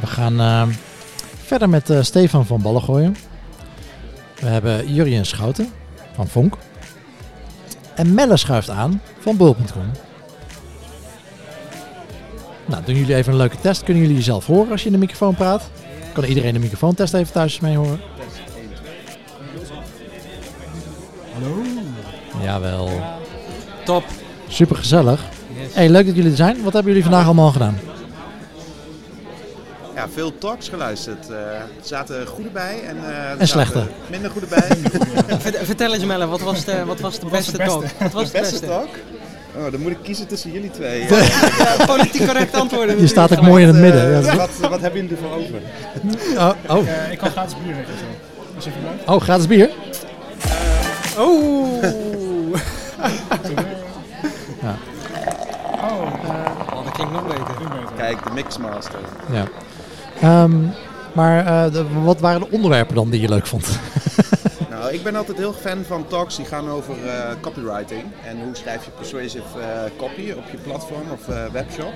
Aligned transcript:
We 0.00 0.06
gaan 0.06 0.40
eh, 0.40 0.62
verder 1.44 1.68
met 1.68 1.90
eh, 1.90 2.02
Stefan 2.02 2.46
van 2.46 2.62
Ballengooien. 2.62 3.16
We 4.40 4.46
hebben 4.46 4.94
Jurien 4.94 5.26
Schouten 5.26 5.72
van 6.14 6.28
Vonk. 6.28 6.56
En 7.94 8.14
Melle 8.14 8.36
schuift 8.36 8.70
aan 8.70 9.02
van 9.18 9.36
Bul.com. 9.36 9.90
Nou, 12.66 12.84
doen 12.84 12.94
jullie 12.94 13.14
even 13.14 13.32
een 13.32 13.38
leuke 13.38 13.60
test. 13.60 13.82
Kunnen 13.82 14.02
jullie 14.02 14.18
jezelf 14.18 14.46
horen 14.46 14.70
als 14.70 14.80
je 14.80 14.86
in 14.86 14.92
de 14.92 14.98
microfoon 14.98 15.34
praat? 15.34 15.70
Kan 16.12 16.24
iedereen 16.24 16.52
de 16.52 16.58
microfoontest 16.58 17.14
even 17.14 17.32
thuis 17.32 17.60
mee 17.60 17.76
horen? 17.76 18.00
Hallo. 21.32 21.62
Jawel. 22.42 22.90
Top. 23.84 24.04
Super 24.48 24.76
gezellig. 24.76 25.24
Yes. 25.56 25.74
Hey, 25.74 25.88
leuk 25.88 26.06
dat 26.06 26.14
jullie 26.14 26.30
er 26.30 26.36
zijn. 26.36 26.62
Wat 26.62 26.72
hebben 26.72 26.92
jullie 26.92 27.08
vandaag 27.08 27.24
allemaal 27.24 27.52
gedaan? 27.52 27.78
Ja, 29.98 30.08
veel 30.12 30.38
talks 30.38 30.68
geluisterd. 30.68 31.30
Eh, 31.30 31.36
er 31.36 31.66
zaten 31.82 32.26
goede 32.26 32.50
bij 32.50 32.80
en, 32.86 32.96
eh, 32.96 33.08
er 33.08 33.24
En 33.24 33.28
zaten 33.30 33.48
slechte. 33.48 33.82
minder 34.10 34.30
goede 34.30 34.46
bij. 34.46 34.68
Vert- 35.38 35.58
Vertel 35.62 35.94
eens 35.94 36.04
Melle, 36.04 36.26
wat 36.26 36.40
was 36.40 36.64
de, 36.64 36.84
wat 36.84 37.00
was 37.00 37.18
de 37.18 37.26
beste 37.26 37.56
talk? 37.58 37.84
Wat 37.98 38.12
was 38.12 38.30
De 38.30 38.32
de 38.32 38.38
beste 38.40 38.60
talk? 38.66 38.88
Oh, 39.56 39.70
dan 39.72 39.80
moet 39.80 39.90
ik 39.90 39.98
kiezen 40.02 40.26
tussen 40.26 40.52
jullie 40.52 40.70
twee. 40.70 41.00
Ja, 41.08 41.84
politiek 41.86 42.26
correct 42.26 42.54
antwoorden. 42.54 43.00
Je 43.00 43.06
staat 43.06 43.32
ook 43.32 43.40
mooi 43.44 43.62
in 43.62 43.68
het 43.68 43.76
midden. 43.76 44.22
Ja, 44.24 44.36
wat, 44.36 44.50
wat 44.60 44.80
hebben 44.80 45.00
jullie 45.02 45.16
ervoor 45.16 45.36
over? 45.38 45.60
oh, 46.36 46.76
oh. 46.76 46.88
Eh, 46.88 47.12
ik 47.12 47.18
kan 47.18 47.30
gratis 47.30 47.54
bier 47.64 47.74
weg 47.76 47.84
en 47.86 47.98
zo. 47.98 48.04
Als 48.56 48.64
je 48.64 48.70
vermaakt. 48.70 49.08
oh, 49.08 49.20
gratis 49.20 49.46
bier? 49.46 49.70
Oeh. 51.18 51.84
Oh, 55.82 56.12
Oh, 56.72 56.84
dat 56.84 56.92
klinkt 56.92 57.12
nog 57.12 57.26
beter. 57.26 57.44
Kijk, 57.96 58.24
de 58.24 58.30
Mixmaster. 58.34 58.98
Ja. 59.32 59.44
Ehm, 60.20 60.56
maar 61.12 61.46
eh, 61.46 61.72
de- 61.72 62.00
wat 62.02 62.20
waren 62.20 62.40
de 62.40 62.50
onderwerpen 62.50 62.94
dan 62.94 63.10
die 63.10 63.20
je 63.20 63.28
leuk 63.28 63.46
vond? 63.46 63.68
Nou, 64.70 64.92
ik 64.92 65.02
ben 65.02 65.16
altijd 65.16 65.38
heel 65.38 65.52
fan 65.52 65.84
van 65.84 66.06
talks 66.06 66.36
die 66.36 66.44
gaan 66.44 66.68
over 66.68 66.94
eh, 67.06 67.30
copywriting. 67.40 68.02
En 68.24 68.42
hoe 68.44 68.54
schrijf 68.56 68.84
je 68.84 68.90
persuasive 68.90 69.60
eh, 69.60 69.66
copy 69.96 70.30
op 70.36 70.44
je 70.50 70.56
platform 70.56 71.10
of 71.12 71.26
webshop. 71.52 71.92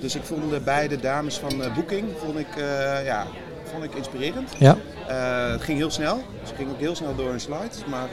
Dus 0.00 0.14
ik 0.16 0.22
vond 0.24 0.50
de 0.50 0.60
beide 0.60 1.00
dames 1.00 1.38
van 1.38 1.62
Booking 1.74 2.04
vond 2.24 2.38
ik, 2.38 2.46
ja, 3.04 3.26
vond 3.72 3.84
ik 3.84 3.94
inspirerend. 3.94 4.50
ja. 4.58 4.76
Het 5.52 5.62
ging 5.62 5.78
heel 5.78 5.90
snel. 5.90 6.22
Ze 6.44 6.54
ging 6.54 6.70
ook 6.70 6.78
heel 6.78 6.94
snel 6.94 7.14
door 7.16 7.28
hun 7.28 7.40
slides. 7.40 7.84
Maar 7.90 8.08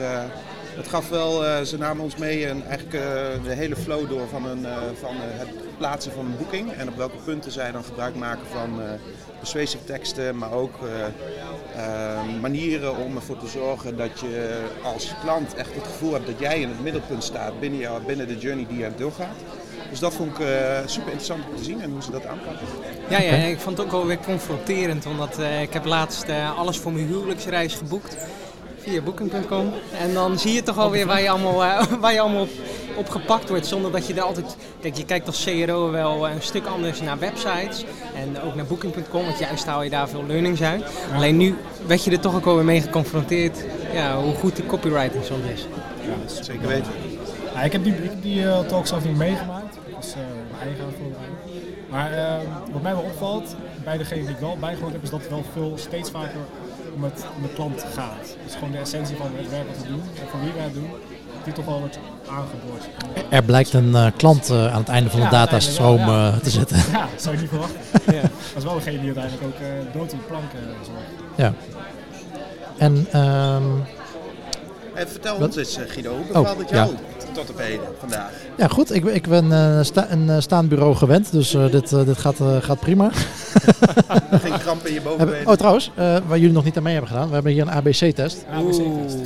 het 0.75 0.87
gaf 0.87 1.09
wel, 1.09 1.45
eh, 1.45 1.61
ze 1.61 1.77
namen 1.77 2.03
ons 2.03 2.15
mee 2.15 2.45
en 2.45 2.65
eigenlijk 2.67 2.93
eh, 2.93 3.43
de 3.43 3.53
hele 3.53 3.75
flow 3.75 4.09
door 4.09 4.27
van, 4.27 4.45
een, 4.45 4.65
eh, 4.65 4.77
van 4.99 5.15
eh, 5.15 5.21
het 5.21 5.77
plaatsen 5.77 6.11
van 6.11 6.25
een 6.25 6.37
boeking. 6.37 6.71
En 6.71 6.87
op 6.87 6.97
welke 6.97 7.17
punten 7.25 7.51
zij 7.51 7.71
dan 7.71 7.83
gebruik 7.83 8.15
maken 8.15 8.45
van 8.47 8.81
eh 8.81 8.87
persuasive 9.39 9.83
teksten, 9.83 10.37
maar 10.37 10.51
ook 10.51 10.79
manieren 12.41 12.97
om 12.97 13.15
ervoor 13.15 13.37
te 13.37 13.47
zorgen 13.47 13.97
dat 13.97 14.19
je 14.19 14.61
als 14.83 15.13
klant 15.21 15.53
echt 15.55 15.73
het 15.73 15.83
gevoel 15.83 16.13
hebt 16.13 16.25
dat 16.25 16.39
jij 16.39 16.61
in 16.61 16.67
het 16.67 16.83
middelpunt 16.83 17.23
staat 17.23 17.59
binnen, 17.59 17.79
jou, 17.79 18.03
binnen 18.03 18.27
de 18.27 18.37
journey 18.37 18.65
die 18.67 18.77
je 18.77 18.89
doorgaat. 18.97 19.35
Dus 19.93 20.01
dat 20.01 20.13
vond 20.13 20.31
ik 20.31 20.39
eh, 20.39 20.79
super 20.85 21.07
interessant 21.07 21.43
om 21.49 21.55
te 21.55 21.63
zien 21.63 21.81
en 21.81 21.91
hoe 21.91 22.01
ze 22.01 22.11
dat 22.11 22.25
aanpakken. 22.25 22.67
Ja, 23.09 23.21
ja, 23.21 23.31
ik 23.31 23.59
vond 23.59 23.77
het 23.77 23.85
ook 23.85 23.91
wel 23.91 24.05
weer 24.05 24.19
confronterend, 24.25 25.05
omdat 25.05 25.39
eh, 25.39 25.61
ik 25.61 25.73
heb 25.73 25.85
laatst 25.85 26.23
eh, 26.23 26.57
alles 26.57 26.77
voor 26.77 26.91
mijn 26.91 27.07
huwelijksreis 27.07 27.73
geboekt 27.73 28.17
via 28.83 29.01
booking.com. 29.01 29.73
En 29.99 30.13
dan 30.13 30.39
zie 30.39 30.53
je 30.53 30.63
toch 30.63 30.77
alweer 30.77 31.05
waar 31.05 31.21
je 31.21 31.29
allemaal, 31.29 31.63
eh, 31.63 31.83
waar 32.01 32.13
je 32.13 32.19
allemaal 32.19 32.41
op, 32.41 32.49
op 32.95 33.09
gepakt 33.09 33.49
wordt, 33.49 33.67
zonder 33.67 33.91
dat 33.91 34.07
je 34.07 34.13
er 34.13 34.21
altijd... 34.21 34.55
Kijk, 34.81 34.97
je 34.97 35.05
kijkt 35.05 35.27
als 35.27 35.43
CRO 35.43 35.91
wel 35.91 36.29
een 36.29 36.41
stuk 36.41 36.65
anders 36.65 37.01
naar 37.01 37.19
websites 37.19 37.85
en 38.15 38.41
ook 38.41 38.55
naar 38.55 38.65
booking.com, 38.65 39.25
want 39.25 39.39
juist 39.39 39.65
haal 39.65 39.83
je 39.83 39.89
daar 39.89 40.09
veel 40.09 40.25
learnings 40.25 40.61
uit. 40.61 40.83
Alleen 41.15 41.37
nu 41.37 41.55
werd 41.87 42.03
je 42.03 42.11
er 42.11 42.19
toch 42.19 42.35
ook 42.35 42.45
alweer 42.45 42.65
mee 42.65 42.81
geconfronteerd, 42.81 43.65
ja, 43.93 44.21
hoe 44.21 44.33
goed 44.33 44.55
de 44.55 44.65
copywriting 44.65 45.23
soms 45.23 45.45
is. 45.53 45.67
Ja, 46.07 46.15
dat 46.21 46.31
is 46.31 46.45
Zeker 46.45 46.67
weten. 46.67 46.91
Ja, 47.53 47.61
ik 47.61 47.71
heb 47.71 47.83
die, 47.83 47.95
die 48.21 48.47
eh, 48.47 48.59
talk 48.59 48.87
zelf 48.87 49.05
niet 49.05 49.17
meegemaakt. 49.17 49.77
Dat 49.93 50.03
is 50.03 50.13
eh, 50.13 50.19
mijn 50.51 50.61
eigen 50.61 50.93
voorbereiding. 50.99 51.37
Maar 51.89 52.11
eh, 52.11 52.47
wat 52.71 52.81
mij 52.81 52.93
wel 52.93 53.03
opvalt, 53.03 53.55
bij 53.83 53.97
degene 53.97 54.21
die 54.21 54.29
ik 54.29 54.39
wel 54.39 54.57
bijgehoord 54.59 54.93
heb, 54.93 55.03
is 55.03 55.09
dat 55.09 55.19
het 55.19 55.29
wel 55.29 55.43
veel 55.53 55.73
steeds 55.75 56.11
vaker 56.11 56.39
om, 56.95 57.03
het, 57.03 57.25
om 57.35 57.41
de 57.41 57.53
klant 57.53 57.85
gaat. 57.95 58.35
Dus 58.45 58.53
gewoon 58.53 58.71
de 58.71 58.77
essentie 58.77 59.15
van 59.15 59.27
het 59.35 59.49
werk 59.49 59.67
wat 59.67 59.77
we 59.81 59.87
doen, 59.87 60.01
en 60.01 60.27
voor 60.31 60.39
wie 60.39 60.51
wij 60.55 60.63
het 60.63 60.73
doen, 60.73 60.89
die 61.43 61.53
toch 61.53 61.65
wel 61.65 61.79
wordt 61.79 61.99
aangeboord. 62.29 62.83
Er 63.29 63.43
blijkt 63.43 63.73
een 63.73 63.95
eh, 63.95 64.07
klant 64.17 64.49
eh, 64.49 64.73
aan 64.73 64.79
het 64.79 64.89
einde 64.89 65.09
van 65.09 65.19
de 65.19 65.25
Ja, 65.25 65.31
datastroom 65.31 65.99
eh, 65.99 66.35
te 66.37 66.49
zitten. 66.49 66.77
Ja, 66.91 67.07
dat 67.13 67.21
zou 67.21 67.35
je 67.35 67.41
niet 67.41 67.49
verwachten. 67.49 67.79
Ja. 68.15 68.21
Dat 68.21 68.31
is 68.57 68.63
wel 68.63 68.73
degene 68.73 68.97
die 68.99 69.05
uiteindelijk 69.05 69.43
ook 69.43 69.59
eh, 69.61 69.93
dood 69.99 70.11
in 70.11 70.17
de 70.17 70.23
plank 70.23 70.43
zorgt. 70.85 71.09
Ja. 71.35 71.53
En 72.77 73.07
ehm, 73.11 73.63
En 74.93 75.07
vertel 75.09 75.39
Wat? 75.39 75.47
ons 75.47 75.55
eens 75.57 75.77
Guido, 75.87 76.15
hoe 76.15 76.25
bevalt 76.25 76.47
Oh, 76.51 76.57
het 76.57 76.69
jou 76.69 76.89
ja. 76.89 77.31
tot 77.33 77.49
op 77.49 77.57
heden 77.59 77.85
vandaag? 77.99 78.31
ja, 78.57 78.67
goed. 78.67 78.93
Ik, 78.95 79.03
ben- 79.03 79.15
ik 79.15 79.27
ben 79.27 79.51
eh, 79.51 79.79
sta- 79.83 80.07
een 80.11 80.41
staand 80.41 80.69
bureau 80.69 80.95
gewend, 80.95 81.31
dus 81.31 81.53
eh, 81.53 81.71
dit, 81.71 81.89
dit 81.89 82.17
gaat, 82.17 82.39
eh, 82.39 82.55
gaat 82.61 82.79
prima. 82.79 83.09
in 84.85 84.93
je 84.93 85.41
oh, 85.45 85.53
trouwens, 85.53 85.91
eh, 85.95 86.17
waar 86.27 86.37
jullie 86.37 86.53
nog 86.53 86.63
niet 86.63 86.77
aan 86.77 86.83
mee 86.83 86.93
hebben 86.93 87.11
gedaan, 87.11 87.27
we 87.27 87.33
hebben 87.33 87.51
hier 87.51 87.61
een 87.61 87.71
ABC-test. 87.71 88.45
ABC-test. 88.53 89.17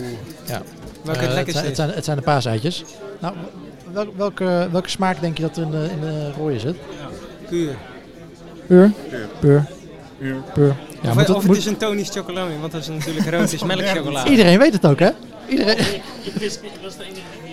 Ja. 0.45 0.53
Ja. 0.53 0.61
Welke 1.03 1.19
Eh, 1.25 1.35
het 1.35 1.51
zijn, 1.51 1.65
het, 1.65 1.75
zijn, 1.75 1.89
het 1.89 2.05
zijn 2.05 2.17
de 2.17 2.23
paaseitjes. 2.23 2.83
Nou, 3.19 3.33
wel, 3.93 4.05
welke, 4.15 4.67
welke 4.71 4.89
smaak 4.89 5.21
denk 5.21 5.37
je 5.37 5.43
dat 5.43 5.57
er 5.57 5.63
in 5.63 5.71
de, 5.71 5.87
in 5.91 5.99
de 6.01 6.31
rode 6.37 6.59
zit? 6.59 6.75
Puur. 7.49 7.75
Puur? 8.67 8.91
Puur. 9.09 9.27
Puur. 9.39 9.65
Uur. 10.19 10.35
Puur. 10.53 10.75
Ja, 11.01 11.09
of 11.09 11.15
moet 11.15 11.17
het- 11.27 11.29
of 11.29 11.35
het 11.37 11.45
moet- 11.47 11.57
is 11.57 11.65
een 11.65 11.77
Tony's 11.77 12.09
chocolade, 12.09 12.59
want 12.59 12.71
dat 12.71 12.81
is 12.81 12.87
natuurlijk 12.87 13.29
rood, 13.29 13.53
is 13.53 13.63
melkchocolade. 13.73 14.29
Iedereen 14.29 14.59
weet 14.59 14.73
het 14.73 14.85
ook, 14.85 14.99
hè? 14.99 15.09
Iedereen. 15.47 16.01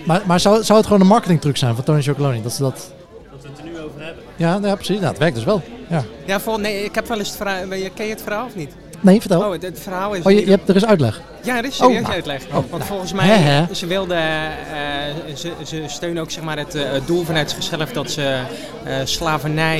Maar, 0.05 0.21
maar 0.25 0.39
zou, 0.39 0.63
zou 0.63 0.77
het 0.77 0.87
gewoon 0.87 1.01
een 1.01 1.07
marketingtruc 1.07 1.57
zijn 1.57 1.75
van 1.75 1.83
Tony 1.83 2.01
Chocoloni? 2.01 2.41
Dat 2.41 2.53
ze 2.53 2.61
dat... 2.61 2.91
Dat 3.31 3.41
we 3.41 3.47
het 3.49 3.57
er 3.57 3.63
nu 3.65 3.79
over 3.79 4.01
hebben. 4.03 4.23
Ja, 4.35 4.59
ja, 4.63 4.75
precies. 4.75 4.95
Nou, 4.95 5.07
het 5.09 5.17
werkt 5.17 5.35
dus 5.35 5.43
wel. 5.43 5.61
Ja. 5.89 6.03
Ja, 6.25 6.39
vol, 6.39 6.57
nee, 6.57 6.83
ik 6.83 6.95
heb 6.95 7.07
wel 7.07 7.17
eens 7.17 7.27
het 7.27 7.37
verhaal. 7.37 7.67
Ken 7.67 8.05
je 8.05 8.11
het 8.13 8.21
verhaal 8.21 8.45
of 8.45 8.55
niet? 8.55 8.71
Nee, 8.99 9.19
vertel. 9.19 9.41
Oh, 9.41 9.51
het, 9.51 9.79
verhaal 9.79 10.13
is. 10.13 10.23
Oh, 10.23 10.31
je, 10.31 10.39
je 10.39 10.49
hebt, 10.49 10.69
er 10.69 10.75
is 10.75 10.85
uitleg. 10.85 11.21
Ja, 11.43 11.57
er 11.57 11.65
is 11.65 11.79
Oh, 11.81 11.85
serieus 11.85 12.01
nou. 12.01 12.13
uitleg. 12.13 12.45
Oh, 12.45 12.53
Want 12.53 12.69
nou. 12.69 12.83
volgens 12.83 13.13
mij, 13.13 13.67
ze 13.71 13.85
wilden, 13.85 14.17
eh, 14.17 15.35
ze, 15.35 15.51
ze 15.63 15.83
steunen 15.87 16.23
ook 16.23 16.31
zeg 16.31 16.43
maar, 16.43 16.57
het, 16.57 16.75
eh, 16.75 16.91
doel 17.05 17.23
vanuit 17.23 17.51
zichzelf 17.51 17.91
dat 17.91 18.11
ze 18.11 18.41
eh, 18.83 18.95
slavernij, 19.03 19.79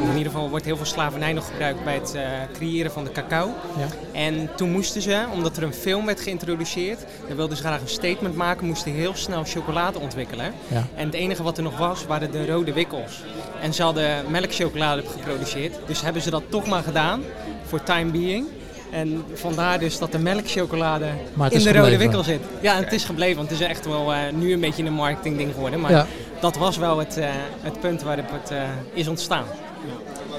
in 0.00 0.16
ieder 0.16 0.32
geval 0.32 0.50
wordt 0.50 0.64
heel 0.64 0.76
veel 0.76 0.86
slavernij 0.86 1.32
nog 1.32 1.46
gebruikt 1.46 1.84
bij 1.84 1.94
het 1.94 2.16
creëren 2.52 2.90
van 2.90 3.04
de 3.04 3.12
cacao. 3.12 3.54
Ja. 3.78 3.86
En 4.12 4.50
toen 4.56 4.70
moesten 4.70 5.02
ze, 5.02 5.24
omdat 5.32 5.56
er 5.56 5.62
een 5.62 5.74
film 5.74 6.06
werd 6.06 6.20
geïntroduceerd, 6.20 6.98
dan 7.26 7.36
wilden 7.36 7.56
ze 7.56 7.62
graag 7.62 7.80
een 7.80 7.88
statement 7.88 8.36
maken, 8.36 8.66
moesten 8.66 8.92
heel 8.92 9.14
snel 9.14 9.44
chocolade 9.44 9.98
ontwikkelen. 9.98 10.52
Ja. 10.68 10.86
En 10.94 11.06
het 11.06 11.14
enige 11.14 11.42
wat 11.42 11.56
er 11.56 11.62
nog 11.62 11.78
was, 11.78 12.06
waren 12.06 12.30
de 12.30 12.46
rode 12.46 12.72
wikkels. 12.72 13.22
En 13.62 13.74
ze 13.74 13.82
hadden 13.82 14.24
melkchocolade 14.28 15.02
geproduceerd, 15.06 15.74
dus 15.86 16.00
hebben 16.00 16.22
ze 16.22 16.30
dat 16.30 16.42
toch 16.48 16.66
maar 16.66 16.82
gedaan, 16.82 17.22
voor 17.68 17.82
time 17.82 18.10
being. 18.10 18.46
En 18.92 19.24
vandaar 19.34 19.78
dus 19.78 19.98
dat 19.98 20.12
de 20.12 20.18
melkchocolade 20.18 21.06
in 21.48 21.62
de 21.62 21.72
rode 21.72 21.98
wikkel 21.98 22.22
zit. 22.24 22.40
Ja, 22.60 22.76
en 22.76 22.82
het 22.84 22.92
is 22.92 23.04
gebleven, 23.04 23.36
want 23.36 23.50
het 23.50 23.60
is 23.60 23.66
echt 23.66 23.86
wel 23.86 24.12
eh, 24.12 24.18
nu 24.34 24.52
een 24.52 24.60
beetje 24.60 24.84
een 24.84 24.92
marketingding 24.92 25.52
geworden. 25.52 25.80
Maar 25.80 25.90
Ja. 25.90 26.06
dat 26.40 26.56
was 26.56 26.76
wel 26.76 26.98
het, 26.98 27.16
eh, 27.16 27.28
het 27.60 27.80
punt 27.80 28.02
waarop 28.02 28.30
het 28.30 28.50
eh, 28.50 28.62
is 28.92 29.08
ontstaan. 29.08 29.44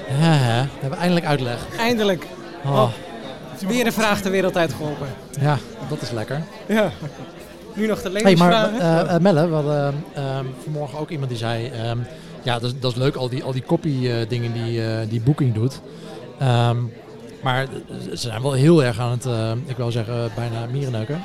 Ja, 0.08 0.14
hè. 0.16 0.62
We 0.64 0.70
hebben 0.80 1.00
eindelijk 1.00 1.26
uitleg. 1.26 1.58
Eindelijk, 1.78 2.26
Oh, 2.66 2.90
weer 3.68 3.86
een 3.86 3.94
vraag 3.94 4.22
de 4.22 4.30
wereld 4.30 4.58
uitgeholpen. 4.58 5.08
ja, 5.42 5.58
dat 5.90 6.02
is 6.02 6.12
lekker. 6.12 6.42
Ja. 6.66 6.92
Nu 7.74 7.88
nog 7.88 8.02
de 8.02 8.10
Hey, 8.12 8.22
levensvragen. 8.24 8.78
maar 8.78 9.08
eh, 9.08 9.20
Melle, 9.20 9.48
we 9.48 9.54
hadden 9.54 10.04
ehm, 10.14 10.46
vanmorgen 10.64 11.00
ook 11.00 11.10
iemand 11.10 11.30
die 11.30 11.38
zei... 11.38 11.68
ehm, 11.70 11.98
ja, 12.44 12.54
dat 12.60 12.64
is, 12.74 12.80
dat 12.80 12.92
is 12.92 12.98
leuk, 12.98 13.16
al 13.16 13.30
die, 13.30 13.44
al 13.44 13.52
die 13.52 13.64
copy 13.64 14.10
dingen 14.28 14.54
die, 14.54 14.82
die 15.08 15.22
Booking 15.22 15.54
doet. 15.54 15.82
Ehm, 16.40 16.78
maar 17.42 17.66
ze 18.10 18.16
zijn 18.18 18.42
wel 18.42 18.52
heel 18.54 18.84
erg 18.84 19.00
aan 19.00 19.12
het, 19.12 19.26
eh, 19.26 19.52
ik 19.66 19.78
wil 19.78 19.92
zeggen, 19.92 20.32
bijna 20.36 20.66
mierenneuken. 20.72 21.22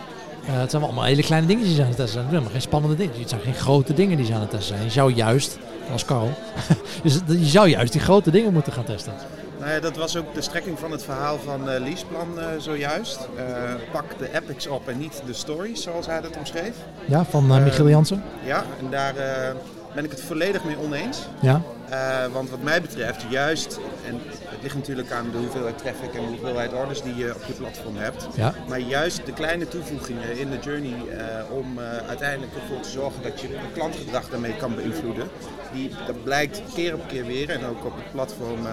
Eh, 0.47 0.61
het 0.61 0.71
zijn 0.71 0.83
wel 0.83 0.91
allemaal 0.91 1.09
hele 1.09 1.23
kleine 1.23 1.47
dingen 1.47 1.65
die 1.65 1.75
ze 1.75 1.81
aan 1.83 1.89
het 1.89 1.97
testen 1.97 2.15
zijn. 2.23 2.25
Het 2.35 2.41
zijn 2.43 2.51
geen 2.53 2.61
spannende 2.61 2.97
dingen. 2.97 3.19
Het 3.21 3.29
zijn 3.29 3.41
geen 3.41 3.55
grote 3.55 3.95
dingen 3.95 4.17
die 4.17 4.27
ze 4.27 4.35
aan 4.35 4.41
het 4.41 4.51
testen 4.51 4.75
zijn. 4.75 4.85
Je 4.87 4.91
zou 4.93 5.13
juist, 5.13 5.59
als 5.93 6.05
Carl, 6.05 6.31
dus 7.03 7.21
je 7.27 7.45
zou 7.47 7.69
juist 7.69 7.93
die 7.93 8.01
grote 8.01 8.31
dingen 8.31 8.53
moeten 8.53 8.73
gaan 8.73 8.85
testen. 8.85 9.13
Nou 9.59 9.71
ja, 9.73 9.81
dat 9.81 9.97
was 9.97 10.17
ook 10.17 10.35
de 10.35 10.41
strekking 10.43 10.79
van 10.79 10.91
het 10.91 11.03
verhaal 11.05 11.39
van 11.45 11.69
eh 11.71 11.81
Leaseplan 11.81 12.39
eh, 12.41 12.47
zojuist. 12.59 13.29
Eh, 13.37 13.45
pak 13.93 14.05
de 14.19 14.29
epics 14.35 14.67
op 14.67 14.89
en 14.89 14.99
niet 14.99 15.23
de 15.27 15.33
stories, 15.33 15.83
zoals 15.83 16.07
hij 16.07 16.21
dat 16.21 16.37
omschreef. 16.37 16.75
Ja, 17.05 17.25
van 17.25 17.51
eh, 17.51 17.63
Michiel 17.63 17.85
Ehm, 17.85 17.89
Jansen. 17.95 18.23
Ja, 18.45 18.65
en 18.81 18.91
daar 18.91 19.17
eh, 19.17 19.55
ben 19.95 20.05
ik 20.05 20.11
het 20.11 20.21
volledig 20.23 20.65
mee 20.65 20.77
oneens. 20.85 21.19
Ja, 21.41 21.61
Eh, 21.89 21.99
want 22.33 22.51
wat 22.51 22.63
mij 22.63 22.81
betreft, 22.81 23.25
juist, 23.29 23.79
en 24.07 24.21
ligt 24.65 24.77
natuurlijk 24.77 25.11
aan 25.11 25.31
de 25.31 25.39
hoeveelheid 25.39 25.79
traffic 25.79 26.15
en 26.15 26.21
de 26.21 26.27
hoeveelheid 26.27 26.73
orders 26.73 27.03
die 27.03 27.15
je 27.15 27.35
op 27.35 27.45
je 27.47 27.53
platform 27.53 27.97
hebt. 27.97 28.29
Ja. 28.35 28.55
Maar 28.69 28.79
juist 28.79 29.27
de 29.27 29.33
kleine 29.33 29.69
toevoegingen 29.69 30.39
in 30.39 30.51
de 30.51 30.59
journey 30.59 31.09
eh, 31.09 31.51
om 31.51 31.79
eh, 31.79 32.09
uiteindelijk 32.09 32.53
ervoor 32.55 32.81
te 32.81 32.91
zorgen 32.91 33.23
dat 33.23 33.41
je 33.41 33.49
het 33.49 33.73
klantgedrag 33.73 34.29
daarmee 34.29 34.57
kan 34.57 34.75
beïnvloeden. 34.75 35.29
Die, 35.73 35.91
dat 36.07 36.23
blijkt 36.23 36.63
keer 36.75 36.95
op 36.95 37.09
keer 37.09 37.27
weer 37.27 37.51
en 37.51 37.65
ook 37.65 37.85
op 37.85 37.97
het 37.97 38.13
platform 38.13 38.67
uh, 38.67 38.73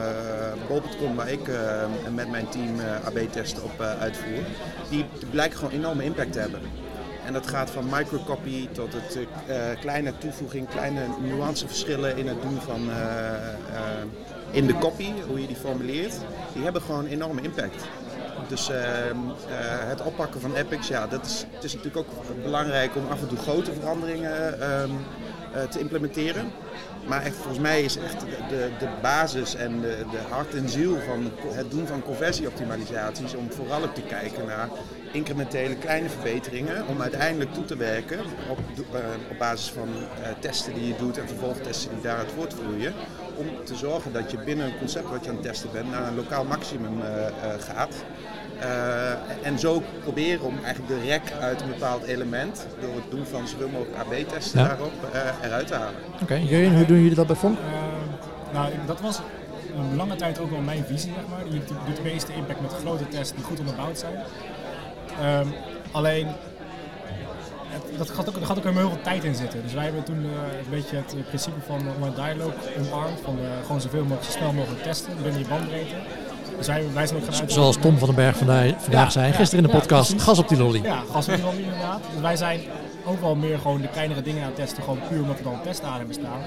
bol.com 0.68 1.16
waar 1.16 1.32
ik 1.32 1.50
met 2.14 2.30
mijn 2.30 2.50
team 2.50 2.80
AB-testen 3.04 3.64
op 3.64 3.82
uitvoer. 3.82 4.44
Die, 4.90 5.06
die 5.20 5.30
blijken 5.30 5.58
gewoon 5.58 5.74
enorme 5.74 6.04
impact 6.04 6.34
te 6.34 6.40
hebben. 6.40 6.62
En 7.26 7.34
dat 7.34 7.48
gaat 7.48 7.70
van 7.70 7.86
microcopy 7.90 8.68
tot 8.72 8.94
het 8.94 9.18
uh, 9.18 9.56
kleine 9.80 10.18
toevoeging, 10.18 10.70
kleine 10.70 11.02
nuanceverschillen 11.22 12.18
in 12.18 12.28
het 12.28 12.42
doen 12.42 12.62
van 12.62 12.90
uh, 12.90 12.96
uh, 12.96 14.31
in 14.52 14.68
de 14.68 14.78
copy, 14.78 15.14
hoe 15.28 15.42
je 15.42 15.48
die 15.48 15.56
formuleert. 15.56 16.14
Die 16.54 16.64
hebben 16.64 16.82
gewoon 16.82 17.06
enorme 17.06 17.42
impact. 17.42 17.84
Dus 18.48 18.70
ehm, 18.70 19.18
het 19.88 20.02
oppakken 20.02 20.42
van 20.42 20.56
epics, 20.56 20.88
ja, 20.88 21.08
dat 21.08 21.26
is, 21.26 21.46
het 21.52 21.64
is 21.64 21.74
natuurlijk 21.74 22.08
ook 22.08 22.44
belangrijk 22.44 22.96
om 22.96 23.08
af 23.10 23.22
en 23.22 23.28
toe 23.28 23.38
grote 23.38 23.74
veranderingen 23.74 24.62
ehm, 24.62 24.90
te 25.70 25.80
implementeren. 25.80 26.52
Maar 27.08 27.24
echt, 27.24 27.36
volgens 27.36 27.60
mij 27.60 27.82
is 27.82 27.98
echt 27.98 28.20
de, 28.50 28.70
de 28.80 28.88
basis 29.02 29.56
en 29.56 29.82
de, 29.82 30.06
de 30.12 30.18
hart 30.30 30.56
en 30.56 30.70
ziel 30.70 30.98
van 31.00 31.32
het 31.48 31.72
doen 31.72 31.88
van 31.88 32.04
conversieoptimalisaties 32.04 33.36
om 33.36 33.52
vooral 33.52 33.84
ook 33.84 33.96
te 33.96 34.02
kijken 34.02 34.46
naar 34.46 34.70
incrementele 35.12 35.76
kleine 35.76 36.10
verbeteringen 36.10 36.88
om 36.88 37.02
uiteindelijk 37.02 37.54
toe 37.54 37.66
te 37.66 37.76
werken 37.76 38.20
op, 38.50 38.60
uh, 38.78 39.00
op 39.32 39.38
basis 39.38 39.70
van 39.70 39.90
testen 40.40 40.74
die 40.74 40.88
je 40.88 40.96
doet 40.98 41.18
en 41.18 41.28
vervolgtesten 41.28 41.90
die 41.94 42.02
daaruit 42.02 42.32
voortvloeien. 42.32 42.94
Om 43.42 43.66
te 43.66 43.76
zorgen 43.76 44.14
dat 44.14 44.32
je 44.32 44.38
binnen 44.38 44.66
een 44.66 44.78
concept 44.78 45.10
wat 45.10 45.24
je 45.24 45.30
aan 45.30 45.36
het 45.36 45.46
testen 45.46 45.70
bent 45.72 45.92
naar 45.92 46.08
een 46.08 46.16
lokaal 46.16 46.44
maximum 46.44 47.00
uh, 47.00 47.06
gaat. 47.60 47.96
en 49.42 49.60
zo 49.60 49.84
proberen 50.02 50.46
om 50.46 50.58
eigenlijk 50.64 50.88
de 50.88 51.08
rek 51.08 51.22
uit 51.40 51.62
een 51.62 51.68
bepaald 51.68 52.04
element 52.04 52.68
door 52.82 52.96
het 52.96 53.12
doen 53.12 53.26
van 53.26 53.48
zoveel 53.48 53.70
mogelijk 53.70 53.98
AB-testen 53.98 54.60
ja. 54.60 54.68
daarop 54.68 54.92
eruit 55.42 55.68
te 55.68 55.74
halen. 55.74 55.96
Oké, 56.14 56.24
okay. 56.24 56.42
Jurjen, 56.42 56.76
hoe 56.76 56.86
doen 56.86 57.02
jullie 57.02 57.16
dat 57.16 57.28
bij 57.28 57.36
Fonk? 57.36 57.58
nou, 58.54 58.72
dat 58.86 59.02
was 59.02 59.22
een 59.76 59.96
lange 59.96 60.16
tijd 60.16 60.40
ook 60.40 60.50
wel 60.50 60.62
mijn 60.62 60.86
visie, 60.86 61.12
zeg 61.14 61.24
maar. 61.30 61.54
Je 61.54 61.62
doet 61.86 61.96
de 61.96 62.04
meeste 62.04 62.34
impact 62.34 62.62
met 62.62 62.74
grote 62.74 63.08
tests 63.08 63.36
die 63.36 63.44
goed 63.44 63.60
onderbouwd 63.60 64.00
zijn. 64.00 64.16
Um, 65.40 65.54
alleen, 65.92 66.28
het, 67.72 67.98
dat, 67.98 68.10
gaat 68.10 68.30
ook, 68.30 68.36
er 68.36 68.46
gaat 68.46 68.58
ook 68.58 68.64
heel 68.64 68.74
veel 68.74 69.02
tijd 69.04 69.24
in 69.24 69.36
zitten. 69.36 69.62
Dus 69.64 69.74
wij 69.74 69.84
hebben 69.84 70.04
toen 70.04 70.24
uh, 70.26 70.32
een 70.64 70.70
beetje 70.70 70.96
het 70.96 71.28
principe 71.28 71.62
van 71.66 71.82
online 71.96 72.16
dialogue 72.16 72.54
omarmd. 72.80 73.20
Van 73.24 73.38
uh, 73.40 73.46
gewoon 73.66 73.82
zoveel 73.82 74.02
mogelijk, 74.02 74.24
zo 74.24 74.32
snel 74.32 74.54
mogelijk 74.54 74.84
testen 74.84 75.14
binnen 75.24 75.40
je 75.40 75.48
bandbreedte. 75.48 75.96
Dus 76.58 76.68
wij, 76.68 76.84
wij 76.94 77.08
zijn 77.08 77.20
ook 77.20 77.26
gaan 77.26 77.42
uit. 77.42 77.52
Zoals 77.52 77.78
Tom 77.78 77.98
van 77.98 78.08
den 78.08 78.16
Berg 78.16 78.38
vandaag, 78.38 78.74
vandaag 78.78 79.04
ja, 79.04 79.10
zei, 79.10 79.34
gisteren 79.34 79.66
in 79.66 79.72
de 79.72 79.78
podcast, 79.78 80.22
gas 80.22 80.40
op 80.40 80.48
die 80.48 80.58
lolly. 80.58 80.82
Ja, 80.84 81.04
gas 81.12 81.28
op 81.28 81.34
die 81.34 81.44
lolly 81.44 81.64
inderdaad. 81.64 82.02
Dus 82.14 82.22
wij 82.22 82.36
zijn 82.36 82.60
ook 83.06 83.22
wel 83.22 83.36
meer 83.36 83.60
gewoon 83.60 83.82
de 83.82 83.88
kleinere 83.88 84.22
dingen 84.22 84.42
aan 84.42 84.48
het 84.48 84.56
testen, 84.56 84.84
gewoon 84.84 85.00
puur 85.10 85.22
omdat 85.22 85.38
we 85.38 85.44
dan 85.44 85.62
testen 85.64 85.88
aan 85.88 85.98
hebben 85.98 86.16
staan. 86.16 86.42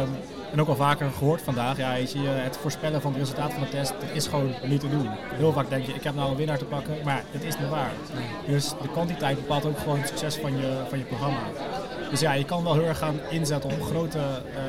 Um, 0.00 0.08
en 0.52 0.60
ook 0.60 0.68
al 0.68 0.76
vaker 0.76 1.10
gehoord 1.10 1.42
vandaag, 1.42 1.76
ja, 1.76 1.94
je, 1.94 2.18
het 2.18 2.56
voorspellen 2.56 3.00
van 3.00 3.12
het 3.12 3.20
resultaat 3.20 3.52
van 3.52 3.62
de 3.62 3.68
test, 3.68 3.94
dat 4.00 4.10
is 4.12 4.26
gewoon 4.26 4.54
niet 4.62 4.80
te 4.80 4.88
doen. 4.88 5.08
Heel 5.34 5.52
vaak 5.52 5.68
denk 5.68 5.86
je, 5.86 5.92
ik 5.92 6.04
heb 6.04 6.14
nou 6.14 6.30
een 6.30 6.36
winnaar 6.36 6.58
te 6.58 6.64
pakken, 6.64 6.94
maar 7.04 7.24
het 7.30 7.44
is 7.44 7.58
niet 7.58 7.68
waar. 7.68 7.90
Dus 8.46 8.68
de 8.82 8.88
kwantiteit 8.88 9.36
bepaalt 9.36 9.66
ook 9.66 9.78
gewoon 9.78 9.98
het 9.98 10.08
succes 10.08 10.36
van 10.36 10.56
je, 10.56 10.82
van 10.88 10.98
je 10.98 11.04
programma. 11.04 11.40
Dus 12.10 12.20
ja, 12.20 12.32
je 12.32 12.44
kan 12.44 12.62
wel 12.62 12.74
heel 12.74 12.84
erg 12.84 12.98
gaan 12.98 13.20
inzetten 13.30 13.70
op 13.70 13.82
grote 13.82 14.18
uh, 14.18 14.62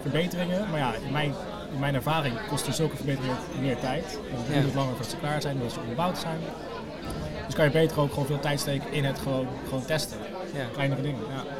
verbeteringen, 0.00 0.70
maar 0.70 0.78
ja, 0.78 0.92
in 1.06 1.12
mijn, 1.12 1.34
in 1.72 1.78
mijn 1.78 1.94
ervaring 1.94 2.34
kosten 2.48 2.72
zulke 2.72 2.96
verbeteringen 2.96 3.36
meer 3.60 3.78
tijd. 3.78 4.18
Het 4.30 4.62
duurt 4.62 4.74
langer 4.74 4.90
voordat 4.90 5.10
ze 5.10 5.16
klaar 5.16 5.42
zijn, 5.42 5.56
omdat 5.56 5.72
ze 5.72 5.80
onderbouwd 5.80 6.18
zijn. 6.18 6.38
Dus 7.46 7.54
kan 7.54 7.64
je 7.64 7.70
beter 7.70 8.00
ook 8.00 8.10
gewoon 8.10 8.26
veel 8.26 8.40
tijd 8.40 8.60
steken 8.60 8.92
in 8.92 9.04
het 9.04 9.18
gewoon, 9.18 9.46
gewoon 9.68 9.84
testen. 9.84 10.18
Ja. 10.54 10.64
Kleinere 10.72 11.02
dingen. 11.02 11.20
Ja. 11.30 11.57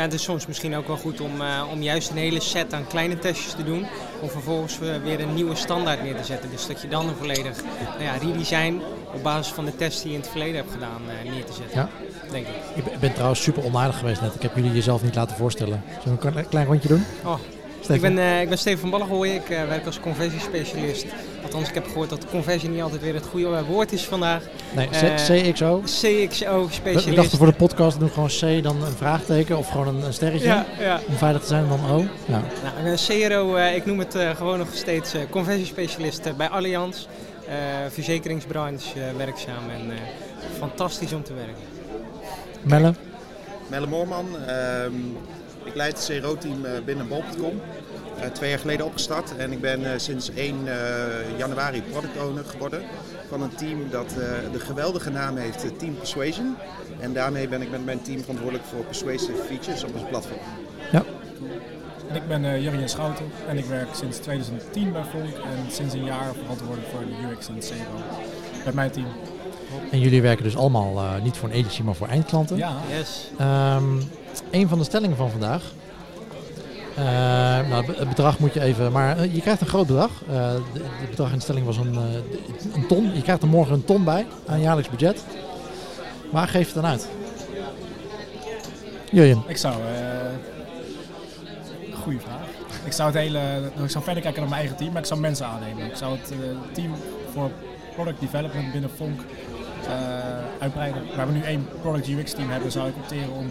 Ja, 0.00 0.06
het 0.06 0.14
is 0.14 0.22
soms 0.22 0.46
misschien 0.46 0.76
ook 0.76 0.86
wel 0.86 0.96
goed 0.96 1.20
om, 1.20 1.40
uh, 1.40 1.62
om 1.72 1.82
juist 1.82 2.10
een 2.10 2.16
hele 2.16 2.40
set 2.40 2.74
aan 2.74 2.86
kleine 2.86 3.18
testjes 3.18 3.52
te 3.52 3.64
doen. 3.64 3.86
Om 4.20 4.28
vervolgens 4.28 4.78
weer 4.78 5.20
een 5.20 5.34
nieuwe 5.34 5.54
standaard 5.54 6.02
neer 6.02 6.16
te 6.16 6.24
zetten. 6.24 6.50
Dus 6.50 6.66
dat 6.66 6.82
je 6.82 6.88
dan 6.88 7.08
een 7.08 7.16
volledig 7.16 7.62
nou 7.90 8.02
ja, 8.02 8.12
redesign 8.12 8.80
op 9.14 9.22
basis 9.22 9.52
van 9.52 9.64
de 9.64 9.76
tests 9.76 10.02
die 10.02 10.10
je 10.10 10.16
in 10.16 10.22
het 10.22 10.30
verleden 10.30 10.56
hebt 10.56 10.72
gedaan 10.72 11.00
uh, 11.06 11.32
neer 11.32 11.44
te 11.44 11.52
zetten. 11.52 11.78
Ja. 11.78 11.88
Denk 12.30 12.46
ik. 12.46 12.84
Ik 12.84 12.98
ben 12.98 13.12
trouwens 13.12 13.42
super 13.42 13.64
onaardig 13.64 13.98
geweest 13.98 14.20
net. 14.20 14.34
Ik 14.34 14.42
heb 14.42 14.54
jullie 14.54 14.72
jezelf 14.72 15.02
niet 15.02 15.14
laten 15.14 15.36
voorstellen. 15.36 15.82
Zullen 16.02 16.18
we 16.20 16.38
een 16.38 16.48
klein 16.48 16.66
rondje 16.66 16.88
doen? 16.88 17.04
Oh. 17.24 17.38
Ik 17.88 18.00
ben, 18.00 18.16
uh, 18.16 18.40
ik 18.40 18.48
ben 18.48 18.58
Steven 18.58 18.90
van 18.90 19.24
ik 19.24 19.50
uh, 19.50 19.64
werk 19.64 19.86
als 19.86 20.00
conversiespecialist. 20.00 21.06
Althans, 21.50 21.68
ik 21.68 21.74
heb 21.74 21.86
gehoord 21.86 22.10
dat 22.10 22.26
conversie 22.30 22.68
niet 22.68 22.82
altijd 22.82 23.00
weer 23.00 23.14
het 23.14 23.26
goede 23.26 23.64
woord 23.64 23.92
is 23.92 24.04
vandaag. 24.04 24.42
Nee, 24.74 24.88
uh, 24.92 25.14
CXO. 25.14 25.80
CXO-specialist. 25.84 27.04
We 27.04 27.14
dachten 27.14 27.38
voor 27.38 27.46
de 27.46 27.52
podcast 27.52 27.98
doen 27.98 28.10
gewoon 28.10 28.28
C, 28.28 28.62
dan 28.62 28.84
een 28.84 28.92
vraagteken 28.96 29.58
of 29.58 29.68
gewoon 29.68 29.88
een, 29.88 30.02
een 30.02 30.12
sterretje. 30.12 30.46
Ja, 30.46 30.66
ja. 30.78 31.00
Om 31.08 31.14
veilig 31.14 31.40
te 31.40 31.46
zijn, 31.46 31.68
dan 31.68 31.90
O. 31.90 32.04
Ja. 32.24 32.42
Nou, 32.84 32.96
CRO, 32.96 33.56
ik 33.56 33.86
noem 33.86 33.98
het 33.98 34.16
gewoon 34.36 34.58
nog 34.58 34.68
steeds 34.72 35.14
conversiespecialist 35.30 36.36
bij 36.36 36.48
Allianz. 36.48 37.06
verzekeringsbranche 37.88 39.00
werkzaam 39.16 39.70
en 39.70 39.92
fantastisch 40.58 41.12
om 41.12 41.22
te 41.22 41.34
werken. 41.34 41.62
Melle? 42.62 42.94
Melle 43.66 43.86
Moorman. 43.86 44.26
Ehm, 44.46 44.92
ik 45.64 45.74
leid 45.74 46.08
het 46.08 46.20
CRO-team 46.20 46.62
binnen 46.84 47.08
Bol.com. 47.08 47.60
Uh, 48.20 48.26
twee 48.26 48.50
jaar 48.50 48.58
geleden 48.58 48.86
opgestart 48.86 49.36
en 49.36 49.52
ik 49.52 49.60
ben 49.60 49.80
uh, 49.80 49.90
sinds 49.96 50.30
1 50.34 50.56
uh, 50.64 50.72
januari 51.38 51.82
product 51.82 52.22
owner 52.22 52.44
geworden 52.44 52.82
van 53.28 53.42
een 53.42 53.54
team 53.54 53.90
dat 53.90 54.08
de 54.52 54.60
geweldige 54.60 55.10
naam 55.10 55.36
heeft 55.36 55.78
Team 55.78 55.94
Persuasion. 55.94 56.56
En 56.98 57.12
daarmee 57.12 57.48
ben 57.48 57.62
ik 57.62 57.70
met 57.70 57.84
mijn 57.84 58.02
team 58.02 58.20
verantwoordelijk 58.20 58.64
voor 58.64 58.84
persuasive 58.84 59.42
features 59.46 59.84
op 59.84 59.94
ons 59.94 60.02
platform. 60.08 60.38
Ja. 60.92 61.04
En 62.08 62.16
ik 62.16 62.28
ben 62.28 62.44
uh, 62.44 62.62
Jurjen 62.62 62.88
Schouten 62.88 63.24
en 63.48 63.58
ik 63.58 63.64
werk 63.64 63.88
sinds 63.94 64.18
2010 64.18 64.92
bij 64.92 65.04
Volk 65.04 65.44
en 65.44 65.72
sinds 65.72 65.94
een 65.94 66.04
jaar 66.04 66.34
verantwoordelijk 66.42 66.88
voor 66.88 67.00
de 67.00 67.34
UX 67.34 67.48
en 67.48 67.58
CRO 67.58 67.98
met 68.64 68.74
mijn 68.74 68.90
team. 68.90 69.06
En 69.90 70.00
jullie 70.00 70.22
werken 70.22 70.44
dus 70.44 70.56
allemaal 70.56 71.20
niet 71.22 71.36
voor 71.36 71.48
een 71.48 71.58
agency, 71.58 71.82
maar 71.82 71.94
voor 71.94 72.08
eindklanten. 72.08 72.56
Ja. 72.56 72.72
Yes. 72.98 73.30
Um, 73.40 74.02
een 74.50 74.68
van 74.68 74.78
de 74.78 74.84
stellingen 74.84 75.16
van 75.16 75.30
vandaag 75.30 75.62
uh, 76.98 77.68
nou, 77.68 77.84
het 77.96 78.08
bedrag 78.08 78.38
moet 78.38 78.54
je 78.54 78.60
even, 78.60 78.92
maar 78.92 79.18
uh, 79.18 79.34
je 79.34 79.40
krijgt 79.40 79.60
een 79.60 79.66
groot 79.66 79.86
bedrag. 79.86 80.10
In 81.10 81.14
de 81.14 81.40
stelling 81.40 81.66
was 81.66 81.76
een, 81.76 81.96
een, 82.74 82.86
ton. 82.88 83.14
Je 83.14 83.22
krijgt 83.22 83.42
er 83.42 83.48
morgen 83.48 83.74
een 83.74 83.84
ton 83.84 84.04
bij 84.04 84.26
aan 84.46 84.60
jaarlijks 84.60 84.90
budget. 84.90 85.24
Waar 86.30 86.48
geef 86.48 86.60
je 86.60 86.72
het 86.72 86.82
dan 86.82 86.86
uit? 86.86 87.08
Jurjen. 89.10 89.42
Ik 89.46 89.56
zou. 89.56 89.74
goede 92.02 92.18
vraag. 92.18 92.46
Ik 92.84 92.92
zou 92.92 93.10
het 93.10 93.18
hele. 93.18 93.40
Ik 93.84 93.90
zou 93.90 94.04
verder 94.04 94.22
kijken 94.22 94.40
naar 94.40 94.50
mijn 94.50 94.60
eigen 94.60 94.76
team, 94.76 94.92
maar 94.92 95.02
ik 95.02 95.08
zou 95.08 95.20
mensen 95.20 95.46
aannemen. 95.46 95.86
Ik 95.86 95.96
zou 95.96 96.16
het 96.18 96.32
team 96.72 96.94
voor 97.32 97.50
product 97.94 98.20
development 98.20 98.72
binnen 98.72 98.90
Fonk 98.96 99.20
uitbreiden. 100.58 101.02
Waar 101.16 101.26
we 101.26 101.32
nu 101.32 101.42
één 101.42 101.68
product 101.80 102.08
UX 102.08 102.32
team 102.32 102.50
hebben, 102.50 102.72
zou 102.72 102.88
ik 102.88 102.96
opteren 102.96 103.32
om 103.32 103.50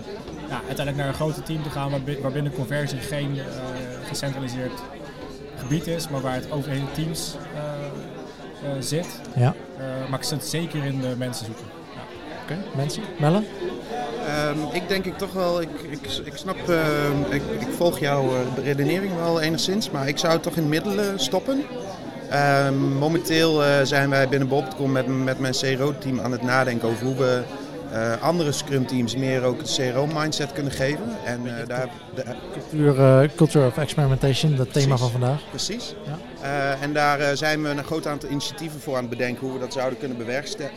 ja, 0.49 0.55
uiteindelijk 0.55 0.97
naar 0.97 1.07
een 1.07 1.13
groter 1.13 1.43
team 1.43 1.63
te 1.63 1.69
gaan 1.69 1.91
waarbinnen 2.21 2.53
conversie 2.53 2.99
geen 2.99 3.35
uh, 3.35 3.43
gecentraliseerd 4.07 4.71
gebied 5.57 5.87
is, 5.87 6.09
maar 6.09 6.21
waar 6.21 6.33
het 6.33 6.51
over 6.51 6.71
hele 6.71 6.91
teams 6.91 7.35
uh, 7.53 8.69
uh, 8.69 8.75
zit. 8.79 9.07
Ja. 9.35 9.53
maar 10.09 10.19
ik 10.19 10.25
zit 10.25 10.45
zeker 10.45 10.85
in 10.85 11.01
de 11.01 11.15
mensen 11.17 11.45
zoeken. 11.45 11.65
Ja. 11.93 12.01
Oké, 12.43 12.53
okay. 12.53 12.75
mensen? 12.75 13.03
Mellen? 13.19 13.45
Um, 14.47 14.73
ik 14.73 14.87
denk 14.87 15.05
ik 15.05 15.17
toch 15.17 15.33
wel, 15.33 15.61
ik, 15.61 15.69
ik, 15.89 16.05
ik 16.23 16.37
snap, 16.37 16.57
ik, 17.29 17.41
ik, 17.59 17.67
volg 17.77 17.99
jouw 17.99 18.29
redenering 18.63 19.15
wel 19.15 19.41
enigszins, 19.41 19.91
maar 19.91 20.07
ik 20.07 20.17
zou 20.17 20.33
het 20.33 20.43
toch 20.43 20.55
in 20.55 20.69
middelen 20.69 21.19
stoppen. 21.19 21.63
Um, 22.33 22.77
momenteel 22.77 23.61
zijn 23.83 24.09
wij 24.09 24.29
binnen 24.29 24.47
Bob.com 24.47 24.91
met, 24.91 25.07
met 25.07 25.39
mijn 25.39 25.53
CRO-team 25.53 26.19
aan 26.19 26.31
het 26.31 26.41
nadenken 26.41 26.89
over 26.89 27.05
hoe 27.05 27.15
we 27.15 27.43
uh, 27.93 28.21
andere 28.21 28.51
Scrum 28.51 28.85
teams 28.87 29.15
meer 29.15 29.43
ook 29.43 29.57
het 29.57 29.75
CRO-mindset 29.75 30.51
kunnen 30.51 30.71
geven. 30.71 31.17
En, 31.25 31.45
uh, 31.45 31.53
daar, 31.67 31.89
de, 32.15 32.23
cultuur, 32.51 32.95
uh, 32.95 33.29
culture 33.35 33.65
of 33.65 33.77
experimentation, 33.77 34.55
dat 34.55 34.73
thema 34.73 34.97
van 34.97 35.11
vandaag. 35.11 35.49
Precies. 35.49 35.95
Ja. 36.41 36.75
en 36.81 36.93
daar 36.93 37.37
zijn 37.37 37.63
we 37.63 37.69
een 37.69 37.83
groot 37.83 38.07
aantal 38.07 38.29
initiatieven 38.29 38.79
voor 38.79 38.95
aan 38.95 39.01
het 39.01 39.09
bedenken 39.09 39.45
hoe 39.47 39.53
we 39.53 39.59
dat 39.59 39.73
zouden 39.73 39.99
kunnen 39.99 40.17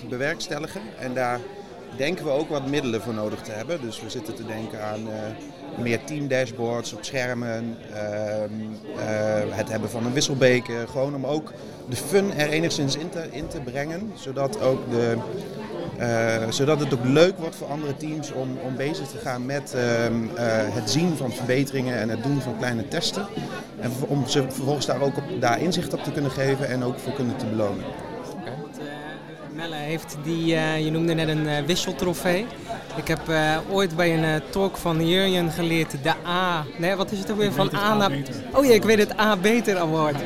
bewerkstelligen. 0.08 0.80
En 0.98 1.14
daar 1.14 1.40
denken 1.96 2.24
we 2.24 2.30
ook 2.30 2.48
wat 2.48 2.66
middelen 2.66 3.02
voor 3.02 3.14
nodig 3.14 3.40
te 3.40 3.52
hebben. 3.52 3.80
Dus 3.80 4.00
we 4.00 4.10
zitten 4.10 4.34
te 4.34 4.46
denken 4.46 4.84
aan 4.84 5.08
meer 5.78 6.04
teamdashboards 6.04 6.92
op 6.92 7.04
schermen, 7.04 7.76
ehm, 7.94 8.50
het 9.50 9.68
hebben 9.68 9.90
van 9.90 10.06
een 10.06 10.12
wisselbeker. 10.12 10.88
Gewoon 10.88 11.14
om 11.14 11.26
ook 11.26 11.52
de 11.88 11.96
fun 11.96 12.32
er 12.32 12.48
enigszins 12.48 12.96
in 12.96 13.08
te, 13.08 13.28
in 13.30 13.46
te 13.46 13.60
brengen, 13.60 14.12
zodat 14.14 14.60
ook 14.60 14.90
de 14.90 15.16
Eh, 15.98 16.50
zodat 16.50 16.80
het 16.80 16.94
ook 16.94 17.04
leuk 17.04 17.38
wordt 17.38 17.56
voor 17.56 17.66
andere 17.66 17.96
teams 17.96 18.32
om, 18.32 18.58
om 18.64 18.76
bezig 18.76 19.06
te 19.06 19.18
gaan 19.18 19.46
met 19.46 19.74
ehm, 19.74 20.14
eh, 20.36 20.44
het 20.74 20.90
zien 20.90 21.16
van 21.16 21.32
verbeteringen 21.32 21.98
en 21.98 22.08
het 22.08 22.22
doen 22.22 22.40
van 22.40 22.56
kleine 22.56 22.88
testen. 22.88 23.26
En 23.80 23.90
om 24.08 24.26
ze 24.26 24.42
vervolgens 24.42 24.86
daar 24.86 25.00
ook 25.00 25.16
op, 25.16 25.24
daar 25.40 25.60
inzicht 25.60 25.92
op 25.92 26.04
te 26.04 26.12
kunnen 26.12 26.30
geven 26.30 26.68
en 26.68 26.84
ook 26.84 26.98
voor 26.98 27.12
kunnen 27.12 27.36
te 27.36 27.46
belonen. 27.46 27.84
Eh, 28.44 29.56
Melle 29.56 29.74
heeft 29.74 30.16
die, 30.24 30.54
eh, 30.54 30.84
je 30.84 30.90
noemde 30.90 31.14
net 31.14 31.28
een 31.28 31.46
eh, 31.46 31.64
wisseltrofee. 31.64 32.46
Ik 32.96 33.08
heb 33.08 33.28
eh, 33.28 33.56
ooit 33.70 33.96
bij 33.96 34.14
een 34.14 34.24
eh, 34.24 34.30
talk 34.50 34.76
van 34.76 35.08
Jurjen 35.08 35.50
geleerd 35.50 35.90
de 36.02 36.12
A. 36.28 36.64
Nee, 36.78 36.94
wat 36.96 37.12
is 37.12 37.18
het 37.18 37.30
ook 37.30 37.36
weer? 37.36 37.46
Ik 37.46 37.52
Van 37.52 37.64
weet 37.70 37.74
het, 37.80 37.82
A 37.90 37.94
naar. 37.96 38.10
beter. 38.10 38.34
Oh 38.52 38.64
ja, 38.64 38.72
ik 38.72 38.82
weet 38.82 38.98
het 38.98 39.18
A 39.20 39.36
Beter 39.36 39.78
Award. 39.78 40.16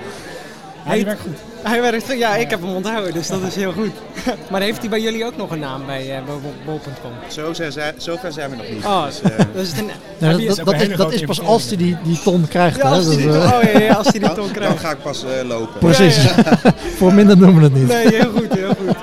Ja, 0.85 0.92
Heet- 0.92 1.04
werkt 1.04 1.20
goed. 1.20 1.37
Hij 1.62 1.80
werkt 1.80 2.04
goed. 2.06 2.18
Ja, 2.18 2.35
ik 2.37 2.50
heb 2.50 2.61
hem 2.61 2.75
onthouden, 2.75 3.12
dus 3.12 3.26
dat 3.28 3.42
is 3.42 3.54
heel 3.54 3.73
goed. 3.73 3.90
maar 4.50 4.61
heeft 4.61 4.78
hij 4.80 4.88
bij 4.88 5.00
jullie 5.00 5.25
ook 5.25 5.37
nog 5.37 5.50
een 5.50 5.58
naam 5.58 5.87
bij 5.87 6.16
eh, 6.16 6.23
bol- 6.25 6.54
bol.com? 6.64 7.11
Zo 7.28 7.52
zijn, 7.52 7.73
zij- 7.73 7.94
zover 7.96 8.32
zijn 8.32 8.50
we 8.50 8.56
nog 8.56 8.68
niet. 8.70 8.85
Oh, 8.85 9.04
Dus, 9.06 9.20
eh, 9.23 9.38
dat 9.38 9.62
is 9.62 9.73
een, 9.73 9.76
Nee, 10.18 10.37
die 10.37 10.46
dat, 10.49 10.58
is 10.58 10.64
dat, 10.64 10.96
dat 11.11 11.25
pas 11.26 11.40
als 11.42 11.66
hij 11.68 11.76
die, 11.76 11.96
die 12.02 12.20
ton 12.23 12.49
krijgt. 12.49 12.76
ja, 12.76 12.82
hè? 12.88 12.94
als 12.94 13.06
hij 13.06 13.16
die, 13.16 13.28
eh, 13.28 13.35
oh, 13.54 13.62
ja, 13.73 13.78
ja, 13.78 13.92
als 13.94 14.04
hij 14.06 14.12
die 14.18 14.20
dan, 14.20 14.35
ton 14.35 14.44
dan 14.44 14.52
krijgt. 14.52 14.80
ga 14.80 14.90
ik 14.90 15.02
pas 15.02 15.25
eh, 15.25 15.46
lopen. 15.49 15.78
Precies. 15.78 16.16
Voor 16.99 17.12
minder 17.14 17.38
doen 17.38 17.56
we 17.56 17.62
het 17.62 17.75
niet. 17.75 17.88
Nee, 17.88 18.08
heel 18.14 18.30
goed, 18.30 18.52
heel 18.54 18.75
goed. 18.75 18.96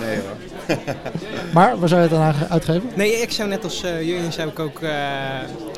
Nee 0.00 0.18
hoor. 0.18 0.76
Maar 1.54 1.78
waar 1.78 1.88
zou 1.88 2.00
je 2.02 2.06
het 2.08 2.16
dan 2.16 2.26
aan 2.26 2.34
uitgeven? 2.50 2.82
Nee, 2.94 3.12
ik 3.12 3.30
zou 3.30 3.48
net 3.48 3.64
als 3.64 3.84
uh, 3.84 4.02
Jurjen 4.02 4.32
zou 4.32 4.48
ik 4.48 4.58
ook, 4.58 4.80
eh, 4.80 4.90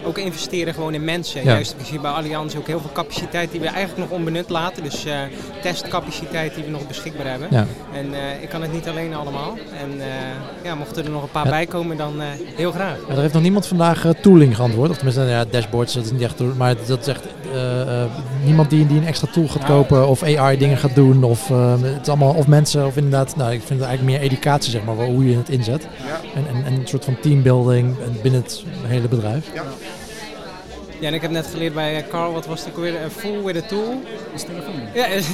ook 0.06 0.18
investeren 0.18 0.74
gewoon 0.74 0.94
in 0.94 1.04
mensen. 1.04 1.44
Ja. 1.44 1.50
Juist, 1.52 1.74
we 1.78 1.84
zien 1.84 2.00
bij 2.00 2.10
Allianz 2.10 2.54
ook 2.56 2.66
heel 2.66 2.80
veel 2.80 2.90
capaciteit 2.92 3.50
die 3.50 3.60
we 3.60 3.66
eigenlijk 3.66 4.08
nog 4.10 4.18
onbenut 4.18 4.50
laten. 4.50 4.82
Dus 4.82 5.04
eh, 5.04 5.12
testcapaciteit 5.62 6.54
die 6.54 6.64
we 6.64 6.70
nog 6.70 6.86
beschikbaar 6.86 7.26
hebben. 7.26 7.48
Ja. 7.50 7.66
En 7.94 8.14
eh, 8.14 8.42
ik 8.42 8.48
kan 8.48 8.62
het 8.62 8.72
niet 8.72 8.88
alleen 8.88 9.14
allemaal. 9.14 9.56
En 9.82 10.00
eh, 10.00 10.06
ja, 10.64 10.74
mochten 10.74 11.04
er 11.04 11.10
nog 11.10 11.22
een 11.22 11.30
paar 11.30 11.44
Ja. 11.44 11.50
bij 11.50 11.66
komen, 11.66 11.96
dan 11.96 12.20
eh, 12.20 12.26
heel 12.56 12.72
graag. 12.72 12.96
Ja, 13.08 13.14
er 13.14 13.20
heeft 13.20 13.32
nog 13.34 13.42
niemand 13.42 13.66
vandaag 13.66 14.04
eh, 14.04 14.10
tooling 14.22 14.56
geantwoord. 14.56 14.90
Of 14.90 14.96
tenminste, 14.96 15.22
ja, 15.24 15.44
dashboards, 15.44 15.94
dat 15.94 16.04
is 16.04 16.10
niet 16.12 16.22
echt 16.22 16.36
tool- 16.36 16.52
Maar 16.56 16.74
dat 16.86 17.00
is 17.00 17.06
echt 17.06 17.24
eh, 17.52 18.02
eh, 18.02 18.10
niemand 18.44 18.70
die, 18.70 18.86
die 18.86 18.98
een 18.98 19.06
extra 19.06 19.28
tool 19.32 19.48
gaat 19.48 19.64
kopen 19.64 20.08
of 20.08 20.22
AI 20.22 20.58
dingen 20.58 20.76
gaat 20.78 20.94
doen. 20.94 21.24
Of, 21.24 21.50
eh, 21.50 21.72
het 21.82 22.02
is 22.02 22.08
allemaal, 22.08 22.34
of 22.34 22.46
mensen, 22.46 22.86
of 22.86 22.96
inderdaad, 22.96 23.36
nou, 23.36 23.52
ik 23.52 23.62
vind 23.62 23.80
het 23.80 23.88
eigenlijk 23.88 24.18
meer 24.18 24.28
educatie, 24.30 24.70
zeg 24.70 24.84
maar, 24.84 24.94
hoe 24.94 25.28
je 25.30 25.36
het 25.36 25.48
inzet. 25.66 25.86
Ja. 26.06 26.20
En, 26.34 26.46
en, 26.48 26.64
en 26.64 26.72
een 26.72 26.88
soort 26.88 27.04
van 27.04 27.16
teambuilding 27.20 27.96
binnen 28.22 28.42
het 28.42 28.64
hele 28.86 29.08
bedrijf. 29.08 29.46
Ja, 31.00 31.06
en 31.08 31.14
ik 31.14 31.22
heb 31.22 31.30
net 31.30 31.46
geleerd 31.46 31.74
bij 31.74 31.96
eh, 31.96 32.08
Carl, 32.08 32.32
wat 32.32 32.46
was 32.46 32.60
het 32.60 32.68
ook 32.68 32.76
weer? 32.76 33.02
Een 33.02 33.10
full 33.10 33.42
with 33.42 33.64
a 33.64 33.66
tool. 33.66 34.02
Is 34.34 34.42
telefoon. 34.42 34.74
Ja, 34.94 35.06
is 35.06 35.26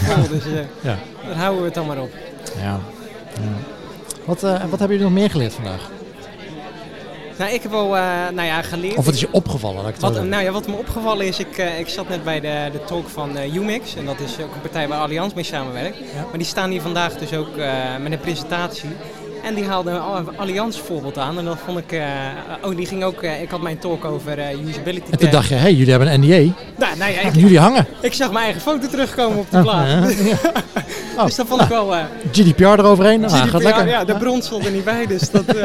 vol, 0.00 0.28
dus 0.28 0.44
eh, 0.44 0.52
Ja. 0.80 0.98
daar 1.26 1.36
houden 1.36 1.58
we 1.60 1.64
het 1.64 1.74
dan 1.74 1.86
maar 1.86 2.00
op. 2.00 2.10
ja. 2.56 2.80
ja. 3.34 3.52
Wat, 4.24 4.42
eh, 4.42 4.50
wat 4.50 4.78
hebben 4.78 4.88
jullie 4.96 5.02
nog 5.12 5.12
meer 5.12 5.30
geleerd 5.30 5.52
vandaag? 5.54 5.90
Nou, 7.40 7.52
ik 7.52 7.62
heb 7.62 7.70
wel 7.70 7.96
eh, 7.96 8.02
nou 8.34 8.42
ja, 8.46 8.62
geleerd. 8.62 8.96
Of 8.96 9.04
wat 9.04 9.14
is 9.14 9.20
je 9.20 9.28
opgevallen? 9.30 9.86
Ik 9.86 9.96
Wat, 9.96 10.24
nou 10.24 10.42
ja, 10.44 10.50
wat 10.50 10.66
me 10.66 10.74
opgevallen 10.76 11.26
is, 11.26 11.38
ik, 11.38 11.58
eh, 11.58 11.78
ik 11.78 11.88
zat 11.88 12.08
net 12.08 12.24
bij 12.24 12.40
de, 12.40 12.68
de 12.72 12.84
talk 12.84 13.08
van 13.08 13.36
eh 13.36 13.54
Umix. 13.54 13.94
En 13.96 14.04
dat 14.04 14.20
is 14.20 14.32
ook 14.40 14.54
een 14.54 14.60
partij 14.60 14.88
waar 14.88 15.00
Allianz 15.00 15.34
mee 15.34 15.44
samenwerkt. 15.44 15.98
Maar 16.14 16.38
die 16.38 16.46
staan 16.46 16.70
hier 16.70 16.80
vandaag 16.80 17.14
dus 17.16 17.32
ook 17.34 17.56
eh, 17.56 17.72
met 18.00 18.12
een 18.12 18.20
presentatie. 18.20 18.88
En 19.44 19.54
die 19.54 19.64
haalde 19.64 19.90
een 19.90 20.00
Al- 20.00 20.32
Allianz 20.36 20.78
voorbeeld 20.78 21.18
aan. 21.18 21.38
En 21.38 21.44
dat 21.44 21.56
vond 21.64 21.78
ik... 21.78 21.92
eh, 21.92 22.00
oh, 22.62 22.76
die 22.76 22.86
ging 22.86 23.04
ook... 23.04 23.22
eh, 23.22 23.42
ik 23.42 23.50
had 23.50 23.60
mijn 23.60 23.78
talk 23.78 24.04
over 24.04 24.38
eh, 24.38 24.66
usability. 24.68 25.10
en 25.10 25.18
toen 25.18 25.30
dacht 25.30 25.48
je, 25.48 25.54
hé, 25.54 25.60
hey, 25.60 25.72
jullie 25.74 25.90
hebben 25.90 26.12
een 26.12 26.20
NDA. 26.20 26.52
Nou, 26.96 27.12
ja, 27.12 27.20
ik, 27.20 27.34
Jullie 27.34 27.58
hangen. 27.58 27.86
ik 28.00 28.12
zag 28.14 28.32
mijn 28.32 28.44
eigen 28.44 28.62
foto 28.62 28.88
terugkomen 28.88 29.38
op 29.38 29.50
de 29.50 29.56
Ah, 29.56 29.62
plaat. 29.62 30.14
ja. 30.24 30.36
Oh, 31.16 31.24
Dus 31.26 31.34
dat 31.34 31.46
vond 31.46 31.60
ik 31.62 31.68
wel... 31.68 31.94
GDPR 32.32 32.62
eroverheen. 32.64 33.28
GDPR, 33.30 33.48
gaat 33.48 33.62
lekker. 33.62 33.88
Ja, 33.88 34.04
de 34.04 34.14
bron 34.14 34.42
stond 34.42 34.64
er 34.64 34.70
niet 34.70 34.84
bij, 34.84 35.06
dus 35.06 35.30
dat... 35.30 35.44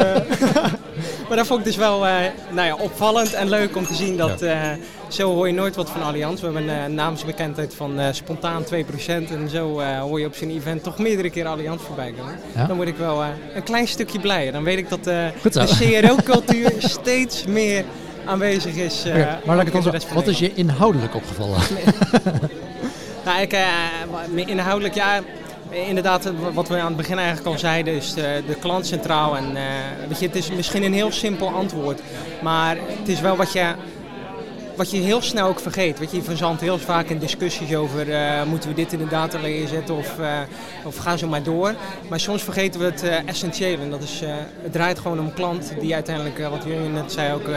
maar 1.28 1.36
dat 1.36 1.46
vond 1.46 1.58
ik 1.58 1.66
dus 1.66 1.76
wel 1.76 2.06
eh, 2.06 2.14
nou 2.50 2.66
ja, 2.66 2.74
opvallend 2.74 3.32
en 3.32 3.48
leuk 3.48 3.76
om 3.76 3.86
te 3.86 3.94
zien 3.94 4.16
dat... 4.16 4.42
eh, 4.42 4.60
zo 5.08 5.34
hoor 5.34 5.46
je 5.46 5.52
nooit 5.52 5.76
wat 5.76 5.90
van 5.90 6.02
Allianz. 6.02 6.40
We 6.40 6.46
hebben 6.46 6.68
een 6.68 6.84
eh, 6.84 6.90
naamsbekendheid 6.90 7.74
van 7.74 8.00
spontaan 8.10 8.64
2%. 8.64 8.68
En 9.08 9.48
zo 9.50 9.80
hoor 10.00 10.20
je 10.20 10.26
op 10.26 10.34
zijn 10.34 10.50
event 10.50 10.82
toch 10.82 10.98
meerdere 10.98 11.30
keer 11.30 11.46
Allianz 11.46 11.82
voorbij 11.82 12.14
komen. 12.18 12.38
Ja. 12.54 12.66
Dan 12.66 12.76
word 12.76 12.88
ik 12.88 12.96
wel 12.96 13.24
een 13.54 13.62
klein 13.62 13.88
stukje 13.88 14.20
blijer. 14.20 14.52
Dan 14.52 14.64
weet 14.64 14.78
ik 14.78 14.88
dat 14.88 15.04
de 15.04 15.30
CRO-cultuur 15.52 16.72
steeds 17.00 17.44
meer 17.46 17.84
aanwezig 18.24 18.74
is. 18.74 19.04
maar 19.44 19.56
laat 19.56 19.66
ik 19.66 19.72
wat 20.14 20.26
is 20.26 20.38
je 20.38 20.54
inhoudelijk 20.54 21.14
opgevallen? 21.14 21.60
Nou, 23.24 23.40
ik, 23.40 23.56
inhoudelijk, 24.48 24.94
ja, 24.94 25.20
inderdaad, 25.70 26.26
eh, 26.26 26.32
wat 26.52 26.68
we 26.68 26.80
aan 26.80 26.86
het 26.86 26.96
begin 26.96 27.18
eigenlijk 27.18 27.46
al 27.46 27.58
zeiden, 27.58 27.94
is 27.94 28.14
de, 28.14 28.42
de 28.46 28.54
klant 28.54 28.86
centraal. 28.86 29.36
En, 29.36 29.56
eh, 29.56 29.62
weet 30.08 30.18
je, 30.18 30.26
het 30.26 30.36
is 30.36 30.50
misschien 30.50 30.82
een 30.82 30.94
heel 30.94 31.12
simpel 31.12 31.48
antwoord, 31.48 32.00
maar 32.42 32.76
het 32.98 33.08
is 33.08 33.20
wel 33.20 33.36
wat 33.36 33.52
je, 33.52 33.74
wat 34.76 34.90
je 34.90 34.96
heel 34.96 35.22
snel 35.22 35.48
ook 35.48 35.60
vergeet. 35.60 35.98
Weet 35.98 36.10
je, 36.10 36.16
je 36.16 36.22
verzandt 36.22 36.60
heel 36.60 36.78
vaak 36.78 37.08
in 37.08 37.18
discussies 37.18 37.74
over, 37.74 38.12
eh, 38.12 38.42
moeten 38.42 38.68
we 38.68 38.74
dit 38.74 38.92
in 38.92 38.98
de 38.98 39.08
data 39.08 39.38
layer 39.40 39.68
zetten 39.68 39.96
of, 39.96 40.18
eh, 40.18 40.40
of 40.84 40.96
ga 40.96 41.16
zo 41.16 41.28
maar 41.28 41.42
door. 41.42 41.74
Maar 42.08 42.20
soms 42.20 42.42
vergeten 42.42 42.80
we 42.80 42.86
het 42.86 43.02
eh, 43.02 43.28
essentiële 43.28 43.82
en 43.82 43.90
dat 43.90 44.02
is, 44.02 44.22
het 44.62 44.72
draait 44.72 44.98
gewoon 44.98 45.20
om 45.20 45.32
klant 45.32 45.72
die 45.80 45.94
uiteindelijk, 45.94 46.38
wat 46.38 46.64
jullie 46.64 46.88
net 46.88 47.12
zei 47.12 47.34
ook, 47.34 47.48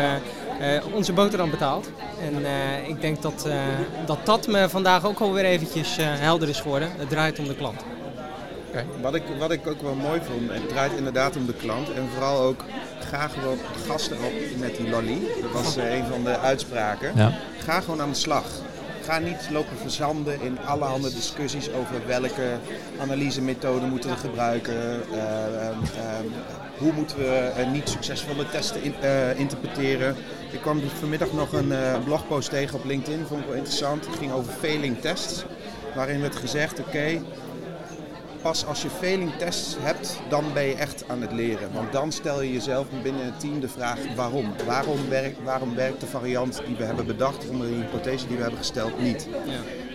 onze 0.93 1.13
boterham 1.13 1.49
betaalt. 1.49 1.89
En 2.21 2.45
ik 2.87 3.01
denk 3.01 3.21
dat, 3.21 3.47
dat 4.05 4.25
dat 4.25 4.47
me 4.47 4.69
vandaag 4.69 5.05
ook 5.05 5.19
alweer 5.19 5.45
eventjes 5.45 5.97
helder 6.01 6.49
is 6.49 6.59
geworden. 6.59 6.89
Het 6.97 7.09
draait 7.09 7.39
om 7.39 7.47
de 7.47 7.55
klant. 7.55 7.81
Wat 9.01 9.15
ik, 9.15 9.23
wat 9.39 9.51
ik 9.51 9.67
ook 9.67 9.81
wel 9.81 9.95
mooi 9.95 10.19
vond, 10.23 10.51
het 10.51 10.69
draait 10.69 10.91
inderdaad 10.97 11.35
om 11.35 11.45
de 11.45 11.53
klant. 11.53 11.93
En 11.93 12.07
vooral 12.13 12.41
ook, 12.41 12.63
ga 12.99 13.27
gewoon 13.27 13.57
gasten 13.87 14.17
op 14.17 14.59
met 14.59 14.75
die 14.75 14.89
lolly. 14.89 15.19
Dat 15.41 15.51
was 15.63 15.77
eh, 15.77 15.97
een 15.97 16.05
van 16.05 16.23
de 16.23 16.37
uitspraken. 16.39 17.11
Ja. 17.15 17.31
Ga 17.63 17.81
gewoon 17.81 18.01
aan 18.01 18.09
de 18.09 18.15
slag. 18.15 18.45
Ga 19.03 19.19
niet 19.19 19.47
lopen 19.51 19.77
verzanden 19.77 20.41
in 20.41 20.57
allerhande 20.65 21.13
discussies 21.13 21.71
over 21.71 21.95
welke 22.07 22.57
analysemethode 23.01 23.85
moeten 23.85 24.09
we 24.09 24.15
gebruiken. 24.15 25.01
eh, 25.13 25.67
ehm, 25.67 26.25
hoe 26.77 26.91
moeten 26.91 27.17
we 27.17 27.51
eh, 27.57 27.71
niet 27.71 27.89
succesvolle 27.89 28.49
testen 28.49 28.83
in- 28.83 28.95
eh, 29.01 29.39
interpreteren. 29.39 30.15
Ik 30.51 30.61
kwam 30.61 30.81
vanmiddag 30.99 31.31
nog 31.33 31.53
een 31.53 31.71
eh, 31.71 32.03
blogpost 32.03 32.49
tegen 32.49 32.75
op 32.79 32.85
LinkedIn, 32.85 33.25
vond 33.27 33.41
ik 33.41 33.47
wel 33.47 33.55
interessant. 33.55 34.05
Het 34.05 34.15
ging 34.15 34.31
over 34.31 34.53
failing 34.59 35.01
tests. 35.01 35.43
Waarin 35.95 36.21
werd 36.21 36.35
gezegd, 36.35 36.79
oké, 36.79 37.21
pas 38.41 38.65
als 38.65 38.81
je 38.81 38.89
failing 38.89 39.31
tests 39.37 39.75
hebt, 39.79 40.19
dan 40.29 40.43
ben 40.53 40.63
je 40.63 40.75
echt 40.75 41.03
aan 41.07 41.21
het 41.21 41.31
leren. 41.31 41.73
Want 41.73 41.91
dan 41.91 42.11
stel 42.11 42.41
je 42.41 42.53
jezelf 42.53 42.87
binnen 43.03 43.25
het 43.25 43.39
team 43.39 43.59
de 43.59 43.67
vraag 43.67 43.99
waarom. 44.15 44.53
Waarom 44.65 45.09
werkt, 45.09 45.43
waarom 45.43 45.75
werkt 45.75 45.99
de 45.99 46.07
variant 46.07 46.61
die 46.65 46.75
we 46.75 46.83
hebben 46.83 47.05
bedacht 47.05 47.49
onder 47.49 47.67
de 47.67 47.73
hypothese 47.73 48.27
die 48.27 48.35
we 48.35 48.41
hebben 48.41 48.59
gesteld 48.59 49.01
niet? 49.01 49.27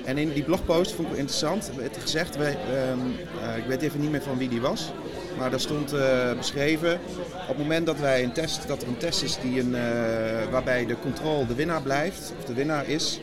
En 0.04 0.18
in 0.18 0.32
die 0.32 0.42
blogpost 0.42 0.92
vond 0.92 1.08
ik 1.08 1.16
interessant, 1.16 1.68
er 1.68 1.76
werd 1.76 1.96
gezegd, 1.96 2.36
wij, 2.36 2.56
ehm, 2.72 2.98
eh, 3.42 3.56
ik 3.56 3.64
weet 3.66 3.82
even 3.82 4.00
niet 4.00 4.10
meer 4.10 4.22
van 4.22 4.38
wie 4.38 4.48
die 4.48 4.60
was, 4.60 4.92
maar 5.38 5.50
daar 5.50 5.60
stond 5.60 5.92
eh, 5.92 6.32
beschreven, 6.36 7.00
op 7.42 7.48
het 7.48 7.58
moment 7.58 7.86
dat 7.86 7.98
wij 7.98 8.22
een 8.22 8.32
test, 8.32 8.68
dat 8.68 8.82
er 8.82 8.88
een 8.88 8.96
test 8.96 9.22
is 9.22 9.38
die 9.42 9.60
een, 9.60 9.74
eh, 9.74 10.50
waarbij 10.50 10.86
de 10.86 10.96
controle 10.98 11.46
de 11.46 11.54
winnaar 11.54 11.82
blijft, 11.82 12.32
of 12.38 12.44
de 12.44 12.54
winnaar 12.54 12.88
is, 12.88 13.20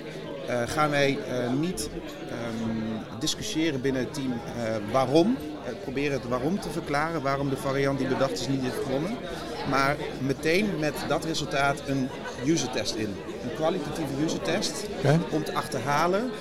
gaan 0.65 0.89
wij 0.89 1.17
eh, 1.27 1.53
niet 1.53 1.89
ehm, 2.29 3.19
discussiëren 3.19 3.81
binnen 3.81 4.01
het 4.01 4.13
team 4.13 4.31
eh, 4.31 4.75
waarom. 4.91 5.37
Eh, 5.65 5.73
proberen 5.81 6.13
het 6.13 6.27
waarom 6.27 6.59
te 6.59 6.69
verklaren, 6.69 7.21
waarom 7.21 7.49
de 7.49 7.57
variant 7.57 7.99
die 7.99 8.07
bedacht 8.07 8.39
is 8.39 8.47
niet 8.47 8.61
heeft 8.61 8.83
gewonnen. 8.83 9.17
Maar 9.69 9.95
meteen 10.19 10.69
met 10.79 10.93
dat 11.07 11.25
resultaat 11.25 11.81
een 11.87 12.09
user 12.45 12.69
test 12.69 12.95
in. 12.95 13.15
Een 13.43 13.53
kwalitatieve 13.55 14.23
user 14.23 14.41
test 14.41 14.85
om 15.31 15.43
te 15.43 15.53
achterhalen 15.53 16.31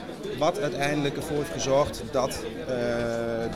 wat 0.40 0.61
uiteindelijk 0.61 1.16
ervoor 1.16 1.37
heeft 1.37 1.50
gezorgd 1.52 2.02
dat 2.11 2.28
eh, 2.30 2.75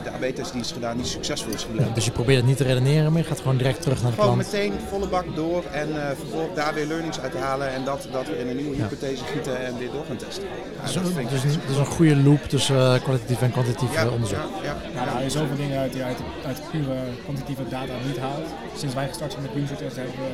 de 0.03 0.09
AB-test 0.13 0.51
die 0.51 0.61
is 0.61 0.71
gedaan 0.71 0.97
niet 0.97 1.07
succesvol 1.07 1.53
is 1.53 1.63
gebleken. 1.63 1.93
Dus 1.93 2.05
je 2.05 2.11
probeert 2.11 2.37
het 2.37 2.45
niet 2.47 2.57
te 2.57 2.63
redeneren, 2.63 3.11
maar 3.11 3.21
je 3.21 3.27
gaat 3.27 3.39
gewoon 3.39 3.57
direct 3.57 3.81
terug 3.81 4.01
naar 4.01 4.11
de 4.11 4.17
Gewoon 4.21 4.33
klant. 4.35 4.51
meteen 4.51 4.73
volle 4.89 5.07
bak 5.07 5.25
door 5.35 5.63
en 5.71 6.01
eh, 6.01 6.07
vervolgens 6.17 6.55
daar 6.55 6.73
weer 6.73 6.85
learnings 6.85 7.19
uit 7.19 7.33
halen 7.35 7.69
en 7.73 7.83
dat, 7.83 8.07
dat 8.11 8.27
we 8.27 8.39
in 8.39 8.47
een 8.47 8.55
nieuwe 8.55 8.75
Ja. 8.77 8.81
hypothese 8.83 9.23
gieten 9.23 9.65
en 9.65 9.77
weer 9.77 9.91
door 9.91 10.05
gaan 10.07 10.17
testen. 10.17 10.43
Ja, 10.43 10.83
Dus, 10.83 10.93
dat 10.93 11.03
dus, 11.29 11.43
echt- 11.43 11.67
dus 11.67 11.77
een 11.77 11.85
goede 11.85 12.15
loop 12.15 12.43
tussen 12.43 12.93
eh, 12.93 13.01
kwalitatief 13.03 13.41
en 13.41 13.51
kwantitatief 13.51 13.93
ja, 13.93 14.07
onderzoek. 14.09 14.37
ja, 14.63 14.75
ja. 14.95 15.05
Ja, 15.13 15.19
je 15.19 15.29
zoveel 15.29 15.55
dingen 15.55 15.79
uit 15.79 15.91
die 15.91 16.01
je 16.01 16.07
uit, 16.07 16.17
uit 16.45 16.61
pure 16.71 16.95
kwantitatieve 17.23 17.63
data 17.69 17.93
niet 18.05 18.17
haalt. 18.19 18.47
Sinds 18.77 18.95
wij 18.95 19.07
gestart 19.07 19.31
zijn 19.31 19.43
met 19.43 19.63
user 19.63 19.77
tests 19.77 19.95
hebben 19.97 20.13
we, 20.15 20.27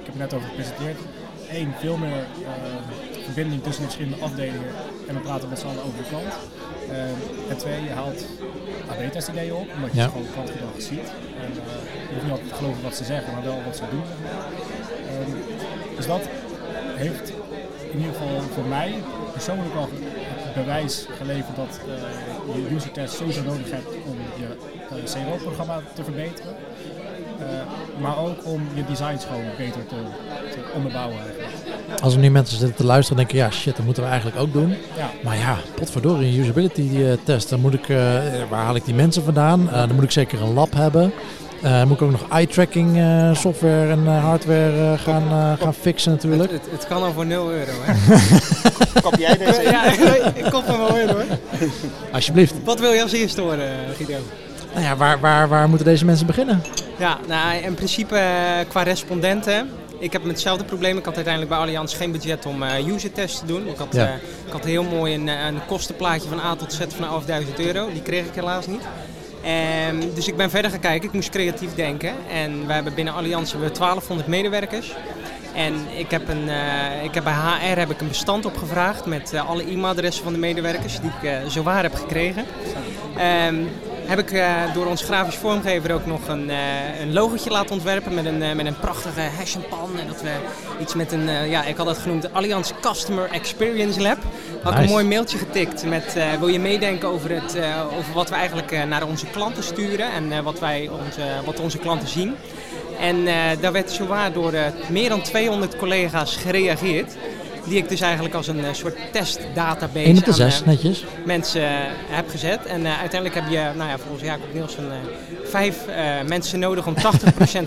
ik 0.00 0.06
heb 0.06 0.14
het 0.14 0.16
net 0.18 0.34
over 0.34 0.48
gepresenteerd, 0.48 0.98
één, 1.50 1.74
veel 1.80 1.96
meer 1.96 2.10
eh, 2.44 3.24
verbinding 3.24 3.62
tussen 3.62 3.82
de 3.84 3.90
verschillende 3.90 4.24
afdelingen 4.24 4.60
en 5.08 5.14
we 5.14 5.20
praten 5.20 5.48
met 5.48 5.58
z'n 5.58 5.66
allen 5.66 5.82
over 5.84 5.98
de 6.02 6.08
klant. 6.08 6.32
Eh, 6.90 7.50
en 7.50 7.56
twee, 7.56 7.82
je 7.82 7.90
haalt 7.90 8.24
AB-test 8.90 9.28
ideeën 9.28 9.54
op, 9.54 9.68
omdat 9.74 9.90
je 9.90 9.96
Ja. 9.96 10.02
het 10.02 10.12
gewoon 10.12 10.26
klantgedrag 10.32 10.70
ziet. 10.78 11.08
En 11.44 11.50
eh, 11.52 11.80
je 12.08 12.12
hoeft 12.12 12.22
niet 12.22 12.30
altijd 12.32 12.48
te 12.48 12.54
geloven 12.54 12.82
wat 12.82 12.96
ze 12.96 13.04
zeggen, 13.04 13.32
maar 13.32 13.42
wel 13.42 13.58
wat 13.64 13.76
ze 13.76 13.82
doen. 13.90 14.02
Ehm, 15.10 15.30
dus 15.96 16.06
dat 16.06 16.20
heeft 16.94 17.32
in 17.92 17.98
ieder 17.98 18.12
geval 18.14 18.40
voor 18.40 18.64
mij 18.64 18.94
persoonlijk 19.32 19.74
al 19.74 19.88
bewijs 20.54 21.06
geleverd 21.18 21.56
dat 21.56 21.80
je 22.54 22.74
user 22.74 22.92
test 22.92 23.14
sowieso 23.16 23.42
nodig 23.42 23.70
hebt 23.70 23.88
om 24.06 24.16
je 24.38 25.02
CRO-programma 25.04 25.80
te 25.94 26.04
verbeteren. 26.04 26.54
maar 28.00 28.18
ook 28.18 28.44
om 28.44 28.68
je 28.74 28.84
designs 28.84 29.24
gewoon 29.24 29.44
beter 29.56 29.86
te, 29.86 29.96
te 30.50 30.58
onderbouwen 30.74 31.18
eigenlijk. 31.18 31.52
Als 32.02 32.14
er 32.14 32.20
nu 32.20 32.30
mensen 32.30 32.58
zitten 32.58 32.76
te 32.76 32.84
luisteren 32.84 33.20
en 33.20 33.26
denken, 33.26 33.46
ja 33.48 33.52
shit, 33.56 33.76
dat 33.76 33.84
moeten 33.84 34.02
we 34.02 34.08
eigenlijk 34.08 34.40
ook 34.40 34.52
doen. 34.52 34.68
Ja. 34.96 35.10
Maar 35.22 35.36
ja, 35.36 35.56
potverdorie, 35.74 36.32
een 36.32 36.40
usability 36.40 36.90
eh, 36.94 37.12
test, 37.24 37.48
dan 37.48 37.60
moet 37.60 37.74
ik, 37.74 37.88
eh, 37.88 37.96
waar 38.50 38.64
haal 38.64 38.74
ik 38.74 38.84
die 38.84 38.94
mensen 38.94 39.24
vandaan? 39.24 39.70
Eh, 39.70 39.78
dan 39.78 39.94
moet 39.94 40.04
ik 40.04 40.10
zeker 40.10 40.42
een 40.42 40.52
lab 40.52 40.74
hebben. 40.74 41.12
Uh, 41.64 41.84
moet 41.84 41.96
ik 41.96 42.02
ook 42.02 42.10
nog 42.10 42.28
eye-tracking 42.30 42.96
uh, 42.96 43.34
software 43.34 43.90
en 43.90 44.02
uh, 44.04 44.24
hardware 44.24 44.98
gaan, 44.98 45.56
gaan 45.58 45.74
fixen 45.74 46.12
natuurlijk. 46.12 46.50
Het, 46.50 46.60
het, 46.60 46.70
het, 46.70 46.86
kan 46.86 47.02
al 47.02 47.12
voor 47.12 47.26
0 47.26 47.50
euro 47.50 47.72
hè? 47.80 47.94
Kop 49.02 49.14
jij 49.14 49.36
deze? 49.36 49.62
ja, 49.62 49.84
ik 50.34 50.44
kop 50.50 50.66
hem 50.66 50.78
wel 50.78 50.96
in 50.96 51.08
hoor. 51.08 51.24
Alsjeblieft. 52.12 52.54
Wat 52.64 52.80
wil 52.80 52.92
je 52.92 53.02
als 53.02 53.12
eerste 53.12 53.40
horen 53.40 53.70
Guido? 53.96 54.18
Nou 54.74 54.86
ja, 54.86 54.96
waar, 54.96 55.20
waar, 55.20 55.48
waar 55.48 55.68
moeten 55.68 55.86
deze 55.86 56.04
mensen 56.04 56.26
beginnen? 56.26 56.62
Ja, 56.98 57.18
nou 57.28 57.56
in 57.56 57.74
principe 57.74 58.20
qua 58.68 58.82
respondenten 58.82 59.68
ik 59.98 60.12
heb 60.12 60.24
hetzelfde 60.24 60.64
probleem. 60.64 60.98
Ik 60.98 61.04
had 61.04 61.14
uiteindelijk 61.14 61.54
bij 61.54 61.62
Allianz 61.62 61.96
geen 61.96 62.12
budget 62.12 62.46
om 62.46 62.62
uh, 62.62 62.86
user 62.94 63.12
tests 63.12 63.38
te 63.38 63.46
doen. 63.46 63.68
Ik 63.68 63.76
had, 63.76 63.88
Ja. 63.94 64.06
eh, 64.06 64.14
ik 64.46 64.52
had 64.52 64.64
heel 64.64 64.82
mooi 64.82 65.14
een, 65.14 65.28
eh, 65.28 65.46
een 65.46 65.66
kostenplaatje 65.66 66.28
van 66.28 66.40
A 66.40 66.56
tot 66.56 66.72
Z 66.72 66.78
van 66.88 67.04
11.000 67.04 67.58
euro. 67.60 67.88
Die 67.92 68.02
kreeg 68.02 68.26
ik 68.26 68.34
helaas 68.34 68.66
niet. 68.66 68.82
Ehm, 69.42 70.00
dus 70.14 70.28
ik 70.28 70.36
ben 70.36 70.50
verder 70.50 70.70
gaan 70.70 70.80
kijken. 70.80 71.08
Ik 71.08 71.14
moest 71.14 71.30
creatief 71.30 71.74
denken. 71.74 72.12
En 72.32 72.66
we 72.66 72.72
hebben 72.72 72.94
binnen 72.94 73.14
Allianz 73.14 73.50
hebben 73.50 73.68
we 73.68 73.74
1200 73.74 74.28
medewerkers. 74.28 74.94
En 75.54 75.74
ik 75.96 76.10
heb, 76.10 76.28
een, 76.28 76.48
ik 77.02 77.14
heb 77.14 77.24
bij 77.24 77.32
HR 77.32 77.78
heb 77.78 77.90
ik 77.90 78.00
een 78.00 78.08
bestand 78.08 78.44
opgevraagd 78.44 79.06
met 79.06 79.34
alle 79.46 79.62
e-mailadressen 79.62 80.24
van 80.24 80.32
de 80.32 80.38
medewerkers 80.38 81.00
die 81.00 81.10
ik 81.20 81.28
eh, 81.30 81.46
zo 81.48 81.62
waar 81.62 81.82
heb 81.82 81.94
gekregen. 81.94 82.44
Ehm, 83.16 83.54
heb 84.06 84.18
ik 84.18 84.32
eh, 84.32 84.74
door 84.74 84.86
ons 84.86 85.02
grafisch 85.02 85.34
vormgever 85.34 85.94
ook 85.94 86.06
nog 86.06 86.28
een, 86.28 86.50
eh 86.50 87.00
een 87.00 87.12
logotje 87.12 87.50
laten 87.50 87.70
ontwerpen 87.70 88.14
met 88.14 88.24
een, 88.24 88.42
eh, 88.42 88.52
met 88.52 88.66
een 88.66 88.78
prachtige 88.78 89.20
hash 89.20 89.54
en 89.54 89.64
pan. 89.68 89.98
En 89.98 90.06
dat 90.06 90.22
we 90.22 90.30
iets 90.80 90.94
met 90.94 91.12
een, 91.12 91.48
ja, 91.48 91.64
ik 91.64 91.76
had 91.76 91.86
dat 91.86 91.98
genoemd 91.98 92.32
Allianz 92.32 92.72
Customer 92.80 93.30
Experience 93.30 94.00
Lab. 94.00 94.18
Had 94.62 94.72
Nice. 94.72 94.84
een 94.84 94.90
mooi 94.90 95.04
mailtje 95.04 95.38
getikt 95.38 95.84
met, 95.84 96.16
wil 96.38 96.48
je 96.48 96.58
meedenken 96.58 97.08
over, 97.08 97.30
het, 97.30 97.58
over 97.98 98.12
wat 98.14 98.28
we 98.28 98.34
eigenlijk 98.34 98.86
naar 98.86 99.06
onze 99.06 99.26
klanten 99.26 99.62
sturen 99.62 100.12
en 100.12 100.42
wat, 100.42 100.58
wij 100.58 100.90
onze, 101.06 101.22
wat 101.44 101.60
onze 101.60 101.78
klanten 101.78 102.08
zien. 102.08 102.34
En 103.00 103.24
daar 103.60 103.72
werd 103.72 103.90
zowaar 103.90 104.32
door 104.32 104.52
meer 104.88 105.08
dan 105.08 105.22
200 105.22 105.76
collega's 105.76 106.36
gereageerd. 106.36 107.16
Die 107.68 107.78
ik 107.78 107.88
dus 107.88 108.00
eigenlijk 108.00 108.34
als 108.34 108.46
een 108.46 108.64
eh, 108.64 108.72
soort 108.72 108.96
testdatabase 109.12 109.98
1 109.98 110.16
op 110.16 110.24
de 110.24 110.30
aan, 110.30 110.36
6, 110.36 110.60
eh, 110.60 110.66
netjes. 110.66 111.04
mensen 111.24 111.62
eh, 111.62 111.74
heb 112.08 112.28
gezet. 112.28 112.66
En 112.66 112.86
uiteindelijk 112.86 113.34
heb 113.34 113.48
je, 113.50 113.70
nou 113.76 113.90
ja, 113.90 113.98
volgens 113.98 114.22
Jacob 114.22 114.52
Nielsen, 114.52 114.92
vijf 115.56 115.86
eh, 115.86 116.28
mensen 116.28 116.58
nodig 116.58 116.86
om 116.86 116.94
80% 116.94 117.00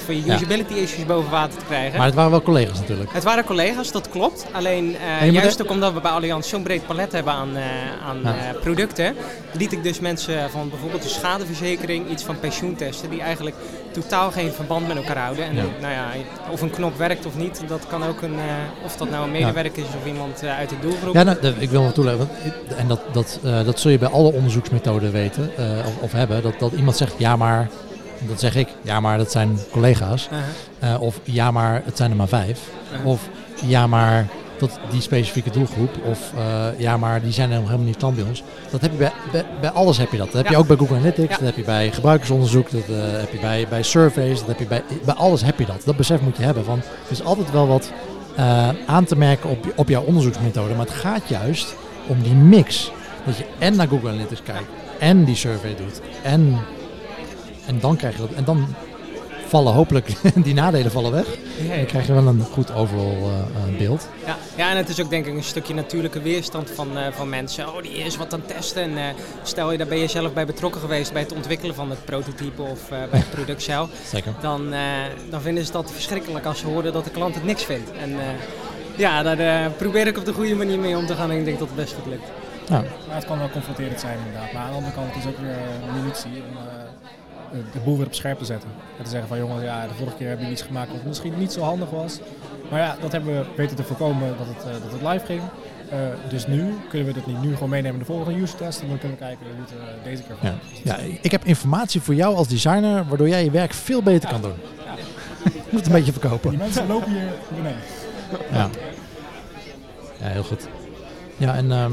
van 0.06 0.16
je 0.16 0.24
Ja. 0.26 0.34
usability 0.36 0.74
issues 0.74 1.06
boven 1.06 1.30
water 1.32 1.60
te 1.60 1.66
krijgen. 1.66 1.98
Maar 1.98 2.06
het 2.06 2.16
waren 2.16 2.32
wel 2.32 2.42
collega's 2.42 2.80
natuurlijk. 2.80 3.14
Het 3.14 3.24
waren 3.24 3.44
collega's, 3.44 3.92
dat 3.92 4.10
klopt. 4.10 4.46
Alleen 4.52 4.96
eh, 5.22 5.32
juist 5.32 5.62
ook 5.62 5.70
omdat 5.70 5.94
we 5.94 6.00
bij 6.02 6.12
Allianz 6.12 6.50
zo'n 6.50 6.64
breed 6.64 6.88
palet 6.88 7.12
hebben 7.12 7.34
aan, 7.34 7.56
eh, 7.56 7.64
aan 8.08 8.20
Ja. 8.24 8.36
producten, 8.62 9.16
liet 9.52 9.72
ik 9.72 9.84
dus 9.84 10.00
mensen 10.00 10.50
van 10.50 10.70
bijvoorbeeld 10.70 11.02
de 11.04 11.10
schadeverzekering, 11.10 12.10
iets 12.10 12.24
van 12.24 12.40
pensioentesten, 12.40 13.10
die 13.10 13.22
eigenlijk 13.22 13.56
totaal 13.92 14.32
geen 14.32 14.52
verband 14.52 14.88
met 14.88 14.98
elkaar 14.98 15.18
houden. 15.18 15.46
En 15.46 15.56
Ja. 15.56 15.64
nou 15.82 15.94
ja, 15.94 16.06
of 16.52 16.62
een 16.62 16.70
knop 16.70 16.98
werkt 16.98 17.26
of 17.26 17.36
niet, 17.38 17.62
dat 17.68 17.88
kan 17.88 18.04
ook 18.04 18.22
een, 18.22 18.36
of 18.86 18.96
dat 18.98 19.10
nou 19.10 19.24
een 19.24 19.32
medewerker 19.32 19.84
is 19.84 19.90
of 20.02 20.06
iemand 20.08 20.44
uit 20.44 20.70
de 20.70 20.76
doelgroep. 20.82 21.14
Ja, 21.14 21.24
nou, 21.24 21.38
ik 21.58 21.70
wil 21.70 21.82
nog 21.84 21.94
toeleggen, 21.94 22.30
en 22.78 22.88
dat, 22.88 23.00
dat, 23.12 23.40
dat 23.44 23.80
zul 23.80 23.92
je 23.92 23.98
bij 23.98 24.10
alle 24.10 24.32
onderzoeksmethoden 24.34 25.12
weten 25.12 25.52
of, 25.86 25.98
of 26.00 26.12
hebben, 26.12 26.42
dat, 26.42 26.60
dat 26.60 26.72
iemand 26.72 26.98
zegt 26.98 27.14
ja 27.18 27.36
maar, 27.36 27.70
dat 28.28 28.40
zeg 28.40 28.56
ik, 28.56 28.68
ja 28.82 29.00
maar 29.00 29.18
dat 29.18 29.32
zijn 29.32 29.60
collega's. 29.72 30.30
Uh-huh. 30.32 30.94
Eh, 30.94 31.02
of 31.02 31.20
ja 31.24 31.52
maar 31.52 31.82
het 31.86 31.98
zijn 31.98 32.12
er 32.12 32.18
maar 32.18 32.28
vijf. 32.28 32.60
Ja. 32.92 33.10
Of 33.10 33.30
ja 33.66 33.88
maar 33.88 34.28
dat 34.58 34.80
die 34.92 35.02
specifieke 35.02 35.50
doelgroep. 35.50 35.90
Of 36.06 36.32
eh, 36.38 36.66
ja 36.78 36.98
maar 36.98 37.22
die 37.22 37.32
zijn 37.32 37.52
helemaal 37.52 37.78
niet 37.78 37.98
klant 37.98 38.16
bij 38.16 38.26
ons. 38.26 38.44
Dat 38.72 38.82
heb 38.82 38.92
je 38.92 38.98
bij, 38.98 39.12
bij, 39.32 39.46
bij 39.62 39.70
alles 39.70 39.98
heb 39.98 40.12
je 40.12 40.18
dat. 40.18 40.26
Dat 40.26 40.36
heb 40.42 40.48
je 40.48 40.58
ook 40.58 40.68
bij 40.68 40.78
Google 40.78 40.96
Analytics, 40.96 41.30
Ja. 41.30 41.36
dat 41.36 41.46
heb 41.46 41.56
je 41.56 41.64
bij 41.64 41.92
gebruikersonderzoek, 41.92 42.72
dat 42.72 42.82
eh, 42.82 42.96
heb 42.98 43.32
je 43.32 43.40
bij, 43.40 43.66
bij 43.70 43.84
surveys, 43.84 44.40
dat 44.40 44.48
heb 44.48 44.60
je 44.60 44.66
bij, 44.66 44.84
bij 45.06 45.16
alles 45.16 45.42
heb 45.42 45.60
je 45.60 45.66
dat. 45.66 45.82
Dat 45.86 45.98
besef 45.98 46.22
moet 46.22 46.38
je 46.38 46.44
hebben. 46.44 46.66
Van, 46.66 46.78
er 46.78 47.12
is 47.12 47.24
altijd 47.24 47.52
wel 47.52 47.68
wat 47.68 47.92
aan 48.86 49.06
te 49.06 49.16
merken 49.16 49.50
op, 49.50 49.74
op 49.76 49.90
jouw 49.90 50.04
onderzoeksmethode. 50.04 50.74
Maar 50.74 50.86
het 50.86 50.96
gaat 50.96 51.28
juist 51.28 51.76
om 52.08 52.22
die 52.22 52.34
mix. 52.34 52.92
Dat 53.26 53.38
je 53.38 53.46
en 53.60 53.76
naar 53.76 53.88
Google 53.88 54.10
Analytics 54.10 54.44
kijkt 54.44 54.68
en 55.00 55.24
die 55.24 55.36
survey 55.36 55.76
doet. 55.76 56.02
En, 56.24 56.58
en 57.70 57.80
dan 57.80 57.96
krijg 57.96 58.16
je 58.16 58.22
dat. 58.22 58.32
En 58.32 58.44
dan 58.44 58.76
vallen 59.48 59.74
hopelijk 59.74 60.08
die 60.46 60.54
nadelen 60.54 60.92
vallen 60.92 61.12
weg. 61.12 61.26
Ja, 61.62 61.68
Dan 61.68 61.78
ja. 61.78 61.86
krijg 61.86 62.08
je 62.08 62.14
wel 62.14 62.28
een 62.28 62.44
goed 62.52 62.74
overall 62.74 63.18
eh, 63.18 63.40
eh, 63.40 63.78
beeld. 63.78 64.08
Ja, 64.26 64.38
ja, 64.56 64.70
en 64.72 64.78
het 64.78 64.90
is 64.90 65.02
ook 65.02 65.10
denk 65.10 65.26
ik 65.26 65.36
een 65.36 65.44
stukje 65.44 65.74
natuurlijke 65.74 66.22
weerstand 66.22 66.70
van, 66.72 66.98
eh, 66.98 67.12
van 67.12 67.30
mensen. 67.30 67.68
Oh, 67.68 67.82
die 67.82 67.92
is 67.92 68.18
wat 68.18 68.34
aan 68.34 68.42
het 68.46 68.56
testen. 68.58 68.84
En 68.84 68.98
eh, 68.98 69.04
stel 69.44 69.72
je, 69.72 69.78
daar 69.78 69.88
ben 69.88 69.98
je 69.98 70.08
zelf 70.08 70.34
bij 70.34 70.46
betrokken 70.46 70.82
geweest 70.82 71.14
bij 71.14 71.22
het 71.22 71.34
ontwikkelen 71.34 71.76
van 71.76 71.90
het 71.90 72.06
prototype 72.06 72.62
of 72.62 72.92
eh, 72.92 72.98
bij 73.10 73.20
het 73.20 73.30
product 73.38 73.64
zelf. 73.64 73.90
Zeker. 74.06 74.34
Dan, 74.42 74.74
eh, 74.74 74.82
dan 75.30 75.42
vinden 75.42 75.66
ze 75.66 75.72
dat 75.72 75.92
verschrikkelijk 75.92 76.46
als 76.46 76.60
ze 76.60 76.66
horen 76.68 76.94
dat 76.94 77.04
de 77.04 77.12
klant 77.12 77.36
het 77.36 77.44
niks 77.44 77.64
vindt. 77.64 77.92
En 77.92 78.12
eh, 78.20 78.26
ja, 78.96 79.24
daar 79.24 79.40
eh, 79.40 79.72
probeer 79.78 80.08
ik 80.08 80.18
op 80.18 80.26
de 80.26 80.34
goede 80.34 80.56
manier 80.56 80.80
mee 80.80 80.98
om 80.98 81.06
te 81.06 81.16
gaan 81.16 81.32
en 81.32 81.38
ik 81.38 81.46
denk 81.46 81.60
dat 81.60 81.68
het 81.68 81.78
best 81.78 81.94
goed 81.94 82.06
lukt. 82.06 82.28
Nou, 82.70 82.86
Maar 83.08 83.16
het 83.16 83.26
kan 83.26 83.38
wel 83.38 83.50
confronterend 83.50 84.00
zijn 84.00 84.18
inderdaad. 84.18 84.54
Maar 84.54 84.62
aan 84.62 84.70
de 84.70 84.76
andere 84.76 84.94
kant 84.94 85.16
is 85.16 85.24
het 85.24 85.34
ook 85.34 85.40
weer 85.42 85.52
een 85.52 86.02
munitie 86.02 86.32
eh, 86.38 86.89
de 87.52 87.80
boel 87.84 87.98
weer 87.98 88.06
op 88.06 88.14
scherp 88.14 88.38
te 88.38 88.46
zetten. 88.46 88.70
En 88.98 89.04
te 89.04 89.10
zeggen 89.10 89.28
van 89.28 89.38
jongens, 89.38 89.64
ja, 89.64 89.88
de 89.88 89.94
vorige 89.94 90.16
keer 90.16 90.28
hebben 90.28 90.46
jullie 90.46 90.62
iets 90.62 90.68
gemaakt 90.68 90.92
wat 90.92 91.04
misschien 91.04 91.34
niet 91.38 91.52
zo 91.52 91.62
handig 91.62 91.90
was. 91.90 92.20
Maar 92.70 92.80
ja, 92.80 92.96
dat 93.02 93.12
hebben 93.12 93.34
we 93.34 93.46
weten 93.56 93.76
te 93.76 93.84
voorkomen 93.84 94.38
dat 94.38 94.48
het, 94.48 94.66
eh, 94.66 94.72
dat 94.84 94.92
het 94.92 95.02
live 95.02 95.26
ging. 95.26 95.42
Eh, 95.90 95.98
dus 96.30 96.48
nu 96.48 96.74
kunnen 96.90 97.08
we 97.08 97.14
dit 97.14 97.28
niet 97.28 97.42
nu 97.42 97.54
gewoon 97.54 97.70
meenemen 97.70 97.94
in 97.94 98.00
de 98.00 98.06
volgende 98.06 98.42
user 98.42 98.58
test. 98.58 98.82
En 98.82 98.88
dan 98.88 98.98
kunnen 98.98 99.18
we 99.18 99.24
kijken 99.24 99.46
hoe 99.46 99.62
het 99.62 99.72
eh, 99.72 100.04
deze 100.04 100.24
keer 100.24 100.36
ja. 100.42 100.50
gaat. 100.50 100.60
ja, 100.84 101.16
ik 101.22 101.32
heb 101.32 101.46
informatie 101.46 102.02
voor 102.02 102.16
jou 102.16 102.36
als 102.36 102.48
designer, 102.48 103.06
waardoor 103.08 103.30
jij 103.30 103.44
je 103.44 103.52
werk 103.52 103.74
veel 103.74 104.04
beter 104.04 104.30
kan 104.30 104.42
doen. 104.42 104.54
Moet 105.70 105.80
het 105.80 105.86
een 105.86 105.92
beetje 105.92 106.12
verkopen. 106.12 106.50
Die 106.50 106.60
mensen 106.60 106.88
lopen 106.88 107.12
hier 107.12 107.32
beneden. 107.56 107.78
Ja. 108.52 108.70
ja, 110.20 110.28
heel 110.28 110.44
goed. 110.44 110.68
Ja, 111.38 111.56
en 111.56 111.72
ehm, 111.72 111.92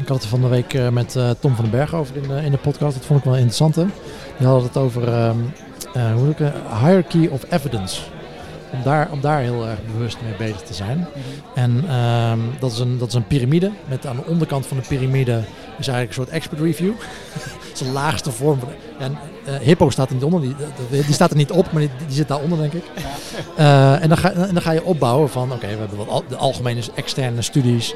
ik 0.00 0.08
had 0.08 0.20
het 0.20 0.26
van 0.26 0.40
de 0.40 0.48
week 0.48 0.74
eh, 0.74 0.88
met 0.88 1.16
eh, 1.16 1.30
Tom 1.38 1.54
van 1.54 1.64
den 1.64 1.72
Berg 1.72 1.94
over 1.94 2.16
in 2.16 2.28
de, 2.28 2.42
in 2.44 2.50
de 2.50 2.58
podcast. 2.58 2.94
Dat 2.94 3.06
vond 3.06 3.18
ik 3.18 3.24
wel 3.24 3.34
interessant. 3.34 3.74
Hè? 3.74 3.84
Die 4.38 4.46
hadden 4.46 4.66
het 4.66 4.76
over 4.76 5.08
ehm, 5.08 5.38
eh, 5.94 6.14
hoe 6.14 6.30
ik 6.30 6.38
het? 6.38 6.52
hierarchy 6.80 7.28
of 7.30 7.44
evidence. 7.50 8.00
Om 8.72 8.82
daar, 8.82 9.08
om 9.10 9.20
daar 9.20 9.40
heel 9.40 9.66
erg 9.66 9.78
bewust 9.92 10.16
mee 10.22 10.48
bezig 10.48 10.60
te 10.60 10.74
zijn. 10.74 11.06
En 11.54 11.84
ehm, 11.88 12.38
dat, 12.58 12.72
is 12.72 12.78
een, 12.78 12.98
dat 12.98 13.08
is 13.08 13.14
een 13.14 13.26
piramide. 13.26 13.70
Met 13.88 14.06
aan 14.06 14.16
de 14.16 14.24
onderkant 14.24 14.66
van 14.66 14.76
de 14.76 14.82
piramide 14.88 15.42
is 15.78 15.88
eigenlijk 15.88 16.08
een 16.08 16.14
soort 16.14 16.28
expert 16.28 16.60
review. 16.60 16.92
dat 17.68 17.72
is 17.72 17.78
de 17.78 17.92
laagste 17.92 18.30
vorm 18.30 18.58
van. 18.58 18.68
En, 18.98 19.18
Hippo 19.60 19.90
staat 19.90 20.08
er 20.08 20.14
niet 20.14 20.24
onder, 20.24 20.40
die, 20.40 20.54
die 20.90 21.14
staat 21.14 21.30
er 21.30 21.36
niet 21.36 21.50
op, 21.50 21.72
maar 21.72 21.80
die, 21.80 21.90
die 22.06 22.16
zit 22.16 22.28
daaronder, 22.28 22.58
denk 22.58 22.72
ik. 22.72 22.84
En, 23.56 24.08
dan 24.08 24.18
ga, 24.18 24.30
en 24.32 24.54
dan 24.54 24.62
ga 24.62 24.70
je 24.70 24.84
opbouwen 24.84 25.30
van, 25.30 25.52
oké, 25.52 25.66
we 25.66 25.76
hebben 25.76 25.98
wat 25.98 26.08
al, 26.08 26.24
de 26.28 26.36
algemene 26.36 26.80
externe 26.94 27.42
studies, 27.42 27.94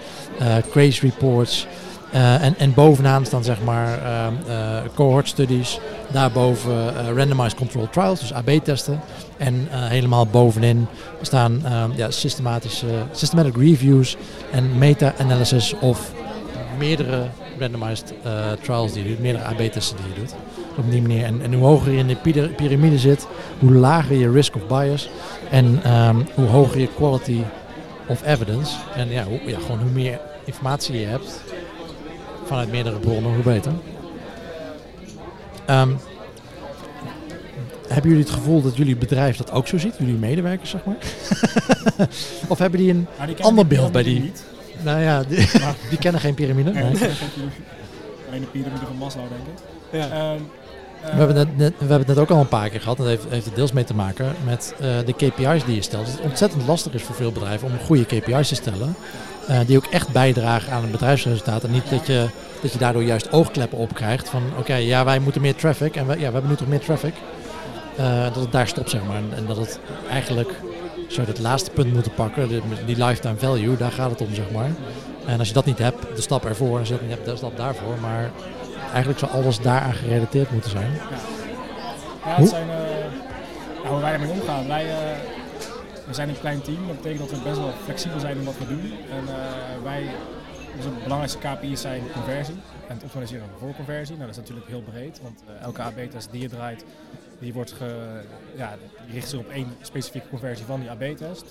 craze 0.70 1.00
reports. 1.00 1.66
Eh, 2.10 2.42
en, 2.42 2.54
en 2.58 2.74
bovenaan 2.74 3.26
staan 3.26 3.44
zeg 3.44 3.62
maar 3.62 4.02
ehm, 4.02 4.34
eh, 4.48 4.78
cohort 4.94 5.28
studies. 5.28 5.80
Daarboven 6.12 6.96
eh, 6.96 7.16
randomized 7.16 7.54
controlled 7.54 7.92
trials, 7.92 8.20
dus 8.20 8.32
AB-testen. 8.32 9.00
En 9.36 9.68
helemaal 9.70 10.26
bovenin 10.26 10.86
staan 11.20 11.60
ehm, 11.64 11.90
ja, 11.94 12.10
systematische, 12.10 12.86
systematic 13.12 13.56
reviews 13.56 14.16
en 14.52 14.78
meta-analysis 14.78 15.74
of 15.80 16.12
meerdere 16.78 17.26
randomized 17.58 18.12
trials 18.62 18.92
die 18.92 19.02
je 19.02 19.08
doet, 19.08 19.20
meerdere 19.20 19.44
AB-testen 19.44 19.96
die 19.96 20.14
je 20.14 20.20
doet. 20.20 20.34
Op 20.76 20.90
die 20.90 21.02
manier. 21.02 21.24
En, 21.24 21.42
en 21.42 21.52
hoe 21.52 21.64
hoger 21.64 21.92
je 21.92 21.98
in 21.98 22.06
de 22.06 22.16
pira- 22.16 22.48
piramide 22.56 22.98
zit, 22.98 23.26
hoe 23.58 23.72
lager 23.72 24.16
je 24.16 24.30
risk 24.30 24.54
of 24.54 24.66
bias 24.66 25.08
en 25.50 25.80
ehm, 25.82 26.16
hoe 26.34 26.46
hoger 26.46 26.80
je 26.80 26.88
quality 26.96 27.40
of 28.06 28.26
evidence. 28.26 28.76
En 28.94 29.08
ja, 29.08 29.24
hoe, 29.24 29.40
ja, 29.46 29.58
gewoon 29.58 29.80
hoe 29.80 29.90
meer 29.90 30.18
informatie 30.44 31.00
je 31.00 31.06
hebt 31.06 31.40
vanuit 32.46 32.70
meerdere 32.70 32.98
bronnen, 32.98 33.34
hoe 33.34 33.42
beter. 33.42 33.72
Ehm, 35.66 35.90
hebben 37.88 38.10
jullie 38.10 38.24
het 38.24 38.34
gevoel 38.34 38.62
dat 38.62 38.76
jullie 38.76 38.96
bedrijf 38.96 39.36
dat 39.36 39.50
ook 39.50 39.66
zo 39.68 39.78
ziet? 39.78 39.94
Jullie 39.98 40.14
medewerkers, 40.14 40.70
zeg 40.70 40.80
maar? 40.84 40.96
of 42.48 42.58
hebben 42.58 42.80
die 42.80 42.90
een... 42.90 43.06
Die 43.16 43.26
kennen 43.26 43.44
Ander 43.44 43.66
beeld 43.66 43.92
bij 43.92 44.02
die- 44.02 44.20
Niet. 44.20 44.44
Nou 44.82 45.00
ja, 45.00 45.22
die, 45.22 45.36
die 45.90 45.98
kennen 45.98 46.20
geen 46.20 46.34
piramide. 46.34 46.70
Nee. 46.70 46.82
Alleen 48.28 48.40
de 48.40 48.46
piramide 48.52 48.86
van 48.86 48.96
Maslow, 48.98 49.24
denk 49.28 49.40
ik. 49.58 49.62
Ja. 50.10 50.16
Ehm, 50.32 50.40
We 51.02 51.10
hebben, 51.18 51.36
het 51.36 51.56
net, 51.56 51.70
we 51.72 51.76
hebben 51.78 51.98
het 51.98 52.06
net 52.06 52.18
ook 52.18 52.30
al 52.30 52.40
een 52.40 52.48
paar 52.48 52.68
keer 52.68 52.80
gehad. 52.80 52.98
En 52.98 53.04
dat 53.04 53.12
heeft, 53.12 53.24
heeft 53.28 53.46
er 53.46 53.54
deels 53.54 53.72
mee 53.72 53.84
te 53.84 53.94
maken 53.94 54.34
met 54.44 54.74
eh, 54.80 54.86
de 55.06 55.12
KPI's 55.12 55.64
die 55.64 55.74
je 55.74 55.82
stelt. 55.82 56.06
Dat 56.06 56.14
het 56.14 56.24
ontzettend 56.24 56.66
lastig 56.66 56.92
is 56.92 57.02
voor 57.02 57.14
veel 57.14 57.32
bedrijven 57.32 57.68
om 57.68 57.78
goede 57.84 58.04
KPI's 58.04 58.48
te 58.48 58.54
stellen. 58.54 58.94
Eh, 59.48 59.58
die 59.66 59.76
ook 59.76 59.86
echt 59.86 60.08
bijdragen 60.12 60.72
aan 60.72 60.82
het 60.82 60.90
bedrijfsresultaat. 60.90 61.64
En 61.64 61.70
niet 61.70 61.90
dat 61.90 62.06
je, 62.06 62.26
dat 62.62 62.72
je 62.72 62.78
daardoor 62.78 63.02
juist 63.04 63.32
oogkleppen 63.32 63.78
op 63.78 63.94
krijgt 63.94 64.28
van 64.28 64.42
oké, 64.58 64.74
ja 64.74 65.04
wij 65.04 65.18
moeten 65.18 65.40
meer 65.40 65.54
traffic 65.54 65.96
en 65.96 66.06
we, 66.06 66.12
ja, 66.12 66.26
we 66.26 66.32
hebben 66.32 66.48
nu 66.50 66.56
toch 66.56 66.68
meer 66.68 66.80
traffic. 66.80 67.14
Eh, 67.96 68.24
dat 68.24 68.34
het 68.36 68.52
daar 68.52 68.68
stopt 68.68 68.90
zeg 68.90 69.00
maar. 69.04 69.16
En, 69.16 69.28
en 69.36 69.46
dat 69.46 69.56
het 69.56 69.78
eigenlijk 70.10 70.54
zou 71.08 71.26
je 71.26 71.32
het 71.32 71.42
laatste 71.42 71.70
punt 71.70 71.92
moeten 71.92 72.12
pakken, 72.14 72.48
die 72.86 73.04
lifetime 73.04 73.36
value, 73.38 73.76
daar 73.76 73.92
gaat 73.92 74.10
het 74.10 74.20
om 74.20 74.34
zeg 74.34 74.50
maar. 74.52 74.70
En 75.26 75.38
als 75.38 75.48
je 75.48 75.54
dat 75.54 75.64
niet 75.64 75.78
hebt, 75.78 76.16
de 76.16 76.22
stap 76.22 76.44
ervoor, 76.44 76.72
en 76.72 76.78
als 76.78 76.88
je 76.88 76.94
dat 76.94 77.02
niet 77.02 77.10
hebt, 77.10 77.24
de 77.24 77.36
stap 77.36 77.56
daarvoor. 77.56 77.94
Maar 78.00 78.30
eigenlijk 78.88 79.18
zou 79.18 79.32
alles 79.32 79.60
daaraan 79.60 79.94
gerelateerd 79.94 80.50
moeten 80.50 80.70
zijn. 80.70 80.90
Ja, 82.24 82.34
Hoe- 82.34 82.34
het 82.44 82.48
zijn, 82.48 82.68
eh, 82.70 82.76
ja, 83.84 83.88
hoe 83.90 84.00
wij 84.00 84.12
ermee 84.12 84.30
omgaan. 84.30 84.66
Wij 84.68 84.84
we 86.06 86.14
zijn 86.14 86.28
een 86.28 86.40
klein 86.40 86.62
team. 86.62 86.86
Dat 86.86 86.96
betekent 86.96 87.30
dat 87.30 87.38
we 87.38 87.44
best 87.44 87.58
wel 87.58 87.72
flexibel 87.84 88.20
zijn 88.20 88.36
in 88.36 88.44
wat 88.44 88.58
we 88.58 88.66
doen. 88.66 88.92
En 89.10 89.28
eh, 89.28 89.82
wij, 89.82 90.06
onze 90.76 90.88
belangrijkste 91.02 91.38
KPI's 91.38 91.80
zijn 91.80 92.02
conversie 92.12 92.54
en 92.88 92.94
het 92.94 93.02
optimaliseren 93.02 93.46
voor 93.58 93.74
conversie. 93.74 94.16
Nou, 94.16 94.26
dat 94.26 94.36
is 94.36 94.42
natuurlijk 94.42 94.68
heel 94.68 94.82
breed, 94.82 95.20
want 95.22 95.42
eh, 95.46 95.62
elke 95.62 95.82
AB-test 95.82 96.30
die 96.30 96.40
je 96.40 96.48
draait, 96.48 96.84
die, 97.38 97.52
wordt 97.52 97.72
ge, 97.72 98.20
ja, 98.56 98.74
die 99.04 99.14
richt 99.14 99.28
zich 99.28 99.38
op 99.38 99.48
één 99.48 99.76
specifieke 99.80 100.28
conversie 100.28 100.66
van 100.66 100.80
die 100.80 100.90
AB-test. 100.90 101.44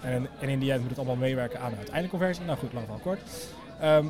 En, 0.00 0.28
en 0.40 0.48
in 0.48 0.58
die 0.58 0.70
end 0.72 0.80
moet 0.80 0.88
het 0.88 0.98
allemaal 0.98 1.16
meewerken 1.16 1.60
aan 1.60 1.70
de 1.70 1.76
uiteindelijke 1.76 2.16
conversie. 2.16 2.44
Nou 2.44 2.58
goed, 2.58 2.72
lang 2.72 2.86
van 2.86 3.00
kort. 3.00 3.20
Ehm, 3.80 4.06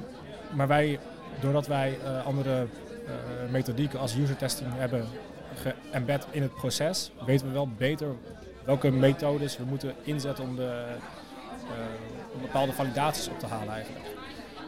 maar 0.50 0.68
wij, 0.68 0.98
doordat 1.40 1.66
wij 1.66 1.98
eh, 2.04 2.26
andere 2.26 2.66
methodieken 3.50 3.98
als 3.98 4.16
user 4.16 4.36
testing 4.36 4.70
hebben 4.74 5.06
geëmbed 5.54 6.26
in 6.30 6.42
het 6.42 6.54
proces, 6.54 7.12
weten 7.26 7.46
we 7.46 7.52
wel 7.52 7.68
beter 7.68 8.08
welke 8.64 8.90
methodes 8.90 9.56
we 9.56 9.64
moeten 9.64 9.94
inzetten 10.02 10.44
om, 10.44 10.56
de, 10.56 10.84
eh, 11.62 12.34
om 12.34 12.40
bepaalde 12.40 12.72
validaties 12.72 13.28
op 13.28 13.38
te 13.38 13.46
halen 13.46 13.74
eigenlijk. 13.74 14.04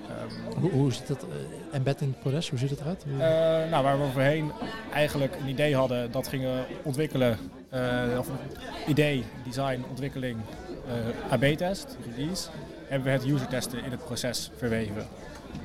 Ehm, 0.09 0.61
Hoe, 0.61 0.71
hoe 0.71 0.93
ziet 0.93 1.07
dat 1.07 1.23
eh, 1.23 1.29
embed 1.77 2.01
in 2.01 2.09
het 2.09 2.21
proces? 2.21 2.51
Hoe 2.51 2.59
ziet 2.59 2.71
het 2.71 2.81
eruit? 2.81 3.05
Eh, 3.05 3.71
nou, 3.71 3.85
waar 3.85 4.01
we 4.01 4.07
voorheen 4.13 4.53
eigenlijk 4.93 5.37
een 5.41 5.49
idee 5.49 5.77
hadden, 5.77 6.13
dat 6.13 6.29
gingen 6.29 6.65
ontwikkelen, 6.83 7.39
eh, 7.71 8.19
of 8.19 8.29
een 8.29 8.39
idee, 8.87 9.25
design, 9.45 9.85
ontwikkeling, 9.91 10.39
AB-test, 11.31 11.97
release, 12.17 12.49
hebben 12.89 13.13
we 13.13 13.19
het 13.19 13.25
user 13.25 13.49
testen 13.49 13.85
in 13.85 13.91
het 13.91 14.05
proces 14.05 14.51
verweven. 14.57 15.07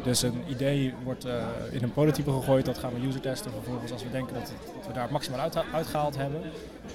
Dus 0.03 0.21
een 0.21 0.43
idee 0.47 0.93
wordt 1.03 1.25
eh, 1.25 1.43
in 1.71 1.83
een 1.83 1.91
prototype 1.91 2.31
gegooid, 2.31 2.65
dat 2.65 2.77
gaan 2.77 2.93
we 2.93 3.07
user 3.07 3.21
testen. 3.21 3.51
Vervolgens 3.51 3.91
als 3.91 4.03
we 4.03 4.11
denken 4.11 4.33
dat, 4.33 4.53
dat 4.75 4.87
we 4.87 4.93
daar 4.93 5.03
het 5.03 5.11
maximaal 5.11 5.39
uit, 5.39 5.57
uitgehaald 5.73 6.17
hebben, 6.17 6.41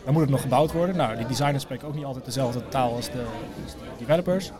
dan 0.04 0.12
moet 0.12 0.22
het 0.22 0.30
nog 0.30 0.40
gebouwd 0.40 0.72
worden. 0.72 0.96
Nou, 0.96 1.16
die 1.16 1.26
designers 1.26 1.62
spreken 1.62 1.88
ook 1.88 1.94
niet 1.94 2.04
altijd 2.04 2.24
dezelfde 2.24 2.68
taal 2.68 2.94
als 2.94 3.06
de, 3.06 3.24
de 3.66 3.98
developers. 3.98 4.50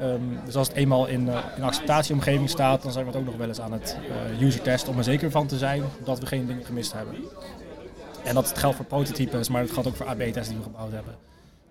Ehm, 0.00 0.20
dus 0.44 0.56
als 0.56 0.68
het 0.68 0.76
eenmaal 0.76 1.06
in, 1.06 1.28
eh, 1.28 1.38
in 1.56 1.62
acceptatieomgeving 1.62 2.50
staat, 2.50 2.82
dan 2.82 2.92
zijn 2.92 3.04
we 3.04 3.10
het 3.10 3.20
ook 3.20 3.26
nog 3.26 3.36
wel 3.36 3.48
eens 3.48 3.60
aan 3.60 3.72
het 3.72 3.96
eh, 4.30 4.40
user 4.40 4.62
test 4.62 4.88
om 4.88 4.98
er 4.98 5.04
zeker 5.04 5.30
van 5.30 5.46
te 5.46 5.58
zijn 5.58 5.82
dat 6.04 6.18
we 6.18 6.26
geen 6.26 6.46
dingen 6.46 6.64
gemist 6.64 6.92
hebben. 6.92 7.14
En 8.24 8.34
dat 8.34 8.58
geldt 8.58 8.76
voor 8.76 8.84
prototypes, 8.84 9.48
maar 9.48 9.62
het 9.62 9.70
geldt 9.70 9.88
ook 9.88 9.96
voor 9.96 10.06
AB-tests 10.06 10.48
die 10.48 10.56
we 10.56 10.62
gebouwd 10.62 10.92
hebben. 10.92 11.14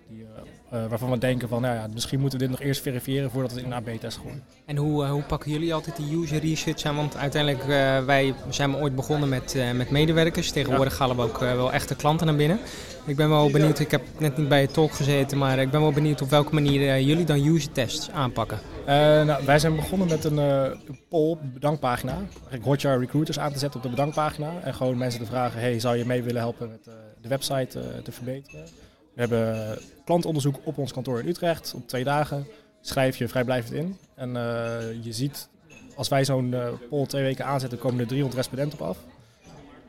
Die, 0.08 0.24
eh, 0.24 0.42
eh, 0.42 0.48
waarvan 0.70 1.10
we 1.10 1.18
denken 1.18 1.48
van, 1.50 1.62
nou 1.62 1.76
ja, 1.76 1.88
misschien 1.94 2.20
moeten 2.20 2.40
we 2.40 2.46
dit 2.46 2.58
nog 2.58 2.66
eerst 2.66 2.82
verifiëren 2.82 3.32
voordat 3.32 3.52
we 3.52 3.58
het 3.58 3.66
in 3.66 3.72
een 3.72 3.78
AB-test 3.78 4.18
gooien. 4.18 4.44
En 4.66 4.78
hoe, 4.78 5.04
eh, 5.04 5.12
hoe 5.12 5.24
pakken 5.24 5.52
jullie 5.52 5.74
altijd 5.74 5.96
die 5.96 6.18
user 6.18 6.40
research 6.40 6.84
aan? 6.84 6.96
Want 6.96 7.18
uiteindelijk, 7.18 7.64
eh, 7.64 8.06
wij 8.06 8.34
zijn 8.50 8.76
ooit 8.76 8.96
begonnen 8.96 9.30
met, 9.30 9.56
eh, 9.56 9.72
met 9.72 9.90
medewerkers. 9.90 10.52
Tegenwoordig 10.52 10.98
halen 10.98 11.16
we 11.16 11.22
ook 11.22 11.42
eh, 11.42 11.56
wel 11.56 11.74
echte 11.74 11.96
klanten 11.96 12.28
naar 12.28 12.36
binnen. 12.36 12.60
Ik 13.06 13.16
ben 13.16 13.30
wel 13.30 13.52
benieuwd, 13.52 13.80
ik 13.80 13.92
heb 13.92 14.02
net 14.18 14.38
niet 14.38 14.48
bij 14.48 14.62
je 14.62 14.68
talk 14.68 14.92
gezeten, 14.92 15.38
maar 15.38 15.60
ik 15.60 15.72
ben 15.72 15.82
wel 15.82 15.92
benieuwd 15.92 16.22
op 16.22 16.30
welke 16.30 16.54
manier 16.54 16.90
eh, 16.90 17.08
jullie 17.08 17.26
dan 17.26 17.46
user 17.46 17.72
tests 17.72 18.12
aanpakken. 18.12 18.60
Eh, 18.86 18.96
nou, 19.24 19.46
wij 19.46 19.60
zijn 19.60 19.76
begonnen 19.76 20.08
met 20.08 20.24
een 20.24 20.40
eh, 20.40 20.72
poll, 21.10 21.38
een 21.42 21.54
bedankpagina. 21.54 22.14
Eigenlijk 22.14 22.64
Hotjar 22.64 23.00
recruiters 23.00 23.40
aan 23.40 23.52
te 23.52 23.60
zetten 23.60 23.80
op 23.80 23.86
de 23.86 23.90
bedankpagina. 23.96 24.52
En 24.64 24.74
gewoon 24.74 24.98
mensen 24.98 25.20
te 25.20 25.26
vragen, 25.26 25.60
hey, 25.60 25.80
zou 25.80 25.98
je 25.98 26.06
mee 26.06 26.24
willen 26.24 26.42
helpen 26.42 26.70
met 26.70 26.88
eh, 26.88 26.94
de 27.22 27.28
website 27.28 27.80
eh, 27.80 27.86
te 28.04 28.12
verbeteren? 28.12 28.66
We 29.18 29.24
hebben 29.24 29.78
klantonderzoek 30.06 30.60
op 30.64 30.78
ons 30.78 30.94
kantoor 30.94 31.20
in 31.20 31.28
Utrecht 31.28 31.74
op 31.76 31.88
twee 31.88 32.04
dagen. 32.04 32.48
Schrijf 32.82 33.18
je 33.18 33.28
vrijblijvend 33.28 33.74
in. 33.74 33.98
En 34.16 34.36
eh, 34.36 35.04
je 35.04 35.14
ziet, 35.14 35.50
als 35.96 36.08
wij 36.08 36.26
zo'n 36.26 36.54
eh, 36.54 36.68
poll 36.90 37.06
twee 37.06 37.24
weken 37.24 37.46
aanzetten, 37.46 37.80
komen 37.80 38.00
er 38.00 38.08
300 38.08 38.40
respondenten 38.40 38.80
op 38.80 38.88
af. 38.88 38.98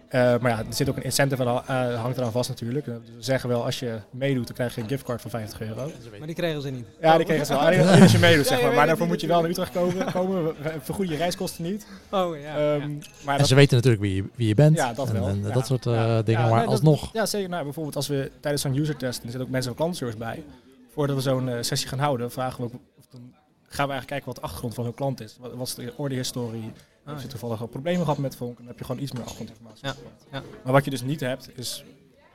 Eh, 0.09 0.21
maar 0.39 0.51
ja, 0.51 0.59
er 0.59 0.65
zit 0.71 0.89
ook 0.89 0.97
een 0.97 1.03
incentive 1.03 1.47
aan, 1.47 1.63
eh, 1.93 2.01
hangt 2.01 2.17
eraan 2.19 2.33
vast 2.33 2.49
natuurlijk. 2.49 2.87
Eh, 2.87 2.95
dus 3.05 3.15
we 3.17 3.23
zeggen 3.23 3.49
wel, 3.49 3.65
als 3.65 3.79
je 3.79 3.99
meedoet, 4.11 4.47
dan 4.47 4.55
krijg 4.57 4.75
je 4.75 4.81
een 4.81 4.89
giftcard 4.89 5.21
van 5.21 5.31
50 5.31 5.61
euro. 5.61 5.91
Maar 6.19 6.27
die 6.27 6.35
kregen 6.37 6.63
ze 6.63 6.71
niet. 6.71 6.87
Ja, 7.01 7.17
die 7.17 7.27
kregen 7.27 7.47
ze 7.47 7.53
wel. 7.53 7.63
Alleen 7.63 8.01
als 8.03 8.13
je 8.13 8.19
meedoet, 8.19 8.47
zeg 8.47 8.63
maar. 8.63 8.75
Maar 8.75 8.87
daarvoor 8.87 9.07
moet 9.07 9.21
je 9.21 9.27
wel 9.27 9.41
naar 9.41 9.51
Utrecht 9.51 9.73
komen. 9.73 10.13
komen. 10.13 10.55
Vergoeden 10.83 11.13
je 11.15 11.21
reiskosten 11.21 11.65
niet. 11.65 11.87
Oh 12.11 12.41
ja. 12.41 12.57
Ehm, 12.57 12.91
maar 13.25 13.33
en 13.35 13.39
dat, 13.39 13.47
ze 13.49 13.55
weten 13.55 13.77
natuurlijk 13.77 14.03
wie 14.03 14.15
je, 14.15 14.25
wie 14.35 14.49
je 14.49 14.55
bent. 14.55 14.77
Ja, 14.77 14.93
dat 14.93 15.09
en, 15.09 15.13
wel. 15.15 15.29
en 15.29 15.43
Ja. 15.43 15.51
dat 15.53 15.67
soort 15.67 15.87
eh, 15.87 15.93
Ja. 15.93 16.23
dingen. 16.23 16.41
Ja, 16.41 16.47
maar 16.49 16.57
nee, 16.57 16.65
dat- 16.65 16.75
alsnog, 16.75 17.13
ja, 17.13 17.27
zeker. 17.27 17.49
Nou, 17.49 17.65
bijvoorbeeld 17.65 17.97
als 17.97 18.09
we 18.09 18.31
tijdens 18.41 18.63
zo'n 18.63 18.77
user 18.77 18.97
test, 18.97 19.17
en 19.19 19.25
er 19.25 19.31
zitten 19.31 19.41
ook 19.41 19.49
mensen 19.53 19.75
van 19.77 19.77
klantenservice 19.87 20.19
bij. 20.19 20.45
Voordat 20.93 21.17
we 21.17 21.23
zo'n 21.23 21.49
eh, 21.49 21.57
sessie 21.61 21.89
gaan 21.89 21.99
houden, 21.99 22.31
vragen 22.31 22.59
we 22.59 22.65
ook, 22.65 22.73
of 22.99 23.05
dan 23.11 23.21
gaan 23.69 23.87
we 23.87 23.93
eigenlijk 23.93 24.07
kijken 24.07 24.27
wat 24.27 24.35
de 24.37 24.41
achtergrond 24.43 24.75
van 24.75 24.85
hun 24.85 24.95
klant 24.95 25.21
is. 25.21 25.37
Wat, 25.41 25.55
wat 25.55 25.67
is 25.67 25.75
de 25.75 25.93
ordehistorie? 25.97 26.73
Ah, 27.09 27.15
Heb 27.15 27.23
je 27.23 27.29
ja. 27.33 27.39
toevallig 27.39 27.61
al 27.61 27.67
problemen 27.67 28.03
gehad 28.05 28.19
met 28.19 28.37
Vonk? 28.37 28.57
Dan 28.59 28.67
heb 28.67 28.79
je 28.79 28.85
gewoon 28.85 29.03
iets 29.03 29.13
meer 29.13 29.23
achtergrondinformatie. 29.23 29.87
Ja, 29.87 29.95
ja. 30.33 30.43
Maar 30.65 30.73
wat 30.73 30.85
je 30.85 30.91
dus 30.91 31.03
niet 31.03 31.21
hebt, 31.21 31.49
is 31.55 31.85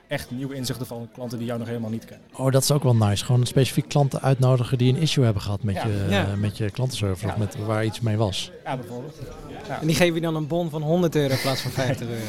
echt 0.08 0.32
nieuwe 0.32 0.56
inzichten 0.56 0.86
van 0.86 1.10
klanten 1.14 1.38
die 1.38 1.48
jou 1.48 1.60
nog 1.60 1.68
helemaal 1.68 1.90
niet 1.90 2.06
kennen. 2.06 2.28
oh, 2.36 2.52
dat 2.52 2.62
is 2.64 2.72
ook 2.72 2.84
wel 2.84 2.96
nice. 2.96 3.26
Gewoon 3.26 3.46
specifiek 3.46 3.88
klanten 3.88 4.22
uitnodigen 4.22 4.78
die 4.78 4.94
een 4.94 5.02
issue 5.02 5.24
hebben 5.24 5.42
gehad 5.44 5.64
met, 5.64 5.76
Ja. 5.76 5.88
je, 5.88 6.06
Ja. 6.10 6.36
met 6.36 6.58
je 6.58 6.70
klantenservice. 6.72 7.28
Of 7.28 7.38
met, 7.38 7.56
waar 7.66 7.86
iets 7.86 8.00
mee 8.00 8.18
was. 8.18 8.52
Ja, 8.64 8.78
bijvoorbeeld. 8.78 9.16
Ja, 9.68 9.80
En 9.82 9.88
die 9.88 9.96
geven 9.96 10.16
je 10.16 10.22
dan 10.22 10.36
een 10.36 10.48
bon 10.48 10.70
van 10.70 10.82
100 10.82 11.16
euro 11.16 11.34
in 11.34 11.40
plaats 11.42 11.62
van 11.62 11.72
50 11.72 12.08
euro. 12.08 12.22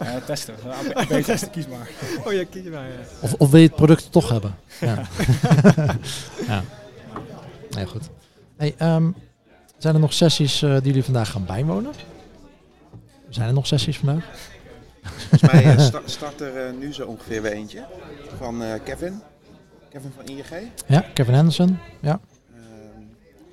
ja 0.00 0.20
testen. 0.20 0.54
AB 0.94 1.22
testen, 1.24 1.50
kies 1.50 1.66
maar. 1.68 1.90
Oh 2.24 2.32
ja, 2.32 2.44
kies 2.50 2.64
maar. 2.64 2.88
Ja. 2.88 2.98
Of, 3.20 3.34
of 3.34 3.50
wil 3.50 3.60
je 3.60 3.66
het 3.66 3.76
product 3.76 4.12
toch 4.12 4.28
hebben? 4.28 4.54
Ja. 4.80 5.02
ja. 6.48 6.62
Nee, 7.70 7.86
goed. 7.86 8.08
Hey, 8.56 8.74
ehm, 8.78 9.10
zijn 9.82 9.94
er 9.94 10.00
nog 10.00 10.12
sessies 10.12 10.62
eh, 10.62 10.72
die 10.72 10.82
jullie 10.82 11.04
vandaag 11.04 11.30
gaan 11.30 11.44
bijwonen? 11.46 11.92
Zijn 13.28 13.48
er 13.48 13.54
nog 13.54 13.66
sessies 13.66 13.98
vandaag? 13.98 14.24
Volgens 15.02 15.52
mij 15.52 15.64
eh, 15.64 15.78
sta- 15.88 16.00
start 16.04 16.40
er 16.40 16.56
eh, 16.66 16.72
nu 16.78 16.92
zo 16.92 17.06
ongeveer 17.06 17.42
weer 17.42 17.52
eentje 17.52 17.84
van 18.38 18.62
eh, 18.62 18.68
Kevin. 18.84 19.20
Kevin 19.90 20.12
van 20.16 20.26
ING. 20.26 20.44
Ja, 20.86 21.04
Kevin 21.14 21.34
Henderson. 21.34 21.78
Ja. 22.00 22.20
Ehm, 22.54 22.60
En 22.60 23.08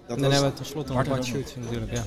dat 0.07 0.17
dan 0.19 0.19
was, 0.21 0.31
hebben 0.33 0.49
we 0.51 0.55
tenslotte 0.57 0.93
nog 0.93 1.07
Bart. 1.07 1.25
Schut 1.25 1.55
natuurlijk. 1.59 1.91
Ja. 1.91 2.03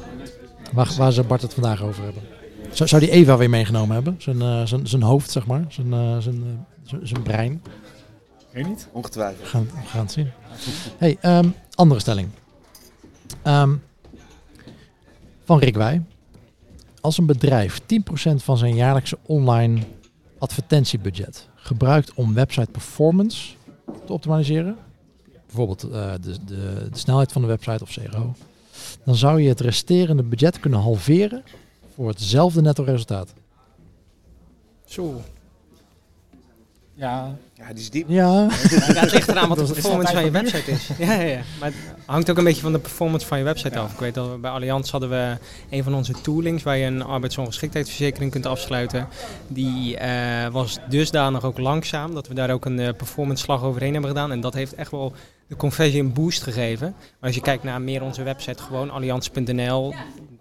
Waar, 0.73 0.91
waar 0.97 1.13
ze 1.13 1.23
Bart 1.23 1.43
het 1.43 1.55
vandaag 1.55 1.83
over 1.83 2.03
hebben. 2.05 2.23
Zou, 2.71 2.89
zou 2.89 3.03
die 3.03 3.11
Eva 3.11 3.37
weer 3.37 3.51
meegenomen 3.51 3.95
hebben? 3.95 4.15
Zijn, 4.19 4.69
zijn, 4.69 4.87
zijn 4.87 5.03
hoofd, 5.03 5.31
zeg 5.31 5.47
maar. 5.47 5.65
Zijn, 5.69 6.23
zijn, 6.23 6.67
zijn, 6.85 7.07
zijn 7.07 7.23
brein. 7.23 7.63
Weet 8.51 8.65
je 8.65 8.71
niet? 8.71 8.89
ongetwijfeld. 8.93 9.41
We 9.43 9.47
gaan, 9.47 9.65
we 9.83 9.87
gaan 9.89 10.01
het 10.01 10.13
zien. 10.13 10.31
Hey, 10.99 11.17
ehm, 11.21 11.49
andere 11.75 12.01
stelling. 12.01 12.29
Ehm, 13.43 13.75
van 15.53 15.61
Rick 15.61 15.77
Wij. 15.77 16.03
Als 17.01 17.19
een 17.19 17.27
bedrijf 17.27 17.81
10% 17.81 17.85
van 18.35 18.59
zijn 18.59 18.75
jaarlijkse 18.75 19.19
online 19.27 19.81
advertentiebudget 20.39 21.49
gebruikt 21.55 22.15
om 22.15 22.35
website 22.35 22.71
performance 22.71 23.55
te 24.07 24.13
optimaliseren, 24.13 24.77
bijvoorbeeld 25.47 25.83
eh, 25.83 26.13
de, 26.21 26.45
de, 26.45 26.89
de 26.91 26.99
snelheid 26.99 27.33
van 27.33 27.43
de 27.43 27.49
website 27.49 27.83
of 27.83 27.91
CRO, 27.91 28.35
dan 29.05 29.17
zou 29.17 29.41
je 29.41 29.49
het 29.49 29.61
resterende 29.61 30.23
budget 30.23 30.61
kunnen 30.61 30.81
halveren 30.81 31.43
voor 31.95 32.09
hetzelfde 32.09 32.61
netto 32.61 32.83
resultaat. 32.83 33.35
Zo. 34.85 35.21
Ja, 36.95 37.37
Ja, 37.55 37.69
die 37.69 37.83
is 37.83 37.91
diep. 37.91 38.09
Ja, 38.09 38.49
Ja, 38.71 39.01
het 39.01 39.13
ligt 39.13 39.29
eraan 39.29 39.49
wat 39.55 39.59
de 39.59 39.65
Dat 39.65 39.73
performance 39.73 40.13
van 40.13 40.25
je 40.25 40.31
website 40.31 40.71
is. 40.71 40.89
Ja, 40.99 41.13
ja, 41.13 41.21
ja. 41.21 41.41
Maar 41.61 41.69
het 41.69 41.77
hangt 42.07 42.31
ook 42.31 42.39
een 42.39 42.45
beetje 42.45 42.63
van 42.63 42.73
de 42.73 42.79
performance 42.79 43.27
van 43.27 43.39
je 43.39 43.45
website 43.45 43.79
af. 43.79 43.93
Ik 43.93 43.99
weet 43.99 44.15
dat 44.15 44.31
we 44.31 44.37
bij 44.37 44.51
Allianz 44.51 44.91
hadden 44.91 45.11
we 45.11 45.37
een 45.71 45.83
van 45.83 45.95
onze 45.95 46.13
toolings 46.21 46.63
waar 46.63 46.77
je 46.77 46.87
een 46.87 47.03
arbeidsongeschiktheidsverzekering 47.03 48.31
kunt 48.31 48.47
afsluiten. 48.47 49.09
Die 49.49 49.97
eh, 49.97 50.49
was 50.49 50.79
dusdanig 50.89 51.45
ook 51.45 51.59
langzaam 51.59 52.15
dat 52.15 52.29
we 52.29 52.35
daar 52.35 52.51
ook 52.51 52.65
een 52.65 52.79
eh, 52.79 52.95
performance 52.97 53.43
slag 53.43 53.63
overheen 53.63 53.93
hebben 53.93 54.11
gedaan. 54.11 54.33
En 54.33 54.41
dat 54.41 54.55
heeft 54.55 54.75
echt 54.75 54.91
wel 54.91 55.13
de 55.53 55.59
conversie 55.59 56.01
een 56.01 56.13
boost 56.13 56.43
gegeven. 56.43 56.95
Maar 56.99 57.29
als 57.29 57.35
je 57.35 57.41
kijkt 57.41 57.63
naar 57.65 57.81
meer 57.81 58.03
onze 58.03 58.23
website, 58.23 58.63
gewoon 58.63 58.91
allianz.nl, 58.91 59.95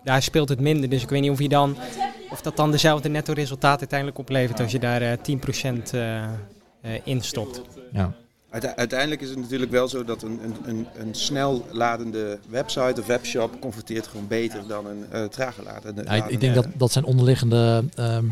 daar 0.04 0.22
speelt 0.22 0.50
het 0.50 0.60
minder. 0.60 0.90
Dus 0.90 1.04
ik 1.04 1.10
weet 1.10 1.22
niet 1.22 1.32
of 1.32 1.40
je 1.40 1.50
dan 1.50 1.78
of 2.30 2.42
dat 2.42 2.56
dan 2.56 2.72
dezelfde 2.72 3.10
netto 3.10 3.34
resultaat 3.34 3.80
uiteindelijk 3.80 4.20
oplevert 4.20 4.60
als 4.60 4.72
je 4.72 4.80
daar 4.80 5.02
eh 5.02 5.18
10% 5.18 5.92
eh 5.92 6.24
eh, 6.82 6.92
in 7.04 7.22
stopt. 7.22 7.62
ja. 7.92 8.14
Uite- 8.50 8.76
Uiteindelijk 8.76 9.22
is 9.22 9.30
het 9.30 9.38
natuurlijk 9.38 9.72
wel 9.72 9.88
zo 9.88 10.04
dat 10.04 10.24
een, 10.24 10.40
een, 10.44 10.56
een, 10.66 10.88
een 10.96 11.16
snel 11.16 11.66
ladende 11.72 12.40
website 12.50 13.02
of 13.02 13.08
webshop 13.08 13.62
converteert 13.62 14.08
gewoon 14.08 14.28
beter 14.28 14.68
dan 14.68 14.86
een 14.86 15.06
eh 15.12 15.24
trager 15.24 15.64
ladende. 15.64 16.04
Ja, 16.04 16.28
ik, 16.28 16.40
denk 16.40 16.56
dat, 16.56 16.68
dat 16.74 16.92
zijn 16.92 17.06
onderliggende 17.06 17.84
ehm, 17.96 18.26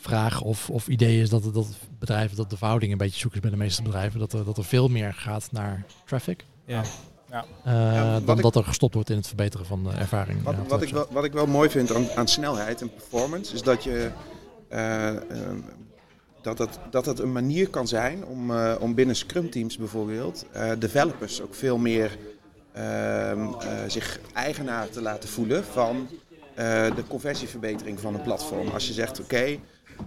vraag 0.00 0.40
of, 0.40 0.70
of 0.70 0.88
idee 0.88 1.20
is 1.20 1.30
dat, 1.30 1.54
dat 1.54 1.66
bedrijven, 1.98 2.36
dat 2.36 2.50
de 2.50 2.56
verhouding 2.56 2.92
een 2.92 2.98
beetje 2.98 3.18
zoek 3.20 3.34
is 3.34 3.40
bij 3.40 3.50
de 3.50 3.56
meeste 3.56 3.82
bedrijven. 3.82 4.20
Dat 4.20 4.32
er, 4.32 4.44
dat 4.44 4.56
er 4.58 4.64
veel 4.64 4.88
meer 4.88 5.14
gaat 5.14 5.48
naar 5.52 5.84
traffic. 6.06 6.44
Ja. 6.64 6.82
Ja. 7.30 7.44
eh, 7.64 7.72
Ja, 7.94 8.20
dan 8.20 8.36
ik- 8.36 8.42
dat 8.42 8.56
er 8.56 8.64
gestopt 8.64 8.94
wordt 8.94 9.10
in 9.10 9.16
het 9.16 9.26
verbeteren 9.26 9.66
van 9.66 9.84
de 9.84 9.90
ervaring. 9.90 10.42
Wat, 10.42 10.54
ja, 10.54 10.62
de 10.62 10.68
wat, 10.68 10.82
ik 10.82 10.88
wel, 10.88 11.06
wat 11.10 11.24
ik 11.24 11.32
wel 11.32 11.46
mooi 11.46 11.70
vind 11.70 11.94
aan, 11.94 12.06
aan 12.16 12.28
snelheid 12.28 12.80
en 12.80 12.90
performance, 12.94 13.54
is 13.54 13.62
dat 13.62 13.84
je 13.84 14.10
eh, 14.68 15.08
eh, 15.16 15.20
dat, 16.42 16.58
het, 16.58 16.78
dat 16.90 17.06
het 17.06 17.18
een 17.18 17.32
manier 17.32 17.68
kan 17.68 17.88
zijn 17.88 18.24
om, 18.24 18.50
eh, 18.50 18.74
om 18.80 18.94
binnen 18.94 19.16
Scrum 19.16 19.50
teams 19.50 19.76
bijvoorbeeld 19.76 20.44
eh, 20.52 20.70
developers 20.78 21.42
ook 21.42 21.54
veel 21.54 21.78
meer 21.78 22.18
ehm, 22.72 23.40
eh, 23.60 23.68
zich 23.86 24.20
eigenaar 24.34 24.88
te 24.90 25.02
laten 25.02 25.28
voelen 25.28 25.64
van 25.64 25.96
eh, 26.10 26.27
de 26.94 27.02
conversieverbetering 27.08 28.00
van 28.00 28.14
een 28.14 28.22
platform. 28.22 28.68
Als 28.68 28.86
je 28.86 28.92
zegt, 28.92 29.20
oké, 29.20 29.56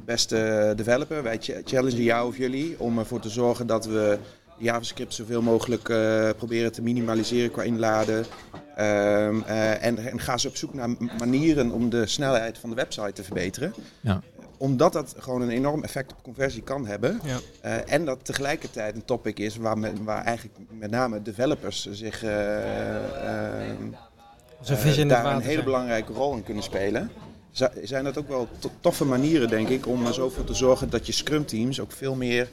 beste 0.06 0.74
developer, 0.76 1.24
wij 1.24 1.38
ch- 1.38 1.62
challengen 1.66 2.04
jou 2.04 2.28
of 2.28 2.38
jullie 2.38 2.80
om 2.80 3.00
ervoor 3.00 3.20
te 3.20 3.30
zorgen 3.30 3.68
dat 3.68 3.86
we 3.86 4.18
JavaScript 4.58 5.14
zoveel 5.14 5.42
mogelijk 5.42 5.90
eh, 5.90 6.30
proberen 6.38 6.72
te 6.72 6.82
minimaliseren 6.82 7.52
qua 7.52 7.64
inladen. 7.64 8.26
Ehm, 8.76 9.42
eh, 9.42 9.84
en, 9.86 9.98
en 9.98 10.20
ga 10.20 10.38
ze 10.38 10.48
op 10.48 10.56
zoek 10.56 10.74
naar 10.74 10.90
manieren 11.20 11.72
om 11.72 11.90
de 11.90 12.06
snelheid 12.08 12.58
van 12.58 12.70
de 12.70 12.76
website 12.76 13.14
te 13.14 13.24
verbeteren. 13.24 13.74
Ja. 14.02 14.22
Omdat 14.58 14.94
dat 14.94 15.16
gewoon 15.18 15.42
een 15.42 15.50
enorm 15.50 15.84
effect 15.84 16.12
op 16.12 16.24
conversie 16.24 16.62
kan 16.64 16.86
hebben. 16.88 17.20
Ja. 17.24 17.38
Eh, 17.62 17.94
en 17.94 18.06
dat 18.06 18.26
tegelijkertijd 18.26 18.96
een 18.96 19.06
topic 19.06 19.40
is 19.40 19.58
waar, 19.58 19.78
me- 19.78 20.04
waar 20.04 20.24
eigenlijk 20.24 20.58
met 20.70 20.92
name 20.92 21.22
developers 21.22 21.88
zich 21.92 22.24
het 24.70 25.10
daar 25.10 25.36
een 25.36 25.42
hele 25.42 25.64
belangrijke 25.64 26.14
rol 26.14 26.36
in 26.36 26.44
kunnen 26.44 26.64
spelen. 26.64 27.12
Zijn 27.84 28.04
dat 28.04 28.18
ook 28.18 28.28
wel 28.28 28.48
to- 28.60 28.72
toffe 28.80 29.06
manieren, 29.06 29.50
denk 29.50 29.70
ik, 29.70 29.88
om 29.88 30.06
er 30.06 30.14
zo 30.14 30.30
voor 30.30 30.44
te 30.44 30.54
zorgen 30.54 30.90
dat 30.90 31.06
je 31.06 31.12
Scrum 31.12 31.46
teams 31.46 31.80
ook 31.80 31.92
veel 31.92 32.16
meer 32.16 32.48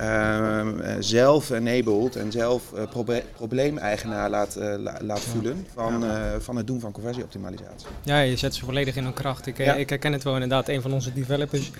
ehm, 0.00 0.80
eh, 0.80 0.94
zelf-enabled 0.98 2.16
en 2.16 2.32
zelf 2.32 2.72
eh, 2.72 2.82
proble- 2.90 3.22
probleemeigenaar 3.36 4.30
laat, 4.30 4.56
eh, 4.56 4.74
la- 4.78 4.98
laat 5.02 5.20
voelen 5.20 5.66
van, 5.74 6.04
van 6.38 6.56
het 6.56 6.66
doen 6.66 6.80
van 6.80 6.92
conversieoptimalisatie. 6.92 7.86
Ja, 8.04 8.20
je 8.20 8.36
zet 8.36 8.54
ze 8.54 8.64
volledig 8.64 8.96
in 8.96 9.04
hun 9.04 9.12
kracht. 9.12 9.46
Ik, 9.46 9.58
Ja. 9.58 9.74
ik 9.74 9.88
herken 9.88 10.12
het 10.12 10.22
wel 10.24 10.34
inderdaad. 10.34 10.68
Een 10.68 10.82
van 10.82 10.92
onze 10.92 11.12
developers 11.12 11.70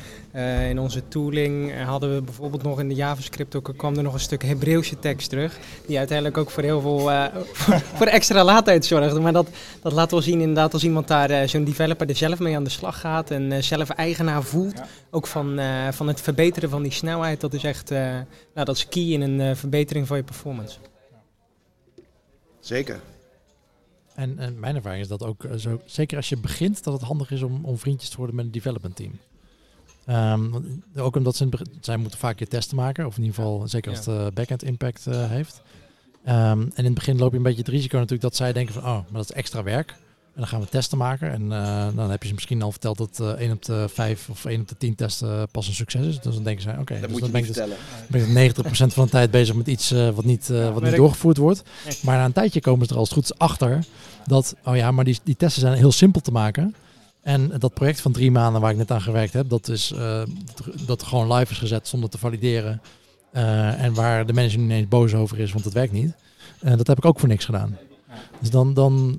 in 0.69 0.79
onze 0.79 1.09
tooling 1.09 1.83
hadden 1.85 2.15
we 2.15 2.23
bijvoorbeeld 2.23 2.63
nog 2.63 2.81
in 2.81 2.89
de 2.89 2.95
JavaScript 2.95 3.55
ook, 3.57 3.73
kwam 3.77 3.97
er 3.97 4.03
nog 4.03 4.15
een 4.15 4.21
stuk 4.21 4.43
Hebreeuwse 4.45 4.99
tekst 4.99 5.29
terug. 5.31 5.59
Die 5.87 5.99
uiteindelijk 5.99 6.39
ook 6.39 6.51
voor 6.51 6.63
heel 6.63 6.81
veel 6.81 7.11
eh, 7.11 7.25
voor 7.99 8.07
extra 8.07 8.45
laadtijd 8.45 8.85
zorgde. 8.85 9.21
Maar 9.21 9.33
dat, 9.33 9.49
dat 9.83 9.93
laat 9.93 10.11
wel 10.11 10.23
zien 10.23 10.41
inderdaad 10.41 10.73
als 10.73 10.85
iemand 10.85 11.09
daar, 11.09 11.49
zo'n 11.49 11.65
developer 11.65 12.09
er 12.09 12.17
zelf 12.17 12.39
mee 12.39 12.57
aan 12.57 12.65
de 12.65 12.71
slag 12.71 13.01
gaat 13.01 13.31
en 13.31 13.65
zelf 13.65 13.91
eigenaar 13.91 14.43
voelt. 14.43 14.77
Ja. 14.77 14.87
Ook 15.11 15.27
van, 15.27 15.61
van 15.91 16.09
het 16.09 16.21
verbeteren 16.21 16.71
van 16.71 16.83
die 16.83 16.93
snelheid. 16.93 17.41
Dat 17.41 17.55
is 17.55 17.65
echt 17.65 17.91
nou, 18.55 18.67
dat 18.67 18.77
is 18.77 18.89
key 18.89 19.03
in 19.03 19.21
een 19.21 19.41
eh, 19.41 19.55
verbetering 19.57 20.07
van 20.07 20.17
je 20.17 20.23
performance. 20.23 20.79
Zeker. 22.61 23.01
En, 24.15 24.39
en 24.39 24.61
mijn 24.61 24.77
ervaring 24.77 25.03
is 25.03 25.09
dat 25.09 25.23
ook 25.23 25.45
eh, 25.45 25.57
zo, 25.57 25.81
zeker 25.85 26.17
als 26.17 26.29
je 26.29 26.37
begint, 26.37 26.85
dat 26.85 26.93
het 26.93 27.03
handig 27.03 27.31
is 27.31 27.43
om, 27.43 27.65
om 27.65 27.79
vriendjes 27.79 28.11
te 28.11 28.17
worden 28.17 28.37
met 28.37 28.45
een 28.45 28.51
development 28.51 28.97
team. 28.97 29.13
Ehm, 30.07 30.55
ook 30.97 31.17
omdat 31.17 31.37
ze 31.37 31.45
in 31.45 31.51
het 31.51 31.59
begin- 31.59 31.79
zij 31.81 31.97
moeten 31.97 32.19
vaak 32.19 32.39
je 32.39 32.47
testen 32.47 32.77
maken, 32.77 33.07
of 33.07 33.17
in 33.17 33.23
ieder 33.23 33.37
geval 33.37 33.69
zeker 33.69 33.91
als 33.91 34.07
het 34.07 34.17
eh, 34.17 34.27
backend 34.35 34.63
impact 34.63 35.07
eh, 35.07 35.29
heeft. 35.29 35.63
Ehm, 36.25 36.61
en 36.61 36.71
in 36.75 36.85
het 36.85 36.95
begin 36.95 37.19
loop 37.19 37.31
je 37.31 37.37
een 37.37 37.43
beetje 37.43 37.59
het 37.59 37.69
risico 37.69 37.95
natuurlijk 37.95 38.23
dat 38.23 38.37
zij 38.37 38.53
denken 38.53 38.75
van, 38.75 38.83
oh, 38.83 38.89
maar 38.89 39.21
dat 39.21 39.31
is 39.31 39.33
extra 39.33 39.63
werk. 39.63 39.95
En 40.35 40.41
dan 40.41 40.47
gaan 40.47 40.61
we 40.61 40.67
testen 40.67 40.99
maken. 40.99 41.31
En 41.33 41.53
eh, 41.53 41.87
dan 41.95 42.11
heb 42.11 42.23
je 42.23 42.29
ze 42.29 42.35
misschien 42.35 42.63
al 42.63 42.71
verteld 42.71 42.99
dat 42.99 43.21
eh 43.21 43.29
1 43.29 43.53
op 43.53 43.65
de 43.65 43.89
5 43.89 44.29
of 44.29 44.45
1 44.45 44.61
op 44.61 44.69
de 44.69 44.77
10 44.77 44.95
testen 44.95 45.49
pas 45.51 45.67
een 45.67 45.75
succes 45.75 46.07
is. 46.07 46.21
Dus 46.21 46.35
dan 46.35 46.45
denken 46.45 46.63
zij, 46.63 46.79
oké, 46.79 47.01
dat 47.01 47.11
dus 47.11 47.21
dan 47.21 47.31
ben 47.31 47.41
ik, 47.41 47.55
dus, 47.55 47.67
ben 48.09 48.45
ik 48.45 48.55
90% 48.55 48.61
van 48.71 49.05
de 49.05 49.11
tijd 49.11 49.31
bezig 49.31 49.55
met 49.55 49.67
iets 49.67 49.91
eh, 49.91 50.11
wat 50.11 50.25
niet, 50.25 50.51
eh, 50.51 50.73
wat 50.73 50.83
niet 50.83 50.97
doorgevoerd 50.97 51.37
wordt. 51.37 51.63
Maar 52.03 52.17
na 52.17 52.25
een 52.25 52.33
tijdje 52.33 52.61
komen 52.61 52.87
ze 52.87 52.93
er 52.93 52.99
als 52.99 53.09
het 53.09 53.19
goed 53.19 53.31
is 53.31 53.39
achter 53.39 53.85
dat, 54.27 54.55
oh 54.65 54.77
ja, 54.77 54.91
maar 54.91 55.05
die, 55.05 55.19
die 55.23 55.37
testen 55.37 55.61
zijn 55.61 55.75
heel 55.75 55.93
simpel 55.93 56.21
te 56.21 56.33
maken. 56.33 56.75
En 57.23 57.53
dat 57.59 57.75
project 57.75 58.01
van 58.01 58.13
drie 58.13 58.31
maanden 58.31 58.61
waar 58.61 58.71
ik 58.71 58.77
net 58.77 58.91
aan 58.91 59.03
gewerkt 59.03 59.33
heb, 59.33 59.49
dat 59.49 59.69
is 59.69 59.93
eh, 59.93 60.23
dat, 60.55 60.87
dat 60.87 61.03
gewoon 61.03 61.33
live 61.33 61.53
is 61.53 61.59
gezet 61.59 61.89
zonder 61.89 62.11
te 62.11 62.19
valideren. 62.19 62.81
Eh, 63.33 63.83
en 63.83 63.95
waar 63.95 64.27
de 64.27 64.33
manager 64.33 64.59
nu 64.59 64.65
ineens 64.65 64.89
boos 64.89 65.15
over 65.15 65.39
is, 65.39 65.53
want 65.53 65.65
het 65.65 65.75
werkt 65.75 65.93
niet. 65.93 66.13
Eh, 66.61 66.77
dat 66.77 66.87
heb 66.87 66.99
ik 66.99 67.05
ook 67.05 67.19
voor 67.19 67.29
niks 67.29 67.45
gedaan. 67.45 67.79
Dus 68.39 68.51
dan, 68.51 68.75
dan 68.75 69.19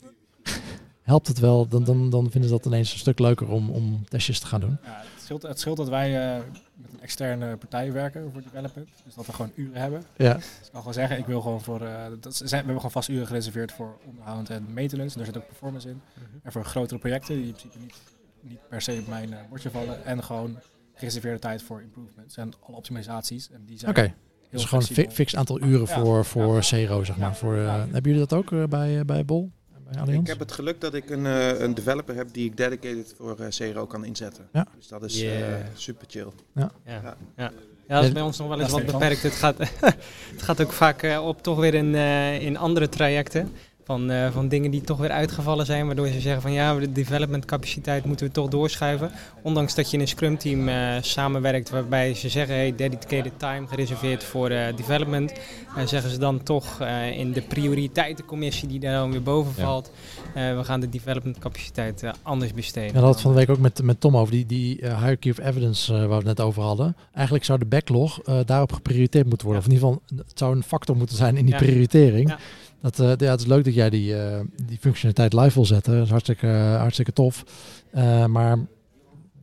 helpt 1.12 1.28
het 1.28 1.40
wel. 1.40 1.68
Dan, 1.68 1.84
dan, 1.84 2.10
dan 2.10 2.32
vinden 2.32 2.50
ze 2.50 2.56
dat 2.56 2.66
ineens 2.66 2.92
een 2.94 3.00
stuk 3.00 3.20
leuker 3.20 3.48
om, 3.50 3.70
om 3.70 4.04
testjes 4.10 4.40
te 4.40 4.46
gaan 4.46 4.60
doen. 4.60 4.78
Ja, 4.84 5.02
het, 5.14 5.24
scheelt, 5.24 5.42
het 5.42 5.60
scheelt 5.60 5.78
dat 5.78 5.90
wij 5.90 6.36
eh, 6.36 6.42
met 6.76 6.94
een 6.94 7.02
externe 7.02 7.58
partij 7.58 7.92
werken 7.92 8.32
voor 8.32 8.42
development. 8.42 8.90
Dus 9.06 9.14
dat 9.16 9.26
we 9.26 9.34
gewoon 9.34 9.52
uren 9.56 9.82
hebben. 9.82 10.04
Ja, 10.18 10.34
Dus 10.34 10.44
ik 10.46 10.70
kan 10.72 10.80
gewoon 10.80 10.94
zeggen, 10.94 11.18
ik 11.18 11.26
wil 11.26 11.42
gewoon 11.42 11.62
voor... 11.62 11.82
eh, 11.82 12.06
dat 12.20 12.36
zijn, 12.36 12.50
we 12.50 12.56
hebben 12.56 12.76
gewoon 12.76 12.92
vast 12.92 13.10
uren 13.10 13.28
gereserveerd 13.28 13.72
voor 13.72 13.98
onderhoud 14.06 14.50
en 14.50 14.66
maintenance. 14.74 15.18
Daar 15.18 15.26
zit 15.26 15.38
ook 15.38 15.48
performance 15.48 15.90
in. 15.90 16.02
En 16.44 16.52
voor 16.52 16.66
grotere 16.66 17.00
projecten 17.00 17.36
die 17.36 17.46
in 17.46 17.52
principe 17.52 17.78
niet, 17.80 17.94
niet 18.42 18.60
per 18.70 18.82
se 18.82 18.98
op 19.02 19.08
mijn 19.08 19.34
eh, 19.34 19.40
bordje 19.50 19.70
vallen. 19.70 20.06
En 20.06 20.24
gewoon 20.24 20.58
gereserveerde 20.94 21.40
tijd 21.40 21.64
voor 21.64 21.82
improvements 21.82 22.38
en 22.38 22.52
alle 22.68 22.78
optimalisaties. 22.78 23.50
En 23.52 23.66
die 23.66 23.78
zijn 23.80 24.14
Dus 24.50 24.66
gewoon 24.66 24.84
een 24.90 24.96
fi- 24.96 25.10
fix 25.10 25.36
aantal 25.36 25.62
uren 25.62 25.88
Ja. 25.88 26.00
voor, 26.04 26.26
voor 26.26 26.60
CRO, 26.60 27.04
zeg 27.04 27.18
maar. 27.18 27.30
Ja. 27.30 27.36
Voor, 27.36 27.56
eh, 27.56 27.64
Ja. 27.64 27.78
Hebben 27.78 28.12
jullie 28.12 28.28
dat 28.28 28.34
ook 28.34 28.70
bij, 28.70 29.06
bij 29.06 29.26
Bol? 29.26 29.52
Bij 29.92 30.02
Allianz? 30.02 30.22
Ik 30.22 30.28
heb 30.28 30.40
het 30.40 30.52
geluk 30.52 30.82
dat 30.82 30.94
ik 30.94 31.10
een, 31.10 31.26
eh, 31.26 31.60
een 31.60 31.74
developer 31.74 32.16
heb 32.16 32.28
die 32.32 32.46
ik 32.46 32.58
dedicated 32.58 33.14
voor 33.18 33.40
eh, 33.40 33.48
CRO 33.72 33.86
kan 33.86 34.06
inzetten. 34.06 34.48
Ja. 34.54 34.68
Dus 34.78 34.88
dat 34.88 35.04
is 35.04 35.20
Yeah. 35.20 35.54
eh, 35.54 35.66
super 35.74 36.06
chill. 36.10 36.28
Ja. 36.56 36.72
Ja. 36.86 37.16
Ja. 37.38 37.52
Ja, 37.88 37.98
dat 37.98 38.06
is 38.06 38.12
bij 38.12 38.22
ons 38.22 38.38
nog 38.38 38.48
wel 38.48 38.60
eens 38.62 38.72
wat 38.72 38.86
beperkt. 38.86 39.24
Het 39.24 39.34
gaat, 39.34 39.58
het 40.32 40.42
gaat 40.42 40.62
ook 40.62 40.72
vaak 40.72 41.20
op 41.22 41.44
toch 41.44 41.60
weer 41.60 41.74
in, 41.74 41.96
eh, 41.96 42.42
in 42.42 42.58
andere 42.58 42.90
trajecten. 42.90 43.52
Van, 43.84 44.12
eh, 44.12 44.32
van 44.32 44.48
dingen 44.48 44.72
die 44.72 44.82
toch 44.82 44.98
weer 44.98 45.10
uitgevallen 45.10 45.66
zijn. 45.66 45.86
Waardoor 45.86 46.08
ze 46.08 46.20
zeggen 46.20 46.42
van 46.42 46.52
ja, 46.52 46.76
de 46.80 46.92
development 46.92 47.46
capaciteit 47.46 48.06
moeten 48.06 48.26
we 48.26 48.32
toch 48.32 48.48
doorschuiven. 48.48 49.12
Ondanks 49.42 49.76
dat 49.76 49.90
je 49.90 49.96
in 49.96 50.02
een 50.02 50.08
scrum 50.08 50.38
team 50.38 50.68
eh, 50.68 50.96
samenwerkt 51.02 51.70
waarbij 51.70 52.14
ze 52.14 52.30
zeggen 52.30 52.56
hey, 52.56 52.76
dedicated 52.76 53.32
time 53.40 53.68
gereserveerd 53.68 54.24
voor 54.24 54.50
eh, 54.50 54.76
development. 54.76 55.32
eh, 55.78 55.86
zeggen 55.88 56.12
ze 56.12 56.18
dan 56.18 56.44
toch 56.44 56.80
eh, 56.82 57.18
in 57.20 57.32
de 57.32 57.42
prioriteitencommissie 57.42 58.68
die 58.68 58.80
daar 58.80 58.94
dan 58.94 59.12
weer 59.12 59.24
boven 59.24 59.54
Ja. 59.58 59.64
valt. 59.64 59.92
eh, 60.34 60.58
we 60.58 60.64
gaan 60.64 60.80
de 60.80 60.90
development 60.90 61.40
capaciteit 61.40 62.04
eh, 62.04 62.12
anders 62.22 62.54
besteden. 62.54 62.88
Ja, 62.94 62.94
dat 63.02 63.04
had 63.04 63.22
van 63.22 63.32
de 63.32 63.38
week 63.38 63.50
ook 63.50 63.60
met, 63.60 63.84
met 63.84 64.00
Tom 64.02 64.18
over, 64.18 64.32
die, 64.34 64.46
die 64.46 64.78
hierarchy 64.82 65.30
of 65.30 65.40
evidence 65.40 65.94
waar 65.94 66.08
we 66.08 66.16
het 66.16 66.24
net 66.26 66.40
over 66.42 66.62
hadden. 66.64 66.96
Eigenlijk 67.14 67.46
zou 67.46 67.60
de 67.60 67.66
backlog 67.66 68.22
eh, 68.22 68.40
daarop 68.46 68.72
geprioriteerd 68.74 69.28
moeten 69.28 69.48
worden. 69.48 69.64
Ja. 69.66 69.70
Of 69.76 69.80
in 69.80 69.86
ieder 69.88 70.02
geval, 70.10 70.26
het 70.28 70.38
zou 70.40 70.56
een 70.56 70.64
factor 70.64 70.98
moeten 70.98 71.16
zijn 71.18 71.38
in 71.38 71.46
die 71.46 71.54
Ja. 71.54 71.60
prioritering. 71.60 72.36
Dat, 72.82 73.00
eh, 73.00 73.12
ja, 73.18 73.32
het 73.32 73.40
is 73.40 73.46
leuk 73.46 73.64
dat 73.64 73.74
jij 73.74 73.90
die, 73.90 74.16
eh, 74.16 74.40
die 74.66 74.78
functionaliteit 74.80 75.34
live 75.34 75.54
wil 75.54 75.66
zetten. 75.66 75.94
Dat 75.94 76.04
is 76.04 76.10
hartstikke, 76.10 76.48
hartstikke 76.78 77.14
tof. 77.14 77.44
Eh, 77.92 78.26
maar 78.26 78.58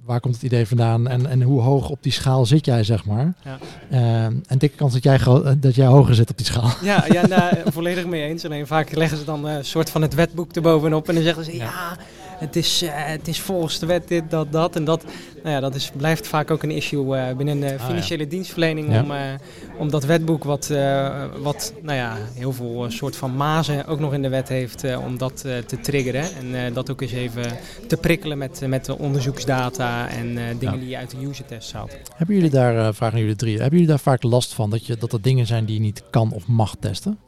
waar 0.05 0.21
komt 0.21 0.35
het 0.35 0.43
idee 0.43 0.67
vandaan 0.67 1.09
en, 1.09 1.27
en 1.27 1.43
hoe 1.43 1.61
hoog 1.61 1.89
op 1.89 2.03
die 2.03 2.13
schaal 2.13 2.47
zit 2.47 2.65
jij, 2.65 2.85
zeg 2.85 3.05
maar? 3.05 3.35
Ja. 3.45 4.31
En 4.47 4.59
dikke 4.59 4.77
kans 4.77 4.93
dat 4.93 5.03
jij, 5.03 5.19
dat 5.59 5.75
jij 5.75 5.87
hoger 5.87 6.15
zit 6.15 6.31
op 6.31 6.37
die 6.37 6.47
schaal. 6.47 6.71
Ja, 6.83 7.05
ja 7.09 7.27
nou, 7.27 7.55
volledig 7.73 8.07
mee 8.07 8.23
eens. 8.23 8.45
Alleen 8.45 8.67
vaak 8.67 8.95
leggen 8.95 9.19
ze 9.19 9.25
dan 9.25 9.45
een 9.45 9.65
soort 9.65 9.91
van 9.91 10.03
het 10.03 10.15
wetboek 10.15 10.53
erbovenop 10.53 11.09
en 11.09 11.15
dan 11.15 11.23
zeggen 11.23 11.45
ze 11.45 11.57
ja, 11.57 11.97
het, 12.39 12.57
is, 12.57 12.83
eh, 12.83 12.91
het 12.95 13.29
is 13.29 13.41
volgens 13.41 13.79
de 13.79 13.87
wet 13.87 14.09
dit, 14.09 14.31
dat, 14.31 14.53
dat. 14.53 14.77
En 14.77 14.85
dat, 14.85 15.05
nou 15.43 15.55
ja, 15.55 15.61
dat 15.61 15.75
is, 15.75 15.91
blijft 15.97 16.27
vaak 16.27 16.51
ook 16.51 16.63
een 16.63 16.71
issue 16.71 17.17
eh, 17.17 17.37
binnen 17.37 17.61
de 17.61 17.75
Ah, 17.79 17.87
financiële 17.87 18.27
dienstverlening 18.27 18.93
Ja. 18.93 19.03
om, 19.03 19.11
eh, 19.11 19.19
om 19.79 19.91
dat 19.91 20.05
wetboek 20.05 20.45
wat, 20.45 20.71
eh, 20.71 21.25
wat 21.43 21.73
nou 21.83 21.97
ja, 21.97 22.17
heel 22.35 22.53
veel 22.53 22.85
eh, 22.85 22.91
soort 22.91 23.17
van 23.17 23.37
mazen 23.37 23.87
ook 23.87 24.01
nog 24.01 24.13
in 24.15 24.23
de 24.23 24.29
wet 24.29 24.49
heeft, 24.49 24.85
eh, 24.85 25.05
om 25.05 25.19
dat 25.19 25.43
eh, 25.45 25.57
te 25.59 25.81
triggeren. 25.81 26.23
En 26.23 26.55
eh, 26.67 26.75
dat 26.75 26.91
ook 26.91 27.01
eens 27.01 27.13
even 27.13 27.43
te 27.89 27.97
prikkelen 27.97 28.39
met, 28.39 28.61
met 28.67 28.85
de 28.85 28.99
onderzoeksdata 28.99 30.09
en 30.09 30.39
eh, 30.39 30.45
dingen 30.59 30.75
Ja. 30.75 30.81
die 30.81 30.89
je 30.89 30.97
uit 30.97 31.11
de 31.11 31.27
user 31.27 31.45
test 31.47 31.73
haalt. 31.73 31.97
Hebben 32.17 32.35
jullie 32.35 32.51
daar, 32.51 32.77
eh 32.87 32.89
vragen 32.93 33.19
jullie 33.19 33.37
drie, 33.37 33.53
hebben 33.55 33.73
jullie 33.73 33.87
daar 33.87 33.99
vaak 33.99 34.23
last 34.23 34.55
van 34.55 34.71
dat, 34.71 34.87
je, 34.87 34.97
dat 34.97 35.13
er 35.13 35.23
dingen 35.23 35.47
zijn 35.47 35.65
die 35.65 35.75
je 35.75 35.81
niet 35.81 36.03
kan 36.11 36.33
of 36.33 36.47
mag 36.47 36.75
testen? 36.81 37.19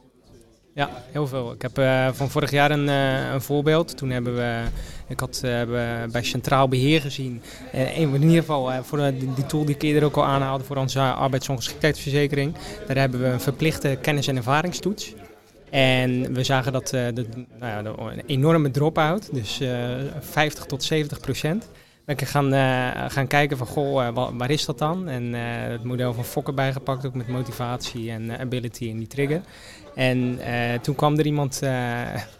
Ja, 0.73 0.89
heel 1.11 1.27
veel. 1.27 1.51
Ik 1.51 1.61
heb 1.61 1.77
eh, 1.77 2.07
van 2.11 2.29
vorig 2.29 2.51
jaar 2.51 2.71
een, 2.71 2.89
eh, 2.89 3.31
een 3.33 3.41
voorbeeld. 3.41 3.97
Toen 3.97 4.09
hebben 4.09 4.35
we, 4.35 4.61
ik 5.07 5.19
had 5.19 5.39
we 5.41 6.07
bij 6.11 6.23
Centraal 6.23 6.67
Beheer 6.67 7.01
gezien. 7.01 7.41
eh, 7.71 7.97
in 7.99 8.13
ieder 8.21 8.37
geval 8.39 8.83
voor 8.83 9.11
die 9.35 9.45
tool 9.47 9.65
die 9.65 9.75
ik 9.75 9.81
eerder 9.81 10.03
ook 10.03 10.15
al 10.15 10.25
aanhaalde 10.25 10.63
voor 10.63 10.75
onze 10.77 10.99
arbeidsongeschiktheidsverzekering. 10.99 12.55
Daar 12.87 12.97
hebben 12.97 13.21
we 13.21 13.27
een 13.27 13.39
verplichte 13.41 13.97
kennis- 14.01 14.27
en 14.27 14.37
ervaringstoets. 14.37 15.13
En 15.69 16.33
we 16.33 16.43
zagen 16.43 16.73
dat 16.73 16.91
nou 16.91 17.15
ja, 17.59 17.83
een 18.11 18.23
enorme 18.25 18.71
drop-out, 18.71 19.29
dus 19.33 19.59
eh 19.59 19.69
50 20.19 20.65
tot 20.65 20.83
70 20.83 21.19
procent. 21.19 21.69
Ik 22.11 22.21
gaan, 22.27 22.53
eh, 22.53 22.87
gaan 23.07 23.27
kijken 23.27 23.57
van, 23.57 23.67
goh, 23.67 24.05
eh, 24.07 24.13
wa- 24.13 24.33
waar 24.33 24.49
is 24.49 24.65
dat 24.65 24.77
dan? 24.77 25.07
En 25.09 25.35
eh, 25.35 25.41
het 25.71 25.83
model 25.83 26.13
van 26.13 26.23
Fokker 26.25 26.53
bijgepakt, 26.53 27.05
ook 27.05 27.13
met 27.13 27.27
motivatie 27.27 28.11
en 28.11 28.39
ability 28.39 28.89
en 28.89 28.97
die 28.97 29.07
trigger. 29.07 29.41
En 29.95 30.39
toen 30.81 30.95
kwam 30.95 31.17
er 31.17 31.25
iemand 31.25 31.61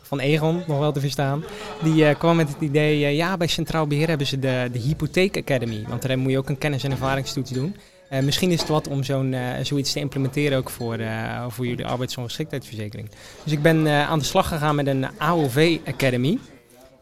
van 0.01 0.19
Egon, 0.19 0.63
nog 0.67 0.79
wel 0.79 0.91
te 0.91 0.99
verstaan, 0.99 1.43
die 1.83 2.15
kwam 2.15 2.35
met 2.35 2.47
het 2.47 2.61
idee, 2.61 3.15
ja, 3.15 3.37
bij 3.37 3.47
Centraal 3.47 3.87
Beheer 3.87 4.07
hebben 4.07 4.27
ze 4.27 4.39
de, 4.39 4.69
de 4.71 4.79
Hypotheek 4.79 5.37
Academy. 5.37 5.83
Want 5.87 6.01
daar 6.01 6.17
moet 6.19 6.31
je 6.31 6.37
ook 6.37 6.49
een 6.49 6.57
kennis- 6.57 6.83
en 6.83 6.91
ervaringstoets 6.91 7.51
doen. 7.51 7.75
Misschien 8.23 8.51
is 8.51 8.59
het 8.59 8.69
wat 8.69 8.87
om 8.87 9.03
zo'n, 9.03 9.35
zoiets 9.61 9.91
te 9.93 9.99
implementeren 9.99 10.57
ook 10.57 10.69
voor, 10.69 10.99
voor 11.47 11.67
jullie 11.67 11.85
arbeidsongeschiktheidsverzekering. 11.85 13.09
Dus 13.43 13.53
ik 13.53 13.61
ben 13.61 13.87
aan 13.87 14.19
de 14.19 14.25
slag 14.25 14.47
gegaan 14.47 14.75
met 14.75 14.87
een 14.87 15.05
AOV 15.17 15.77
Academy. 15.87 16.37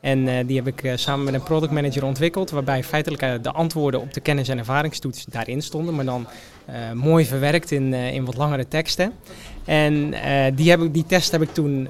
En 0.01 0.45
die 0.45 0.61
heb 0.61 0.67
ik 0.67 0.91
samen 0.95 1.25
met 1.25 1.33
een 1.33 1.43
product 1.43 1.71
manager 1.71 2.05
ontwikkeld, 2.05 2.49
waarbij 2.49 2.83
feitelijk 2.83 3.43
de 3.43 3.51
antwoorden 3.51 4.01
op 4.01 4.13
de 4.13 4.19
kennis- 4.19 4.49
en 4.49 4.57
ervaringstoets 4.57 5.25
daarin 5.25 5.61
stonden, 5.61 5.95
maar 5.95 6.05
dan 6.05 6.27
mooi 6.93 7.25
verwerkt 7.25 7.71
in, 7.71 7.93
in 7.93 8.25
wat 8.25 8.37
langere 8.37 8.67
teksten. 8.67 9.11
En 9.65 10.13
die, 10.55 10.69
heb 10.69 10.81
ik, 10.81 10.93
die 10.93 11.05
test 11.05 11.31
heb 11.31 11.41
ik 11.41 11.53
toen 11.53 11.87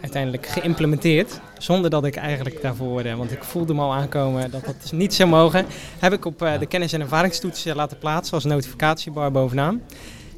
uiteindelijk 0.00 0.46
geïmplementeerd, 0.46 1.40
zonder 1.58 1.90
dat 1.90 2.04
ik 2.04 2.16
eigenlijk 2.16 2.62
daarvoor, 2.62 3.16
want 3.16 3.32
ik 3.32 3.44
voelde 3.44 3.74
me 3.74 3.80
al 3.80 3.94
aankomen 3.94 4.50
dat 4.50 4.64
dat 4.64 4.74
dus 4.80 4.92
niet 4.92 5.14
zou 5.14 5.28
mogen, 5.28 5.66
heb 5.98 6.12
ik 6.12 6.24
op 6.24 6.38
de 6.38 6.66
kennis- 6.66 6.92
en 6.92 7.00
ervaringstoets 7.00 7.64
laten 7.64 7.98
plaatsen 7.98 8.34
als 8.34 8.44
notificatiebar 8.44 9.32
bovenaan. 9.32 9.82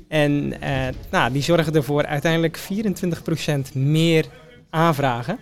En 0.08 0.54
nou, 1.10 1.32
die 1.32 1.42
zorgen 1.42 1.74
ervoor 1.74 2.06
uiteindelijk 2.06 2.58
24% 2.58 3.72
meer 3.72 4.24
aanvragen. 4.70 5.38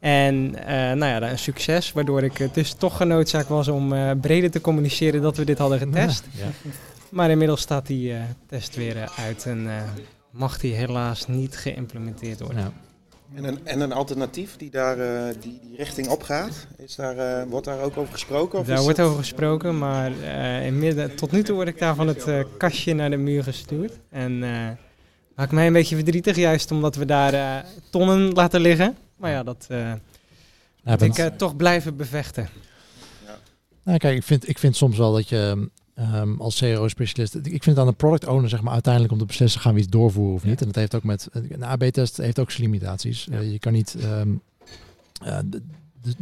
En 0.00 0.34
uh, 0.34 0.66
nou 0.68 1.04
ja, 1.04 1.30
een 1.30 1.38
succes, 1.38 1.92
waardoor 1.92 2.22
ik 2.22 2.54
dus 2.54 2.72
toch 2.72 2.96
genoodzaakt 2.96 3.48
was 3.48 3.68
om 3.68 3.92
uh, 3.92 4.10
breder 4.20 4.50
te 4.50 4.60
communiceren 4.60 5.22
dat 5.22 5.36
we 5.36 5.44
dit 5.44 5.58
hadden 5.58 5.78
getest. 5.78 6.24
Ja. 6.30 6.46
Maar 7.10 7.30
inmiddels 7.30 7.60
staat 7.60 7.86
die 7.86 8.10
uh, 8.10 8.20
test 8.46 8.76
weer 8.76 9.10
uit 9.16 9.46
en 9.46 9.68
mag 10.30 10.58
die 10.58 10.74
helaas 10.74 11.26
niet 11.26 11.56
geïmplementeerd 11.56 12.40
worden. 12.40 12.58
Ja. 12.58 12.72
En, 13.34 13.44
een, 13.44 13.58
en 13.64 13.80
een 13.80 13.92
alternatief 13.92 14.56
die 14.56 14.70
daar 14.70 14.96
die, 15.40 15.58
die 15.62 15.76
richting 15.76 16.08
op 16.08 16.22
gaat, 16.22 16.66
is 16.76 16.94
daar, 16.94 17.48
wordt 17.48 17.66
daar 17.66 17.80
ook 17.80 17.96
over 17.96 18.12
gesproken? 18.12 18.58
Of 18.58 18.66
daar 18.66 18.82
wordt 18.82 19.00
over 19.00 19.18
gesproken, 19.18 19.78
maar 19.78 20.10
in 20.62 21.10
tot 21.16 21.32
nu 21.32 21.42
toe 21.42 21.54
word 21.54 21.68
ik 21.68 21.78
daar 21.78 21.94
van 21.94 22.08
het 22.08 22.26
kastje 22.58 22.94
naar 22.94 23.10
de 23.10 23.16
muur 23.16 23.42
gestuurd. 23.42 23.92
En 24.10 24.38
maakt 25.34 25.52
mij 25.52 25.66
een 25.66 25.72
beetje 25.72 25.94
verdrietig, 25.94 26.36
juist 26.36 26.70
omdat 26.70 26.96
we 26.96 27.04
daar 27.04 27.64
tonnen 27.90 28.32
laten 28.32 28.60
liggen. 28.60 28.96
Maar 29.18 29.30
ja, 29.30 29.42
dat 29.42 29.66
uh, 29.70 29.92
moet 30.82 31.02
ik 31.02 31.18
uh, 31.18 31.26
toch 31.26 31.56
blijven 31.56 31.96
bevechten. 31.96 32.48
Ja. 33.24 33.38
Nou, 33.82 33.98
kijk, 33.98 34.16
ik 34.16 34.22
vind, 34.22 34.48
ik 34.48 34.58
vind 34.58 34.76
soms 34.76 34.96
wel 34.96 35.12
dat 35.12 35.28
je 35.28 35.70
um, 35.94 36.40
als 36.40 36.58
CRO-specialist, 36.58 37.34
ik 37.34 37.42
vind 37.42 37.64
het 37.64 37.78
aan 37.78 37.86
de 37.86 37.92
product 37.92 38.26
owner 38.26 38.48
zeg 38.48 38.62
maar 38.62 38.72
uiteindelijk 38.72 39.12
om 39.12 39.18
te 39.18 39.24
beslissen 39.24 39.60
gaan 39.60 39.74
we 39.74 39.80
iets 39.80 39.88
doorvoeren 39.88 40.34
of 40.34 40.44
niet. 40.44 40.60
En 40.60 40.66
dat 40.66 40.74
heeft 40.74 40.94
ook 40.94 41.04
met 41.04 41.28
een 41.32 41.64
AB-test 41.64 42.16
heeft 42.16 42.38
ook 42.38 42.50
zijn 42.50 42.62
limitaties. 42.62 43.24
Ja. 43.24 43.40
Uh, 43.40 43.52
je 43.52 43.58
kan 43.58 43.72
niet. 43.72 43.96
Um, 44.04 44.42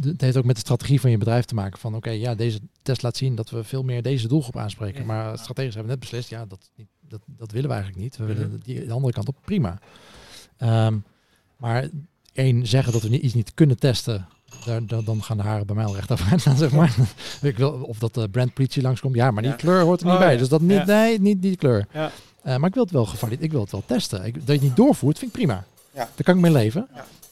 het 0.01 0.21
heeft 0.21 0.37
ook 0.37 0.45
met 0.45 0.55
de 0.55 0.61
strategie 0.61 1.01
van 1.01 1.09
je 1.11 1.17
bedrijf 1.17 1.45
te 1.45 1.55
maken. 1.55 1.79
Van 1.79 1.95
oké, 1.95 2.07
okay, 2.07 2.19
ja, 2.19 2.35
deze 2.35 2.59
test 2.81 3.01
laat 3.01 3.17
zien 3.17 3.35
dat 3.35 3.49
we 3.49 3.63
veel 3.63 3.83
meer 3.83 4.01
deze 4.01 4.27
doelgroep 4.27 4.57
aanspreken. 4.57 4.99
Ja. 4.99 5.05
Maar 5.05 5.37
strategisch 5.37 5.73
hebben 5.73 5.93
we 5.93 5.99
net 5.99 6.09
beslist, 6.09 6.29
ja, 6.29 6.45
dat, 6.45 6.69
dat, 7.07 7.21
dat 7.25 7.51
willen 7.51 7.69
we 7.69 7.75
eigenlijk 7.75 8.03
niet. 8.03 8.17
We 8.17 8.25
willen 8.25 8.59
die, 8.63 8.85
de 8.85 8.93
andere 8.93 9.13
kant 9.13 9.27
op, 9.27 9.37
prima. 9.41 9.79
Um, 10.57 11.03
maar 11.57 11.89
één 12.37 12.67
zeggen 12.67 12.93
dat 12.93 13.01
we 13.01 13.19
iets 13.19 13.33
niet 13.33 13.51
kunnen 13.53 13.79
testen, 13.79 14.27
daar, 14.65 15.03
dan 15.03 15.23
gaan 15.23 15.37
de 15.37 15.43
haren 15.43 15.65
bij 15.65 15.75
mij 15.75 15.85
al 15.85 15.95
recht 15.95 16.11
af 16.11 16.31
aan, 16.47 16.57
zeg 16.57 16.71
maar. 16.71 16.95
ik 17.41 17.57
wil, 17.57 17.71
of 17.71 17.99
dat 17.99 18.13
de 18.13 18.29
brandpolitie 18.29 18.81
langskomt, 18.81 19.15
ja, 19.15 19.31
maar 19.31 19.43
die 19.43 19.55
kleur 19.55 19.81
hoort 19.81 19.99
er 19.99 20.05
niet 20.05 20.15
oh, 20.15 20.21
bij. 20.21 20.37
Dus 20.37 20.49
dat 20.49 20.61
niet, 20.61 20.85
nee, 20.85 21.19
niet 21.19 21.41
die 21.41 21.55
kleur. 21.55 21.87
Uh, 21.93 22.09
maar 22.43 22.69
ik 22.69 22.73
wil 22.73 22.83
het 22.83 22.91
wel 22.91 23.05
gevalideerd, 23.05 23.43
ik 23.43 23.51
wil 23.51 23.61
het 23.61 23.71
wel 23.71 23.83
testen. 23.85 24.25
Ik, 24.25 24.33
dat 24.33 24.45
je 24.45 24.53
het 24.53 24.61
niet 24.61 24.75
doorvoert, 24.75 25.17
vind 25.19 25.31
ik 25.31 25.37
prima. 25.37 25.65
Daar 25.93 26.23
kan 26.23 26.35
ik 26.35 26.41
mee 26.41 26.51
leven. 26.51 26.87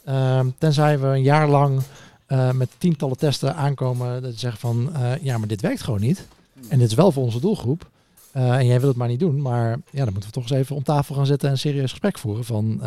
Uh, 0.07 0.39
tenzij 0.57 0.99
we 0.99 1.07
een 1.07 1.23
jaar 1.23 1.49
lang 1.49 1.81
uh, 2.27 2.51
met 2.51 2.69
tientallen 2.77 3.17
testen 3.17 3.55
aankomen 3.55 4.21
dat 4.21 4.33
je 4.33 4.39
zegt 4.39 4.59
van, 4.59 4.89
uh, 4.93 5.11
ja, 5.21 5.37
maar 5.37 5.47
dit 5.47 5.61
werkt 5.61 5.83
gewoon 5.83 6.01
niet. 6.01 6.27
Hmm. 6.53 6.63
En 6.69 6.79
dit 6.79 6.89
is 6.89 6.95
wel 6.95 7.11
voor 7.11 7.23
onze 7.23 7.39
doelgroep. 7.39 7.89
en 8.31 8.65
jij 8.65 8.79
wil 8.79 8.89
het 8.89 8.97
maar 8.97 9.07
niet 9.07 9.19
doen, 9.19 9.41
maar 9.41 9.69
ja, 9.69 10.03
dan 10.03 10.13
moeten 10.13 10.29
we 10.29 10.31
toch 10.31 10.43
eens 10.43 10.51
even 10.51 10.75
om 10.75 10.83
tafel 10.83 11.15
gaan 11.15 11.25
zitten 11.25 11.47
en 11.47 11.53
een 11.53 11.59
serieus 11.59 11.89
gesprek 11.89 12.17
voeren. 12.17 12.45
Van, 12.45 12.81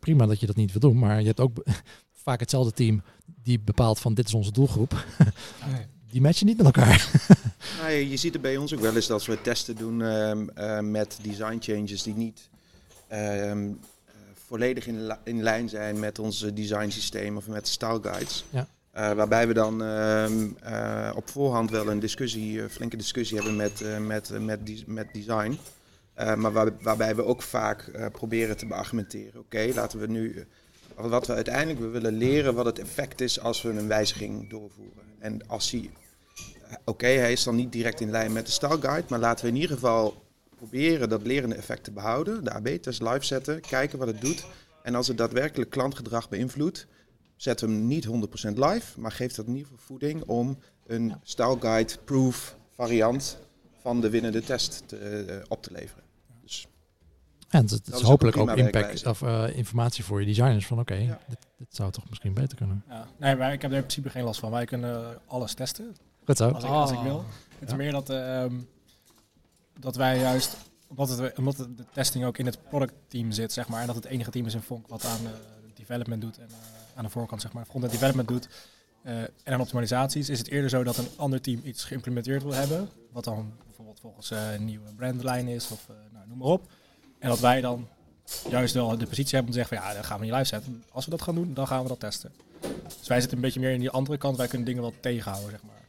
prima 0.00 0.26
dat 0.26 0.40
je 0.40 0.46
dat 0.46 0.56
niet 0.56 0.72
wil 0.72 0.90
doen, 0.90 0.98
maar 0.98 1.20
je 1.20 1.26
hebt 1.26 1.40
ook 1.40 1.64
vaak 2.24 2.40
hetzelfde 2.40 2.72
team 2.72 3.02
die 3.42 3.60
bepaalt 3.60 3.98
van 3.98 4.14
dit 4.14 4.26
is 4.26 4.34
onze 4.34 4.52
doelgroep. 4.52 4.92
Nee. 5.72 5.86
Die 6.10 6.20
matchen 6.20 6.46
niet 6.46 6.56
met 6.56 6.66
elkaar. 6.66 7.10
nou, 7.80 7.92
je 7.92 8.16
ziet 8.16 8.34
er 8.34 8.40
bij 8.40 8.56
ons 8.56 8.74
ook 8.74 8.80
wel 8.80 8.94
eens 8.94 9.06
dat 9.06 9.24
we 9.24 9.40
testen 9.40 9.76
doen 9.76 10.00
uh, 10.00 10.80
met 10.80 11.18
design 11.22 11.56
changes 11.60 12.02
die 12.02 12.14
niet 12.14 12.48
uh, 13.12 13.52
volledig 14.46 14.86
in, 14.86 15.16
in, 15.24 15.42
lijn 15.42 15.68
zijn 15.68 15.98
met 15.98 16.18
onze 16.18 16.52
design 16.52 16.88
systeem 16.88 17.36
of 17.36 17.46
met 17.46 17.68
style 17.68 18.00
guides. 18.02 18.44
Ja. 18.50 18.66
Uh, 18.96 19.12
waarbij 19.12 19.46
we 19.46 19.54
dan 19.54 19.82
uh, 19.82 21.12
op 21.14 21.28
voorhand 21.28 21.70
wel 21.70 21.90
een 21.90 22.00
discussie, 22.00 22.68
flinke 22.68 22.96
discussie 22.96 23.36
hebben 23.36 23.56
met, 23.56 23.84
met, 24.06 24.30
met, 24.40 24.86
met 24.86 25.08
design. 25.12 25.58
Uh, 26.20 26.34
maar 26.34 26.52
waar, 26.52 26.72
waarbij 26.80 27.16
we 27.16 27.24
ook 27.24 27.42
vaak 27.42 27.86
uh, 27.86 28.06
proberen 28.12 28.56
te 28.56 28.66
beargumenteren. 28.66 29.40
Oké, 29.40 29.70
laten 29.74 29.98
we 29.98 30.06
nu. 30.06 30.46
Wat 30.94 31.26
we 31.26 31.34
uiteindelijk 31.34 31.80
we 31.80 31.86
willen 31.88 32.12
leren 32.12 32.54
wat 32.54 32.66
het 32.66 32.78
effect 32.78 33.20
is 33.20 33.40
als 33.40 33.62
we 33.62 33.68
een 33.68 33.88
wijziging 33.88 34.50
doorvoeren. 34.50 35.04
En 35.18 35.48
als 35.48 35.70
hij. 35.70 35.90
Oké, 36.84 37.06
hij 37.06 37.32
is 37.32 37.44
dan 37.44 37.56
niet 37.56 37.72
direct 37.72 38.00
in 38.00 38.10
lijn 38.10 38.32
met 38.32 38.46
de 38.46 38.52
style 38.52 38.80
guide, 38.80 39.06
maar 39.08 39.18
laten 39.18 39.44
we 39.44 39.50
in 39.50 39.56
ieder 39.56 39.76
geval 39.76 40.24
proberen 40.56 41.08
dat 41.08 41.26
lerende 41.26 41.54
effect 41.54 41.84
te 41.84 41.90
behouden. 41.90 42.44
De 42.44 42.52
AB-test 42.52 43.02
live 43.02 43.24
zetten, 43.24 43.60
kijken 43.60 43.98
wat 43.98 44.06
het 44.06 44.20
doet. 44.20 44.46
En 44.82 44.94
als 44.94 45.08
het 45.08 45.18
daadwerkelijk 45.18 45.70
klantgedrag 45.70 46.28
beïnvloedt, 46.28 46.86
zetten 47.36 47.68
we 47.68 47.74
hem 47.74 47.86
niet 47.86 48.06
100% 48.06 48.10
live, 48.54 49.00
maar 49.00 49.12
geeft 49.12 49.36
dat 49.36 49.46
in 49.46 49.52
ieder 49.56 49.68
geval 49.70 49.86
voeding 49.86 50.22
om 50.22 50.58
een 50.86 51.14
style 51.22 51.56
guide 51.60 51.92
proof 52.04 52.56
variant 52.74 53.38
van 53.80 54.00
de 54.00 54.10
winnende 54.10 54.42
test 54.42 54.82
te, 54.86 55.26
uh, 55.28 55.34
op 55.48 55.62
te 55.62 55.72
leveren. 55.72 56.09
En 57.50 57.62
het, 57.62 57.94
is 57.94 58.00
hopelijk 58.00 58.36
ook 58.36 58.56
impact 58.56 59.06
of 59.06 59.20
uh, 59.20 59.56
informatie 59.56 60.04
voor 60.04 60.20
je 60.20 60.26
designers 60.26 60.66
van 60.66 60.78
oké, 60.78 60.92
okay, 60.92 61.04
ja. 61.04 61.18
dit, 61.28 61.38
dit, 61.56 61.66
zou 61.70 61.90
toch 61.90 62.08
misschien 62.08 62.34
beter 62.34 62.56
kunnen. 62.56 62.84
Ja. 62.88 63.06
Nee, 63.16 63.36
maar 63.36 63.52
ik 63.52 63.62
heb 63.62 63.70
er 63.70 63.76
in 63.76 63.82
principe 63.82 64.10
geen 64.10 64.24
last 64.24 64.40
van. 64.40 64.50
Wij 64.50 64.64
kunnen 64.64 65.18
alles 65.26 65.54
testen. 65.54 65.96
Goed 66.24 66.36
zo. 66.36 66.48
Als 66.48 66.64
ik, 66.64 66.70
als 66.70 66.92
ik 66.92 66.98
wil. 66.98 67.16
Oh. 67.16 67.24
Het 67.58 67.68
is 67.68 67.74
meer 67.74 67.92
dat, 67.92 68.10
uh, 68.10 68.44
dat 69.78 69.96
wij 69.96 70.18
juist, 70.18 70.56
omdat, 70.86 71.08
het, 71.08 71.38
omdat 71.38 71.56
de 71.56 71.84
testing 71.92 72.24
ook 72.24 72.38
in 72.38 72.46
het 72.46 72.58
productteam 72.68 73.32
zit, 73.32 73.52
zeg 73.52 73.68
maar, 73.68 73.80
en 73.80 73.86
dat 73.86 73.96
het 73.96 74.04
enige 74.04 74.30
team 74.30 74.46
is 74.46 74.54
in 74.54 74.62
Fonk 74.62 74.88
wat 74.88 75.04
aan 75.04 75.22
uh, 75.22 75.30
development 75.74 76.20
doet 76.20 76.38
en 76.38 76.48
uh, 76.50 76.56
aan 76.94 77.04
de 77.04 77.10
voorkant, 77.10 77.40
zeg 77.42 77.52
maar, 77.52 77.64
front 77.64 77.90
development 77.90 78.28
doet. 78.28 78.48
en 79.02 79.30
aan 79.44 79.60
optimalisaties 79.60 80.28
is 80.28 80.38
het 80.38 80.48
eerder 80.48 80.70
zo 80.70 80.84
dat 80.84 80.96
een 80.96 81.08
ander 81.16 81.40
team 81.40 81.60
iets 81.64 81.84
geïmplementeerd 81.84 82.42
wil 82.42 82.54
hebben, 82.54 82.88
wat 83.12 83.24
dan 83.24 83.52
bijvoorbeeld 83.64 84.00
volgens 84.00 84.30
een 84.30 84.64
nieuwe 84.64 84.94
brandlijn 84.94 85.48
is 85.48 85.70
of 85.70 85.86
nou, 86.12 86.28
noem 86.28 86.38
maar 86.38 86.48
op. 86.48 86.68
En 87.20 87.28
dat 87.28 87.40
wij 87.40 87.60
dan 87.60 87.88
juist 88.48 88.74
wel 88.74 88.98
de 88.98 89.06
positie 89.06 89.36
hebben 89.36 89.40
om 89.40 89.46
te 89.46 89.58
zeggen 89.58 89.76
van 89.76 89.86
ja, 89.86 89.94
dan 89.94 90.04
gaan 90.04 90.18
we 90.18 90.24
niet 90.24 90.34
live 90.34 90.44
zetten. 90.44 90.84
Als 90.90 91.04
we 91.04 91.10
dat 91.10 91.22
gaan 91.22 91.34
doen, 91.34 91.54
dan 91.54 91.66
gaan 91.66 91.82
we 91.82 91.88
dat 91.88 92.00
testen. 92.00 92.32
Dus 92.98 93.08
wij 93.08 93.20
zitten 93.20 93.36
een 93.36 93.44
beetje 93.44 93.60
meer 93.60 93.72
in 93.72 93.80
die 93.80 93.90
andere 93.90 94.18
kant. 94.18 94.36
Wij 94.36 94.48
kunnen 94.48 94.66
dingen 94.66 94.82
wel 94.82 94.94
tegenhouden, 95.00 95.50
zeg 95.50 95.62
maar. 95.62 95.80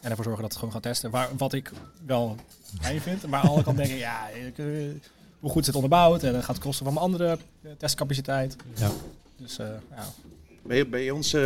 En 0.00 0.10
ervoor 0.10 0.24
zorgen 0.24 0.42
dat 0.42 0.50
het 0.50 0.58
gewoon 0.58 0.72
gaan 0.72 0.82
testen. 0.82 1.10
Waar, 1.10 1.28
wat 1.36 1.52
ik 1.52 1.72
wel 2.06 2.36
fijn 2.80 3.00
vind. 3.00 3.26
Maar 3.26 3.40
aan 3.40 3.44
de 3.44 3.48
andere 3.48 3.64
kant 3.64 3.76
denk 3.76 3.90
ik, 3.90 3.98
ja, 3.98 4.30
eh, 4.30 4.64
hoe 5.40 5.50
goed 5.50 5.60
is 5.60 5.66
het 5.66 5.74
onderbouwd? 5.74 6.22
En 6.22 6.32
dat 6.32 6.44
gaat 6.44 6.54
het 6.54 6.64
kosten 6.64 6.84
van 6.84 6.94
mijn 6.94 7.06
andere 7.06 7.38
eh, 7.62 7.70
testcapaciteit. 7.78 8.56
Ja. 8.74 8.90
Dus 9.36 9.58
uh, 9.58 9.66
ja. 9.90 10.06
Bij, 10.62 10.88
bij 10.88 11.10
ons 11.10 11.34
uh, 11.34 11.42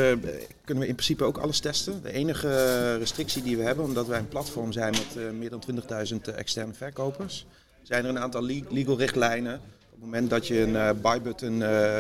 kunnen 0.65 0.83
we 0.83 0.89
in 0.89 0.95
principe 0.95 1.25
ook 1.25 1.39
alles 1.39 1.61
testen. 1.61 2.03
De 2.03 2.13
enige 2.13 2.97
restrictie 2.97 3.43
die 3.43 3.57
we 3.57 3.63
hebben, 3.63 3.85
omdat 3.85 4.07
wij 4.07 4.19
een 4.19 4.29
platform 4.29 4.73
zijn 4.73 4.91
met 4.91 5.17
uh, 5.17 5.31
meer 5.31 5.51
dan 5.51 5.63
20.000 6.13 6.35
externe 6.35 6.73
verkopers, 6.73 7.47
zijn 7.85 8.05
er 8.05 8.11
een 8.11 8.19
aantal 8.19 8.43
legal 8.69 8.99
richtlijnen. 8.99 9.55
Op 9.55 9.61
het 9.91 10.01
moment 10.01 10.31
dat 10.31 10.47
je 10.47 10.61
een 10.61 10.75
uh, 10.75 10.91
buy-button 11.03 11.61
uh, 11.61 11.99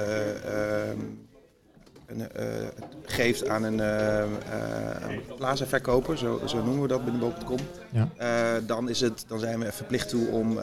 uh, 2.08 2.66
geeft 3.04 3.48
aan 3.48 3.62
een 3.62 3.80
plaza-verkoper, 5.36 6.18
zo, 6.18 6.40
zo, 6.46 6.56
noemen 6.64 6.82
we 6.82 6.88
dat 6.88 7.04
binnen 7.04 7.20
Bol.com, 7.20 7.58
ja. 7.90 8.60
dan, 8.60 8.88
is 8.88 9.00
het, 9.00 9.24
dan 9.28 9.38
zijn 9.38 9.60
we 9.60 9.72
verplicht 9.72 10.08
toe 10.08 10.28
om 10.28 10.54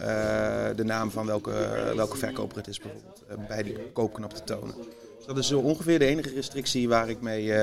de 0.75 0.83
naam 0.83 1.11
van 1.11 1.25
welke, 1.25 1.53
welke 1.95 2.17
verkoper 2.17 2.57
het 2.57 2.67
is 2.67 2.79
bijvoorbeeld 2.79 3.47
bij 3.47 3.63
die 3.63 3.77
koopknop 3.93 4.33
te 4.33 4.43
tonen. 4.43 4.75
Dus 5.17 5.25
dat 5.25 5.37
is 5.37 5.47
zo 5.47 5.59
ongeveer 5.59 5.99
de 5.99 6.05
enige 6.05 6.33
restrictie 6.33 6.89
waar 6.89 7.09
ik 7.09 7.21
mee 7.21 7.53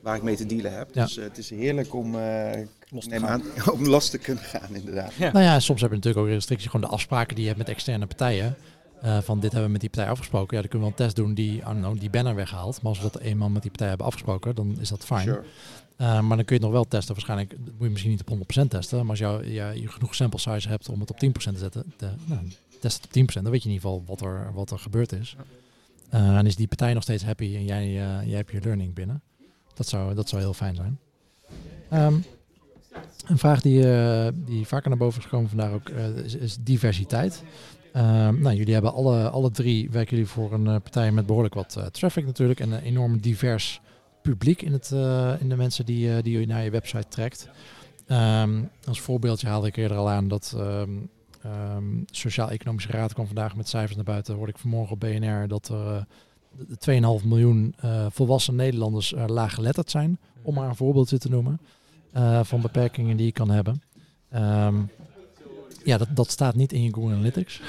waar 0.00 0.16
ik 0.16 0.22
mee 0.22 0.36
te 0.36 0.46
dealen 0.46 0.72
heb. 0.72 0.88
Ja. 0.92 1.04
Dus 1.04 1.16
uh, 1.16 1.24
het 1.24 1.38
is 1.38 1.50
heerlijk 1.50 1.94
om, 1.94 2.14
uh, 2.14 2.50
los 2.90 3.06
te 3.06 3.26
aan, 3.26 3.42
om 3.72 3.86
los 3.86 4.10
te 4.10 4.18
kunnen 4.18 4.44
gaan, 4.44 4.74
inderdaad. 4.74 5.14
Ja. 5.14 5.32
Nou 5.32 5.44
ja, 5.44 5.60
soms 5.60 5.80
heb 5.80 5.90
je 5.90 5.96
natuurlijk 5.96 6.26
ook 6.26 6.32
restricties, 6.32 6.70
gewoon 6.70 6.86
de 6.86 6.92
afspraken 6.92 7.34
die 7.34 7.44
je 7.44 7.50
hebt 7.50 7.66
met 7.66 7.68
externe 7.68 8.06
partijen. 8.06 8.56
Uh, 9.04 9.18
van 9.18 9.40
dit 9.40 9.52
hebben 9.52 9.64
we 9.64 9.72
met 9.72 9.80
die 9.80 9.90
partij 9.90 10.10
afgesproken. 10.10 10.56
Ja, 10.56 10.60
dan 10.62 10.70
kunnen 10.70 10.88
we 10.88 10.94
een 10.94 11.06
test 11.06 11.16
doen 11.16 11.34
die, 11.34 11.60
know, 11.60 12.00
die 12.00 12.10
banner 12.10 12.34
weghaalt. 12.34 12.82
Maar 12.82 12.92
als 12.92 13.00
we 13.00 13.10
dat 13.12 13.22
eenmaal 13.22 13.48
met 13.48 13.62
die 13.62 13.70
partij 13.70 13.88
hebben 13.88 14.06
afgesproken, 14.06 14.54
dan 14.54 14.76
is 14.80 14.88
dat 14.88 15.04
fijn. 15.04 15.22
Sure. 15.22 15.42
Uh, 16.00 16.20
maar 16.20 16.36
dan 16.36 16.44
kun 16.44 16.56
je 16.56 16.62
het 16.62 16.62
nog 16.62 16.72
wel 16.72 16.84
testen. 16.84 17.14
Waarschijnlijk 17.14 17.58
moet 17.58 17.74
je 17.78 17.88
misschien 17.88 18.10
niet 18.10 18.24
op 18.24 18.64
100% 18.64 18.68
testen. 18.68 18.98
Maar 18.98 19.08
als 19.08 19.18
jou, 19.18 19.46
ja, 19.46 19.70
je 19.70 19.88
genoeg 19.88 20.14
sample 20.14 20.38
size 20.38 20.68
hebt 20.68 20.88
om 20.88 21.00
het 21.00 21.10
op 21.10 21.16
10% 21.16 21.30
te 21.30 21.58
zetten, 21.58 21.92
de, 21.96 22.10
nou, 22.24 22.40
test 22.80 22.96
het 22.96 23.16
op 23.16 23.30
10%. 23.30 23.42
Dan 23.42 23.50
weet 23.50 23.62
je 23.62 23.68
in 23.68 23.74
ieder 23.74 23.88
geval 23.90 24.04
wat 24.06 24.20
er, 24.20 24.50
wat 24.54 24.70
er 24.70 24.78
gebeurd 24.78 25.12
is. 25.12 25.36
Uh, 26.14 26.36
en 26.36 26.46
is 26.46 26.56
die 26.56 26.68
partij 26.68 26.94
nog 26.94 27.02
steeds 27.02 27.24
happy 27.24 27.54
en 27.56 27.64
jij, 27.64 27.92
jij 28.24 28.36
hebt 28.36 28.50
je 28.50 28.60
learning 28.60 28.94
binnen. 28.94 29.22
Dat 29.74 29.88
zou, 29.88 30.14
dat 30.14 30.28
zou 30.28 30.42
heel 30.42 30.54
fijn 30.54 30.74
zijn. 30.74 30.98
Um, 31.92 32.24
Een 33.28 33.38
vraag 33.38 33.60
die, 33.60 33.90
eh, 33.90 34.28
die 34.34 34.66
vaker 34.66 34.88
naar 34.88 34.98
boven 34.98 35.18
is 35.18 35.24
gekomen 35.24 35.48
vandaag 35.48 35.72
ook, 35.72 35.88
eh, 35.88 36.16
is, 36.16 36.56
diversiteit. 36.60 37.42
Ehm, 37.92 38.40
nou, 38.40 38.56
jullie 38.56 38.72
hebben 38.72 38.92
alle, 38.92 39.30
alle 39.30 39.50
drie, 39.50 39.90
werken 39.90 40.16
jullie 40.16 40.30
voor 40.30 40.52
een 40.52 40.66
eh, 40.66 40.72
partij 40.72 41.12
met 41.12 41.26
behoorlijk 41.26 41.54
wat 41.54 41.88
traffic 41.92 42.26
natuurlijk. 42.26 42.60
En 42.60 42.72
een 42.72 42.82
enorm 42.82 43.20
divers 43.20 43.80
publiek 44.22 44.62
in, 44.62 44.72
het, 44.72 44.90
in 45.40 45.48
de 45.48 45.56
mensen 45.56 45.86
die, 45.86 46.22
die 46.22 46.40
je 46.40 46.46
naar 46.46 46.64
je 46.64 46.70
website 46.70 47.08
trekt. 47.08 47.48
Ehm, 48.06 48.62
als 48.84 49.00
voorbeeldje 49.00 49.46
haalde 49.46 49.66
ik 49.66 49.76
eerder 49.76 49.96
al 49.96 50.08
aan 50.08 50.28
dat 50.28 50.56
ehm, 50.56 52.02
Sociaal-Economische 52.10 52.90
Raad 52.90 53.12
kwam 53.12 53.26
vandaag 53.26 53.56
met 53.56 53.68
cijfers 53.68 53.96
naar 53.96 54.04
buiten. 54.04 54.34
Hoorde 54.34 54.52
ik 54.52 54.58
vanmorgen 54.58 54.92
op 54.92 55.00
BNR 55.00 55.48
dat 55.48 55.68
er 55.68 55.94
eh, 55.94 56.02
de 56.78 57.20
2,5 57.20 57.26
miljoen 57.26 57.74
volwassen 58.08 58.54
Nederlanders 58.54 59.14
laaggeletterd 59.26 59.90
zijn. 59.90 60.18
Om 60.42 60.54
maar 60.54 60.68
een 60.68 60.76
voorbeeldje 60.76 61.18
te 61.18 61.28
noemen 61.28 61.60
eh, 62.12 62.44
van 62.44 62.60
beperkingen 62.60 63.16
die 63.16 63.26
je 63.26 63.32
kan 63.32 63.50
hebben. 63.50 63.82
Ehm, 64.30 64.76
ja, 65.84 65.98
dat, 65.98 66.08
dat 66.14 66.30
staat 66.30 66.54
niet 66.54 66.72
in 66.72 66.82
je 66.82 66.94
Google 66.94 67.14
Analytics. 67.14 67.60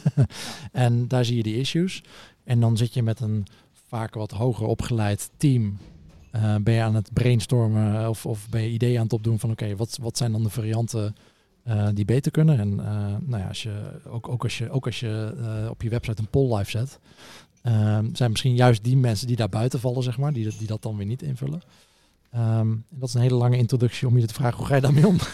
en 0.72 1.08
daar 1.08 1.24
zie 1.24 1.36
je 1.36 1.42
die 1.42 1.58
issues. 1.58 2.02
En 2.44 2.60
dan 2.60 2.76
zit 2.76 2.94
je 2.94 3.02
met 3.02 3.20
een 3.20 3.46
vaak 3.88 4.14
wat 4.14 4.30
hoger 4.30 4.66
opgeleid 4.66 5.30
team. 5.36 5.78
Eh, 6.30 6.54
ben 6.56 6.74
je 6.74 6.82
aan 6.82 6.94
het 6.94 7.12
brainstormen 7.12 8.08
of, 8.08 8.26
of 8.26 8.48
ben 8.48 8.62
je 8.62 8.70
ideeën 8.70 8.96
aan 8.96 9.04
het 9.04 9.12
opdoen 9.12 9.38
van 9.38 9.50
oké, 9.50 9.76
wat, 9.76 9.98
wat 10.00 10.16
zijn 10.16 10.32
dan 10.32 10.42
de 10.42 10.50
varianten 10.50 11.16
eh, 11.62 11.88
die 11.94 12.04
beter 12.04 12.32
kunnen? 12.32 12.58
En 12.58 12.74
nou 13.26 13.42
ja, 13.42 13.48
als 13.48 13.62
je, 13.62 14.00
ook, 14.08 14.28
ook 14.28 14.42
als 14.42 14.58
je, 14.58 14.70
ook 14.70 14.86
als 14.86 15.00
je 15.00 15.66
op 15.70 15.82
je 15.82 15.88
website 15.88 16.20
een 16.20 16.28
poll 16.28 16.56
live 16.56 16.70
zet, 16.70 16.98
ehm, 17.62 18.14
zijn 18.14 18.30
misschien 18.30 18.54
juist 18.54 18.84
die 18.84 18.96
mensen 18.96 19.26
die 19.26 19.36
daar 19.36 19.48
buiten 19.48 19.80
vallen, 19.80 20.02
zeg 20.02 20.18
maar, 20.18 20.32
die, 20.32 20.56
die 20.58 20.66
dat 20.66 20.82
dan 20.82 20.96
weer 20.96 21.06
niet 21.06 21.22
invullen. 21.22 21.62
Ehm, 22.30 22.70
en 22.70 22.84
dat 22.90 23.08
is 23.08 23.14
een 23.14 23.20
hele 23.20 23.34
lange 23.34 23.56
introductie 23.56 24.08
om 24.08 24.18
je 24.18 24.26
te 24.26 24.34
vragen, 24.34 24.58
hoe 24.58 24.66
ga 24.66 24.74
je 24.74 24.80
daarmee 24.80 25.06
om? 25.06 25.16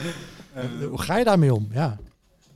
hoe 0.88 1.00
ga 1.02 1.16
je 1.18 1.24
daarmee 1.24 1.54
om? 1.54 1.68
Ja. 1.72 1.98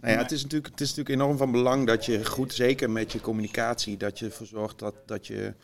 Nou 0.01 0.17
ja, 0.17 0.23
het 0.23 0.33
is, 0.33 0.43
natuurlijk, 0.43 0.71
het 0.71 0.81
is 0.81 0.89
natuurlijk 0.95 1.21
enorm 1.21 1.37
van 1.37 1.53
belang 1.53 1.87
dat 1.87 2.05
je 2.05 2.25
goed, 2.25 2.53
zeker 2.55 2.91
met 2.91 3.13
je 3.13 3.21
communicatie, 3.21 3.97
dat 3.97 4.19
je 4.19 4.27
ervoor 4.27 4.47
zorgt 4.47 4.79
dat, 4.79 4.95
dat 5.07 5.27
je, 5.27 5.55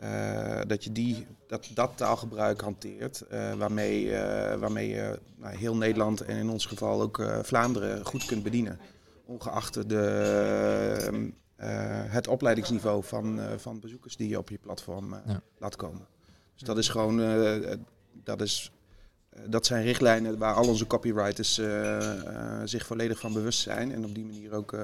eh, 0.00 0.60
dat, 0.66 0.84
je 0.84 0.92
die, 0.92 1.26
dat, 1.46 1.68
dat 1.74 1.90
taalgebruik 1.94 2.60
hanteert. 2.60 3.20
eh, 3.20 3.54
waarmee, 3.54 4.14
eh, 4.14 4.58
waarmee 4.58 4.88
je 4.88 5.18
nou, 5.36 5.56
heel 5.56 5.76
Nederland 5.76 6.20
en 6.20 6.36
in 6.36 6.50
ons 6.50 6.66
geval 6.66 7.02
ook 7.02 7.18
eh, 7.18 7.38
Vlaanderen 7.42 8.04
goed 8.06 8.24
kunt 8.24 8.42
bedienen. 8.42 8.78
Ongeacht 9.26 9.88
de, 9.88 10.04
eh, 11.56 11.68
het 12.06 12.28
opleidingsniveau 12.28 13.04
van, 13.04 13.40
eh, 13.40 13.46
van 13.56 13.80
bezoekers 13.80 14.16
die 14.16 14.28
je 14.28 14.38
op 14.38 14.48
je 14.48 14.58
platform 14.58 15.12
eh, 15.12 15.18
Ja. 15.26 15.40
laat 15.58 15.76
komen. 15.76 16.06
Dus 16.58 16.66
dat 16.66 16.78
is 16.78 16.88
gewoon, 16.88 17.22
eh, 17.22 17.72
dat 18.24 18.40
is 18.40 18.72
eh, 19.30 19.40
dat 19.46 19.66
zijn 19.66 19.84
richtlijnen 19.84 20.38
waar 20.38 20.54
al 20.54 20.68
onze 20.68 20.86
copywriters 20.86 21.58
eh, 21.58 22.60
zich 22.64 22.86
volledig 22.86 23.18
van 23.18 23.32
bewust 23.32 23.60
zijn. 23.60 23.92
En 23.92 24.04
op 24.04 24.14
die 24.14 24.24
manier 24.24 24.52
ook 24.52 24.76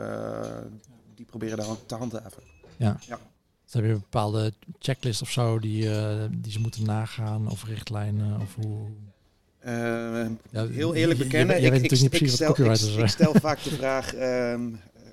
die 1.14 1.24
proberen 1.26 1.56
daar 1.56 1.66
te 1.86 1.94
handhaven. 1.94 2.42
Dus 3.64 3.72
heb 3.72 3.84
je 3.84 3.90
een 3.90 3.98
bepaalde 3.98 4.52
checklist 4.78 5.22
of 5.22 5.30
zo 5.30 5.58
die, 5.58 5.88
die 6.30 6.52
ze 6.52 6.60
moeten 6.60 6.84
nagaan 6.84 7.50
of 7.50 7.64
richtlijnen 7.64 8.40
of 8.40 8.54
hoe... 8.54 8.86
Ja, 10.50 10.66
heel 10.66 10.94
eerlijk 10.94 11.18
je- 11.18 11.24
je- 11.24 11.30
bekennen, 11.30 11.56
ik, 11.56 11.72
niet 12.20 12.30
stel, 12.30 13.34
ik, 13.34 13.40
vaak 13.40 13.62
de 13.62 13.70
vraag, 13.70 14.14
ehm, 14.14 14.62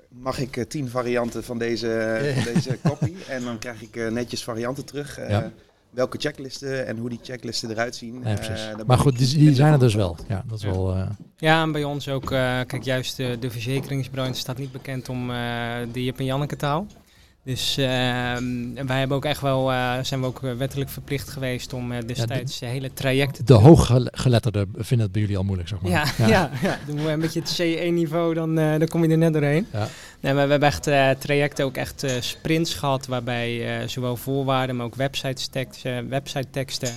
mag 0.08 0.38
ik 0.38 0.64
tien 0.68 0.88
varianten 0.88 1.44
van 1.44 1.58
deze, 1.58 2.20
van 2.44 2.52
deze 2.54 2.78
copy? 2.82 3.14
En 3.28 3.44
dan 3.44 3.58
krijg 3.58 3.82
ik 3.82 4.10
netjes 4.10 4.44
varianten 4.44 4.84
terug. 4.84 5.16
Ja. 5.28 5.52
Welke 5.92 6.18
checklisten 6.20 6.86
en 6.86 6.96
hoe 6.98 7.08
die 7.08 7.18
checklisten 7.22 7.70
eruit 7.70 7.96
zien. 7.96 8.24
Eh, 8.24 8.36
maar 8.86 8.98
goed, 8.98 9.18
die, 9.18 9.54
zijn 9.54 9.72
er 9.72 9.78
dus 9.78 9.94
wel. 9.94 10.16
Ja, 10.28 10.44
dat 10.46 10.58
is 10.58 10.64
Ja. 10.64 10.70
wel... 10.70 10.94
eh, 10.94 11.06
Ja, 11.36 11.62
en 11.62 11.72
bij 11.72 11.84
ons 11.84 12.08
ook. 12.08 12.30
eh, 12.30 12.60
kijk, 12.66 12.82
juist 12.82 13.16
de, 13.16 13.36
de 13.40 13.50
verzekeringsbranche 13.50 14.34
staat 14.40 14.58
niet 14.58 14.72
bekend 14.72 15.08
om 15.08 15.30
eh, 15.30 15.36
de 15.92 16.04
Jip 16.04 16.18
en 16.18 16.24
Janneke 16.24 16.56
taal. 16.56 16.86
Dus 17.44 17.76
ehm, 17.76 17.86
en 18.76 18.86
wij 18.86 18.98
hebben 18.98 19.16
ook 19.16 19.24
echt 19.24 19.40
wel, 19.40 19.72
eh, 19.72 19.98
zijn 20.02 20.20
we 20.20 20.26
ook 20.26 20.40
wettelijk 20.40 20.90
verplicht 20.90 21.28
geweest 21.28 21.72
om 21.72 21.92
destijds 22.06 22.58
de 22.58 22.66
hele 22.66 22.92
trajecten 22.92 23.46
de 23.46 23.52
hooggeletterden 23.54 24.68
vinden 24.74 25.00
het 25.06 25.12
bij 25.12 25.20
jullie 25.22 25.36
al 25.36 25.42
moeilijk, 25.44 25.68
zeg 25.68 25.80
maar. 25.80 25.90
Ja, 25.90 26.04
ja. 26.26 26.50
ja, 26.62 26.78
Dan 26.86 26.94
moet 26.96 27.04
je 27.04 27.10
een 27.10 27.20
beetje 27.20 27.40
het 27.40 27.48
CE-niveau, 27.48 28.34
dan, 28.34 28.58
eh, 28.58 28.78
dan 28.78 28.88
kom 28.88 29.02
je 29.04 29.08
er 29.10 29.18
net 29.18 29.32
doorheen. 29.32 29.66
Ja. 29.72 29.88
Nee, 30.22 30.34
maar 30.34 30.44
we 30.44 30.50
hebben 30.50 30.68
echt 30.68 30.86
eh, 30.86 31.10
trajecten, 31.10 31.64
ook 31.64 31.76
echt 31.76 32.02
eh, 32.02 32.20
sprints 32.20 32.74
gehad, 32.74 33.06
waarbij 33.06 33.80
eh, 33.80 33.88
zowel 33.88 34.16
voorwaarden, 34.16 34.76
maar 34.76 34.86
ook 34.86 34.94
website-teksten, 34.94 36.08
website-teksten 36.08 36.90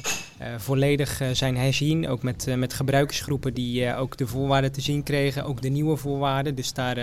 volledig 0.58 1.22
zijn 1.32 1.58
herzien. 1.58 2.08
Ook 2.08 2.24
met, 2.24 2.56
met 2.56 2.74
gebruikersgroepen 2.74 3.54
die 3.54 3.96
ook 3.96 4.18
de 4.18 4.28
voorwaarden 4.28 4.72
te 4.72 4.82
zien 4.82 5.04
kregen, 5.04 5.46
ook 5.46 5.62
de 5.62 5.70
nieuwe 5.70 5.98
voorwaarden. 5.98 6.56
Dus 6.56 6.74
daar, 6.74 6.96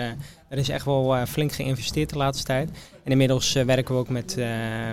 daar 0.49 0.59
is 0.59 0.69
echt 0.69 0.85
wel 0.85 1.25
flink 1.25 1.51
geïnvesteerd 1.51 2.09
de 2.09 2.17
laatste 2.17 2.45
tijd. 2.45 2.69
En 3.03 3.11
inmiddels 3.11 3.53
werken 3.53 3.93
we 3.93 3.99
ook 3.99 4.09
met, 4.09 4.37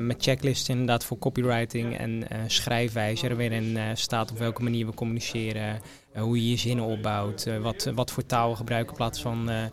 met 0.00 0.22
checklisten 0.22 0.72
inderdaad 0.72 1.04
voor 1.04 1.18
copywriting 1.18 1.98
en 1.98 2.28
eh 2.28 2.38
schrijfwijzer, 2.46 3.36
waarin 3.36 3.76
eh 3.76 3.84
staat 3.94 4.30
op 4.30 4.38
welke 4.38 4.62
manier 4.62 4.86
we 4.86 4.94
communiceren. 4.94 5.80
Eh, 6.12 6.22
hoe 6.22 6.36
je 6.44 6.50
je 6.50 6.56
zinnen 6.56 6.84
opbouwt, 6.84 7.46
eh, 7.46 7.56
wat, 7.58 7.90
wat 7.94 8.10
voor 8.10 8.26
taal 8.26 8.54
gebruiken 8.54 8.90
in 8.90 8.96
plaats 8.96 9.20
van 9.20 9.50
eh, 9.50 9.62
eh, 9.64 9.70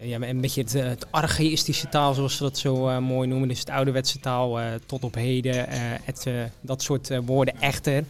ja, 0.00 0.20
een 0.20 0.40
beetje 0.40 0.60
het, 0.62 0.74
eh, 0.74 0.84
het 0.84 1.06
archaïstische 1.12 1.88
taal, 1.88 2.14
zoals 2.14 2.36
ze 2.36 2.42
dat 2.42 2.58
zo 2.58 2.88
eh, 2.88 2.98
mooi 2.98 3.28
noemen. 3.28 3.48
Dus 3.48 3.58
het 3.58 3.70
ouderwetse 3.70 4.20
taal 4.20 4.60
eh, 4.60 4.66
tot 4.86 5.04
op 5.04 5.14
heden, 5.14 5.66
eh, 5.68 5.78
het, 6.02 6.26
eh, 6.26 6.34
dat 6.60 6.82
soort 6.82 7.10
eh, 7.10 7.18
woorden 7.24 7.60
echter. 7.60 8.04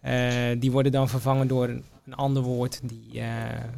Eh, 0.00 0.32
die 0.58 0.72
worden 0.72 0.92
dan 0.92 1.08
vervangen 1.08 1.48
door 1.48 1.68
een, 1.68 1.84
ander 2.14 2.42
woord 2.42 2.80
die, 2.82 3.20
eh, 3.20 3.26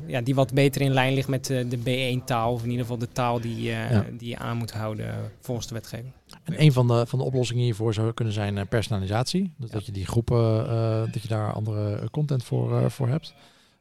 ja, 0.06 0.20
die 0.20 0.34
wat 0.34 0.52
beter 0.52 0.80
in 0.80 0.92
lijn 0.92 1.14
ligt 1.14 1.28
met 1.28 1.50
eh, 1.50 1.64
de 1.68 1.78
B1-taal. 1.78 2.52
Of 2.52 2.62
in 2.62 2.70
ieder 2.70 2.82
geval 2.84 2.98
de 2.98 3.08
taal 3.12 3.40
die, 3.40 3.70
eh, 3.70 3.90
Ja. 3.90 4.04
die 4.18 4.28
je 4.28 4.38
aan 4.38 4.56
moet 4.56 4.70
houden 4.72 5.14
volgens 5.40 5.66
de 5.66 5.74
wetgeving. 5.74 6.12
En 6.48 6.62
een 6.62 6.72
van 6.72 6.86
de, 6.86 7.06
van 7.06 7.18
de 7.18 7.24
oplossingen 7.24 7.62
hiervoor 7.62 7.94
zou 7.94 8.12
kunnen 8.12 8.34
zijn 8.34 8.58
eh, 8.58 8.66
personalisatie. 8.68 9.52
Dus 9.56 9.70
dat 9.70 9.86
je 9.86 9.92
die 9.92 10.06
groepen, 10.06 10.68
eh, 10.68 11.12
dat 11.12 11.22
je 11.22 11.28
daar 11.28 11.52
andere 11.52 12.10
content 12.10 12.44
voor, 12.44 12.78
eh, 12.80 12.88
voor 12.90 13.08
hebt. 13.08 13.34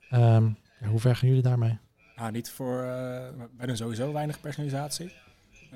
Ehm, 0.10 0.50
hoe 0.90 1.00
ver 1.00 1.16
gaan 1.16 1.28
jullie 1.28 1.44
daarmee? 1.44 1.78
Nou, 2.16 2.32
niet 2.32 2.50
voor. 2.50 2.82
eh 2.82 2.88
wij 3.58 3.66
doen 3.68 3.78
sowieso 3.78 4.14
weinig 4.14 4.40
personalisatie. 4.40 5.12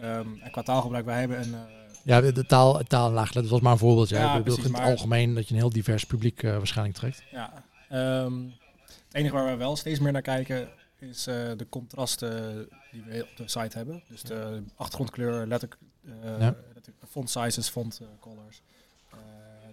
Ehm, 0.02 0.28
en 0.42 0.52
qua 0.52 0.62
taalgebruik, 0.64 1.06
wij 1.06 1.20
hebben 1.20 1.40
een. 1.40 1.54
eh, 1.54 1.60
Ja, 2.04 2.22
de, 2.22 2.46
taal, 2.46 2.84
taal 2.84 3.12
laaggelet, 3.12 3.44
dat 3.44 3.52
was 3.52 3.62
maar 3.62 3.72
een 3.72 3.78
voorbeeld. 3.78 4.10
Ja, 4.10 4.18
Ja, 4.20 4.24
ik 4.24 4.30
bedoel 4.38 4.44
precies, 4.44 4.64
in 4.66 4.72
het 4.72 4.82
maar- 4.82 4.92
algemeen 4.92 5.34
dat 5.34 5.48
je 5.48 5.54
een 5.54 5.60
heel 5.60 5.70
divers 5.70 6.04
publiek 6.06 6.44
eh, 6.44 6.52
waarschijnlijk 6.58 6.98
trekt. 6.98 7.24
ja, 7.32 7.54
ehm, 7.90 8.34
het 8.86 9.14
enige 9.14 9.34
waar 9.34 9.46
we 9.52 9.56
wel 9.56 9.76
steeds 9.76 10.00
meer 10.00 10.12
naar 10.12 10.22
kijken 10.22 10.68
is 11.00 11.28
eh, 11.28 11.36
de 11.58 11.68
contrasten 11.70 12.68
die 12.92 13.04
we 13.08 13.22
op 13.32 13.38
de 13.38 13.44
site 13.48 13.78
hebben. 13.78 14.02
Dus 14.10 14.22
de 14.22 14.64
achtergrondkleur, 14.76 15.48
letter, 15.48 15.70
eh, 16.24 16.40
Ja. 16.40 16.56
Font 17.10 17.30
sizes, 17.30 17.70
font 17.70 18.00
eh, 18.02 18.08
colors. 18.20 18.62
Eh, 19.12 19.18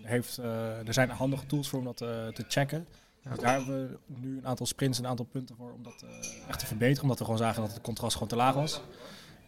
er, 0.05 0.09
heeft, 0.11 0.39
eh, 0.39 0.87
er 0.87 0.93
zijn 0.93 1.11
handige 1.11 1.47
tools 1.47 1.69
voor 1.69 1.79
om 1.79 1.85
dat 1.85 2.01
eh, 2.01 2.27
te 2.27 2.45
checken. 2.49 2.87
Dus 3.29 3.39
daar 3.39 3.55
hebben 3.55 3.89
we 3.89 3.99
nu 4.21 4.37
een 4.39 4.47
aantal 4.47 4.67
sprints 4.67 4.99
en 4.99 5.05
een 5.05 5.11
aantal 5.11 5.27
punten 5.27 5.57
voor 5.57 5.73
om 5.73 5.83
dat 5.83 6.03
eh, 6.03 6.49
echt 6.49 6.59
te 6.59 6.67
verbeteren. 6.67 7.03
Omdat 7.03 7.19
we 7.19 7.25
gewoon 7.25 7.39
zagen 7.41 7.63
dat 7.63 7.73
het 7.73 7.81
contrast 7.83 8.13
gewoon 8.13 8.29
te 8.29 8.37
laag 8.37 8.55
was. 8.55 8.81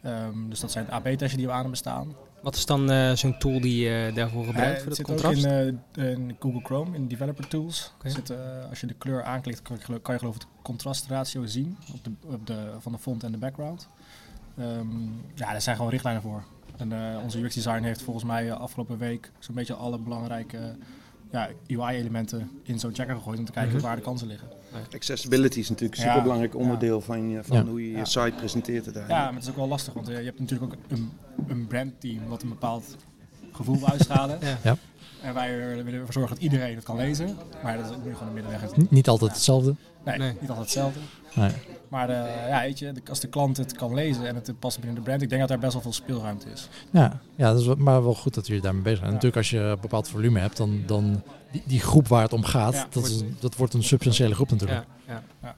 Ehm, 0.03 0.49
dus 0.49 0.61
dat 0.61 0.71
zijn 0.71 0.85
de 0.85 0.91
AB-testen 0.93 1.37
die 1.39 1.47
we 1.47 1.53
aan 1.53 1.59
hebben 1.61 1.77
staan. 1.77 2.15
Wat 2.43 2.55
is 2.57 2.67
dan 2.67 2.91
eh, 2.91 3.13
zo'n 3.13 3.39
tool 3.39 3.61
die 3.61 3.89
je 3.89 4.11
daarvoor 4.15 4.45
gebruikt 4.45 4.77
Eh, 4.77 4.83
voor 4.83 4.89
het 4.91 4.99
het 4.99 5.07
zit 5.09 5.17
contrast? 5.17 5.47
ook 5.47 5.53
in, 5.53 5.81
eh, 5.93 6.11
in 6.11 6.37
Google 6.39 6.61
Chrome, 6.61 6.97
in 6.97 7.09
Developer 7.09 7.49
Tools. 7.49 7.93
Oké. 7.99 8.11
Zit, 8.11 8.31
eh, 8.31 8.39
als 8.69 8.81
je 8.81 8.87
de 8.87 8.95
kleur 8.95 9.23
aanklikt, 9.23 9.63
kan 9.63 9.77
je, 9.87 10.01
kan 10.01 10.15
je 10.15 10.21
geloof 10.21 10.35
ik 10.35 10.41
het 10.41 10.51
contrastratio 10.63 11.47
zien 11.47 11.77
op 11.93 12.05
de, 12.05 12.11
op 12.27 12.47
de, 12.47 12.73
van 12.79 12.93
de 12.93 12.99
font 12.99 13.23
en 13.23 13.33
de 13.33 13.39
background. 13.39 13.89
Ehm, 14.59 15.03
ja, 15.35 15.51
daar 15.51 15.63
zijn 15.63 15.77
gewoon 15.77 15.91
richtlijnen 15.91 16.23
voor. 16.23 16.45
En 16.81 16.93
eh, 16.93 17.23
onze 17.23 17.39
UX 17.43 17.55
design 17.55 17.83
heeft 17.83 18.03
volgens 18.03 18.25
mij 18.25 18.51
eh, 18.51 18.57
afgelopen 18.61 18.99
week 18.99 19.31
zo'n 19.39 19.55
beetje 19.55 19.75
alle 19.75 19.99
belangrijke 19.99 20.59
ja, 21.31 21.49
UI-elementen 21.67 22.51
in 22.63 22.79
zo'n 22.79 22.95
checker 22.95 23.15
gegooid 23.17 23.39
om 23.39 23.45
te 23.45 23.53
kijken 23.53 23.73
Mhm. 23.75 23.83
waar 23.83 23.97
de 23.97 24.03
kansen 24.03 24.27
liggen. 24.27 24.49
Accessibility 24.95 25.59
is 25.59 25.69
natuurlijk 25.69 25.99
een 25.99 26.05
Ja. 26.05 26.09
superbelangrijk 26.11 26.55
onderdeel 26.57 27.01
van, 27.01 27.29
je, 27.29 27.45
van 27.45 27.57
Ja. 27.57 27.65
hoe 27.65 27.83
je 27.85 27.91
je 27.91 27.97
Ja. 27.97 28.05
site 28.05 28.33
presenteert 28.37 28.85
Ja, 28.85 28.93
uiteindelijk. 28.93 29.25
maar 29.25 29.33
het 29.35 29.43
is 29.43 29.49
ook 29.51 29.57
wel 29.57 29.69
lastig, 29.69 29.95
want 29.95 30.09
eh, 30.09 30.19
je 30.19 30.25
hebt 30.25 30.39
natuurlijk 30.41 30.73
ook 30.73 30.79
een, 30.89 31.11
een 31.49 31.67
brandteam 31.67 32.27
wat 32.29 32.43
een 32.43 32.49
bepaald 32.49 32.97
gevoel 33.61 33.79
wil 33.79 33.89
uitstralen. 33.89 34.39
Ja. 34.41 34.57
Ja. 34.63 34.77
En 35.23 35.35
wij 35.35 35.49
er- 35.49 35.85
willen 35.85 35.93
ervoor 36.01 36.13
zorgen 36.13 36.35
dat 36.35 36.45
iedereen 36.45 36.75
het 36.75 36.85
kan 36.85 36.97
lezen. 36.97 37.37
Maar 37.63 37.77
dat 37.77 37.91
is 37.91 37.97
nu 38.05 38.13
gewoon 38.13 38.29
een 38.29 38.35
middenweg. 38.35 38.77
N- 38.77 38.87
niet 38.91 39.09
altijd 39.09 39.31
hetzelfde. 39.33 39.75
Nee, 40.05 40.19
Nee. 40.19 40.29
niet 40.41 40.41
altijd 40.51 40.59
hetzelfde. 40.59 41.01
Nee. 41.35 41.51
Maar 41.89 42.09
eh, 42.09 42.49
ja, 42.49 42.61
weet 42.61 42.79
je, 42.79 42.93
de- 42.93 43.01
als 43.09 43.21
de 43.21 43.29
klant 43.29 43.57
het 43.57 43.73
kan 43.73 43.95
lezen 43.95 44.27
en 44.27 44.35
het 44.35 44.53
past 44.59 44.77
binnen 44.77 44.95
de 44.95 45.01
brand, 45.01 45.23
ik 45.23 45.29
denk 45.29 45.41
dat 45.41 45.51
daar 45.51 45.59
best 45.59 45.73
wel 45.73 45.83
veel 45.83 45.93
speelruimte 45.93 46.47
is. 46.55 46.69
Ja, 46.91 47.21
ja 47.37 47.51
dat 47.53 47.61
is 47.61 47.67
wel- 47.67 47.77
maar 47.77 48.03
wel 48.03 48.15
goed 48.15 48.35
dat 48.35 48.47
jullie 48.47 48.63
daarmee 48.63 48.83
bezig 48.83 48.99
zijn. 48.99 49.09
Ja. 49.11 49.15
Natuurlijk 49.15 49.43
als 49.43 49.51
je 49.51 49.59
een 49.59 49.81
bepaald 49.81 50.09
volume 50.09 50.41
hebt, 50.41 50.57
dan, 50.57 50.83
dan 50.87 51.23
die, 51.53 51.63
die 51.67 51.81
groep 51.81 52.09
waar 52.09 52.23
het 52.23 52.33
om 52.33 52.45
gaat, 52.45 52.75
Ja, 52.75 52.87
dat, 52.91 53.07
is, 53.07 53.21
een- 53.21 53.37
dat 53.41 53.57
wordt 53.57 53.75
een 53.75 53.83
substantiële 53.83 54.35
groep 54.35 54.51
natuurlijk. 54.51 54.85
Ja, 55.07 55.13
ja. 55.15 55.23
Ja. 55.43 55.57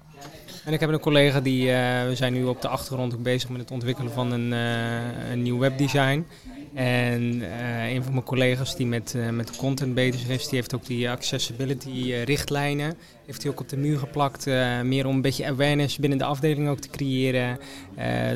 En 0.65 0.73
ik 0.73 0.81
heb 0.81 0.91
een 0.91 0.99
collega 1.01 1.41
die, 1.41 1.73
eh, 1.73 2.07
we 2.07 2.15
zijn 2.15 2.33
nu 2.33 2.45
op 2.45 2.61
de 2.63 2.69
achtergrond 2.69 3.15
ook 3.15 3.23
bezig 3.23 3.49
met 3.49 3.61
het 3.61 3.71
ontwikkelen 3.71 4.13
van 4.13 4.33
een, 4.33 4.53
eh, 4.53 5.31
een 5.31 5.43
nieuw 5.43 5.59
webdesign. 5.59 6.27
En 6.75 7.43
eh, 7.43 7.93
een 7.93 8.03
van 8.03 8.13
mijn 8.13 8.25
collega's 8.25 8.77
die 8.77 8.87
met, 8.87 9.15
uh, 9.17 9.29
met 9.29 9.57
content 9.57 9.95
bezig 9.95 10.29
is, 10.29 10.49
die 10.49 10.59
heeft 10.59 10.75
ook 10.75 10.87
die 10.87 11.11
accessibility 11.11 11.89
uh, 11.89 12.25
richtlijnen. 12.25 12.95
Heeft 13.27 13.43
hij 13.43 13.53
ook 13.53 13.61
op 13.61 13.69
de 13.69 13.77
muur 13.77 13.99
geplakt. 13.99 14.47
meer 14.83 15.07
om 15.07 15.15
een 15.15 15.23
beetje 15.23 15.47
awareness 15.47 15.99
binnen 15.99 16.19
de 16.19 16.25
afdeling 16.25 16.69
ook 16.69 16.79
te 16.79 16.89
creëren. 16.89 17.59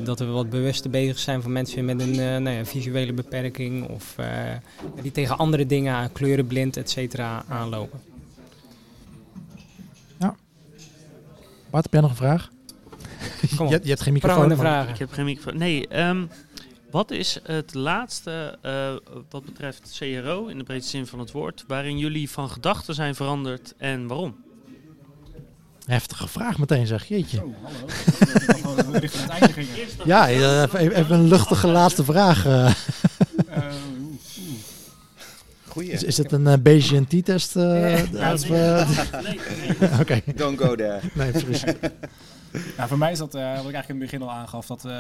dat 0.05 0.19
we 0.19 0.25
wat 0.25 0.51
bewuster 0.51 0.91
bezig 0.91 1.19
zijn 1.19 1.43
van 1.43 1.53
mensen 1.53 1.85
met 1.85 2.01
een 2.01 2.43
nou 2.43 2.51
ja, 2.51 2.65
visuele 2.65 3.13
beperking. 3.13 3.89
Of 3.89 4.17
die 5.03 5.13
tegen 5.13 5.39
andere 5.39 5.67
dingen, 5.67 6.13
kleurenblind, 6.13 6.77
et 6.77 6.91
cetera, 6.91 7.45
aanlopen. 7.49 8.01
Ja. 10.19 10.37
Bart, 11.71 11.85
heb 11.85 11.93
jij 11.93 12.01
nog 12.01 12.11
een 12.11 12.17
vraag? 12.17 12.51
Je, 13.69 13.81
je, 13.83 13.89
hebt 13.89 14.01
geen 14.01 14.13
microfoon. 14.13 14.57
vragen. 14.57 14.93
Ik 14.93 14.99
heb 14.99 15.13
geen 15.13 15.25
microfoon. 15.25 15.59
Nee, 15.59 15.99
um, 16.01 16.29
wat 16.91 17.11
is 17.11 17.39
het 17.43 17.75
laatste 17.75 18.59
uh, 18.63 19.21
wat 19.31 19.45
betreft 19.45 19.99
CRO, 19.99 20.47
in 20.47 20.59
de 20.59 20.65
breedste 20.65 20.91
zin 20.91 21.07
van 21.07 21.19
het 21.19 21.31
woord, 21.31 21.65
waarin 21.67 21.99
jullie 21.99 22.31
van 22.31 22.51
gedachten 22.51 22.95
zijn 22.95 23.15
veranderd 23.15 23.75
en 23.79 24.07
waarom? 24.07 24.45
Heftige 25.87 26.29
vraag 26.29 26.59
meteen 26.59 26.87
zeg, 26.87 27.05
jeetje. 27.05 27.45
Oh, 27.45 27.55
hallo. 27.63 28.99
Ja, 30.05 30.29
even, 30.29 30.79
even 30.79 31.19
een 31.19 31.29
luchtige 31.29 31.67
laatste 31.67 32.05
vraag. 32.05 32.47
Uh. 32.47 32.71
Goeie. 35.77 35.91
Is, 35.91 36.03
is 36.03 36.17
het 36.17 36.33
een 36.33 36.47
uh, 36.47 36.55
BGNT-test? 36.63 37.57
Uh, 37.57 38.13
ja, 38.13 38.31
als 38.31 38.47
we... 38.47 38.85
Oké. 40.01 40.23
Don't 40.35 40.61
go 40.61 40.75
there. 40.75 41.01
Nee, 41.15 41.31
precies. 41.31 41.65
Nou, 42.77 42.89
voor 42.89 42.99
mij 42.99 43.13
is 43.13 43.19
dat, 43.19 43.35
uh, 43.35 43.43
wat 43.43 43.51
ik 43.51 43.75
eigenlijk 43.75 43.89
in 43.89 44.01
het 44.01 44.11
begin 44.11 44.23
al 44.23 44.33
aangaf, 44.33 44.67
dat, 44.67 44.85
uh, 44.85 44.93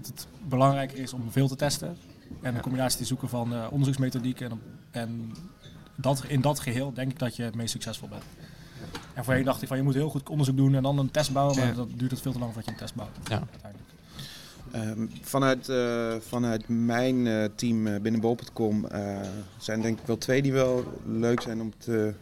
dat 0.00 0.06
het 0.06 0.26
belangrijker 0.48 0.98
is 0.98 1.12
om 1.12 1.30
veel 1.30 1.48
te 1.48 1.56
testen. 1.56 1.96
En 2.42 2.54
een 2.54 2.60
combinatie 2.60 2.98
te 2.98 3.04
zoeken 3.04 3.28
van 3.28 3.52
uh, 3.52 3.66
onderzoeksmethodieken. 3.70 4.50
En, 4.50 4.60
en 4.90 5.32
dat, 5.94 6.24
in 6.26 6.40
dat 6.40 6.60
geheel 6.60 6.92
denk 6.92 7.10
ik 7.10 7.18
dat 7.18 7.36
je 7.36 7.42
het 7.42 7.54
meest 7.54 7.70
succesvol 7.70 8.08
bent. 8.08 8.22
En 9.14 9.24
voorheen 9.24 9.44
dacht 9.44 9.62
ik 9.62 9.68
van 9.68 9.76
je 9.76 9.82
moet 9.82 9.94
heel 9.94 10.10
goed 10.10 10.28
onderzoek 10.28 10.56
doen 10.56 10.74
en 10.74 10.82
dan 10.82 10.98
een 10.98 11.10
test 11.10 11.32
bouwen. 11.32 11.56
Maar 11.56 11.66
ja. 11.66 11.72
dat 11.72 11.88
duurt 11.96 12.10
het 12.10 12.20
veel 12.20 12.32
te 12.32 12.38
lang 12.38 12.52
voordat 12.52 12.70
je 12.70 12.76
een 12.80 12.86
test 12.86 12.94
bouwt. 12.94 13.16
Ja. 13.24 13.42
Um, 14.74 15.10
vanuit, 15.22 15.68
uh, 15.68 16.14
vanuit 16.20 16.68
mijn 16.68 17.26
uh, 17.26 17.44
team 17.54 17.86
uh, 17.86 18.00
binnen 18.00 18.20
bol.com 18.20 18.86
zijn 19.58 19.80
denk 19.80 19.98
ik 19.98 20.06
wel 20.06 20.18
twee 20.18 20.42
die 20.42 20.52
wel 20.52 21.00
leuk 21.04 21.40
zijn 21.40 21.60
om 21.60 21.72
te 21.78 22.14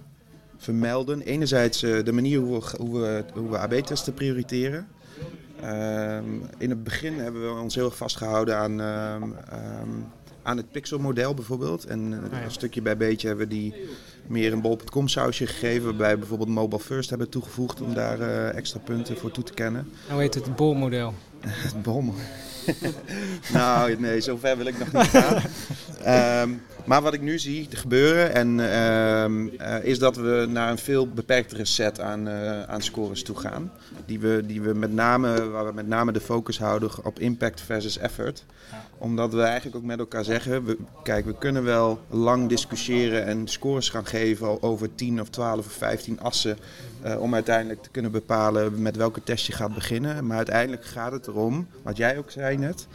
vermelden. 0.58 1.20
Enerzijds 1.20 1.80
de 1.80 2.12
manier 2.12 2.38
hoe 2.38 2.58
we, 2.58 2.76
hoe 2.76 3.00
we, 3.00 3.24
hoe 3.34 3.50
we 3.50 3.58
AB-testen 3.58 4.14
prioriteren. 4.14 4.88
Um, 5.64 6.42
in 6.58 6.70
het 6.70 6.84
begin 6.84 7.18
hebben 7.18 7.54
we 7.54 7.60
ons 7.60 7.74
heel 7.74 7.84
erg 7.84 7.96
vastgehouden 7.96 8.56
aan, 8.56 8.80
um, 8.80 9.34
aan 10.42 10.56
het 10.56 10.70
pixelmodel 10.70 11.34
bijvoorbeeld. 11.34 11.84
En 11.84 12.20
oh 12.24 12.32
ja. 12.32 12.44
een 12.44 12.50
stukje 12.50 12.82
bij 12.82 12.96
beetje 12.96 13.28
hebben 13.28 13.48
we 13.48 13.54
die 13.54 13.74
meer 14.26 14.52
een 14.52 14.60
bol.com 14.60 15.08
sausje 15.08 15.46
gegeven. 15.46 15.84
Waarbij 15.84 16.12
we 16.12 16.18
bijvoorbeeld 16.18 16.48
Mobile 16.48 16.80
First 16.80 17.10
hebben 17.10 17.28
toegevoegd 17.28 17.80
om 17.80 17.94
daar 17.94 18.50
extra 18.50 18.80
punten 18.84 19.16
voor 19.16 19.30
toe 19.30 19.44
te 19.44 19.52
kennen. 19.52 19.88
Hoe 20.10 20.20
heet 20.20 20.34
het, 20.34 20.44
het 20.44 20.56
bolmodel? 20.56 21.14
Het 21.40 21.82
nou, 23.52 24.00
nee, 24.00 24.20
zover 24.20 24.56
wil 24.56 24.66
ik 24.66 24.78
nog 24.78 24.92
niet 24.92 25.02
gaan. 25.02 25.42
um, 26.42 26.62
maar 26.88 27.02
wat 27.02 27.14
ik 27.14 27.20
nu 27.20 27.38
zie 27.38 27.68
gebeuren 27.70 28.34
en, 28.34 28.58
um, 28.58 29.46
uh, 29.60 29.84
is 29.84 29.98
dat 29.98 30.16
we 30.16 30.46
naar 30.48 30.70
een 30.70 30.78
veel 30.78 31.08
beperktere 31.08 31.64
set 31.64 32.00
aan, 32.00 32.28
uh, 32.28 32.62
aan 32.62 32.82
scores 32.82 33.22
toe 33.22 33.36
gaan. 33.36 33.72
Die 34.06 34.18
we, 34.18 34.42
die 34.46 34.60
we 34.60 34.74
met 34.74 34.92
name, 34.92 35.50
waar 35.50 35.66
we 35.66 35.72
met 35.72 35.86
name 35.86 36.12
de 36.12 36.20
focus 36.20 36.58
houden 36.58 37.04
op 37.04 37.18
impact 37.18 37.60
versus 37.60 37.98
effort. 37.98 38.44
Omdat 38.98 39.32
we 39.32 39.42
eigenlijk 39.42 39.76
ook 39.76 39.82
met 39.82 39.98
elkaar 39.98 40.24
zeggen, 40.24 40.64
we, 40.64 40.78
kijk, 41.02 41.24
we 41.24 41.38
kunnen 41.38 41.64
wel 41.64 42.00
lang 42.10 42.48
discussiëren 42.48 43.26
en 43.26 43.48
scores 43.48 43.88
gaan 43.88 44.06
geven 44.06 44.62
over 44.62 44.94
10 44.94 45.20
of 45.20 45.28
12 45.28 45.66
of 45.66 45.72
15 45.72 46.20
assen. 46.20 46.58
Uh, 47.04 47.20
om 47.20 47.34
uiteindelijk 47.34 47.82
te 47.82 47.90
kunnen 47.90 48.10
bepalen 48.10 48.82
met 48.82 48.96
welke 48.96 49.22
test 49.22 49.46
je 49.46 49.52
gaat 49.52 49.74
beginnen. 49.74 50.26
Maar 50.26 50.36
uiteindelijk 50.36 50.84
gaat 50.84 51.12
het 51.12 51.26
erom, 51.26 51.66
wat 51.82 51.96
jij 51.96 52.18
ook 52.18 52.30
zei 52.30 52.56
net, 52.56 52.86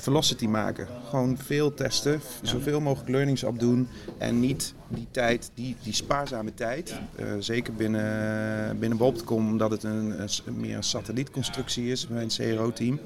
velocity 0.00 0.46
maken. 0.46 0.88
Gewoon 1.08 1.38
veel 1.38 1.74
testen, 1.74 2.20
zoveel 2.42 2.80
mogelijk 2.80 3.10
learnings 3.10 3.44
opdoen 3.44 3.88
en 4.18 4.40
niet 4.40 4.74
die 4.88 5.06
tijd, 5.10 5.50
die, 5.54 5.76
die 5.82 5.92
spaarzame 5.92 6.54
tijd, 6.54 6.94
uh, 7.20 7.26
zeker 7.38 7.74
binnen, 7.74 8.78
binnen 8.78 8.98
Bob.com, 8.98 9.48
omdat 9.48 9.70
het 9.70 9.82
een, 9.82 10.20
een, 10.20 10.60
meer 10.60 10.76
een 10.76 10.82
satellietconstructie 10.82 11.90
is 11.90 12.06
bij 12.06 12.22
een 12.22 12.56
CRO-team. 12.56 13.00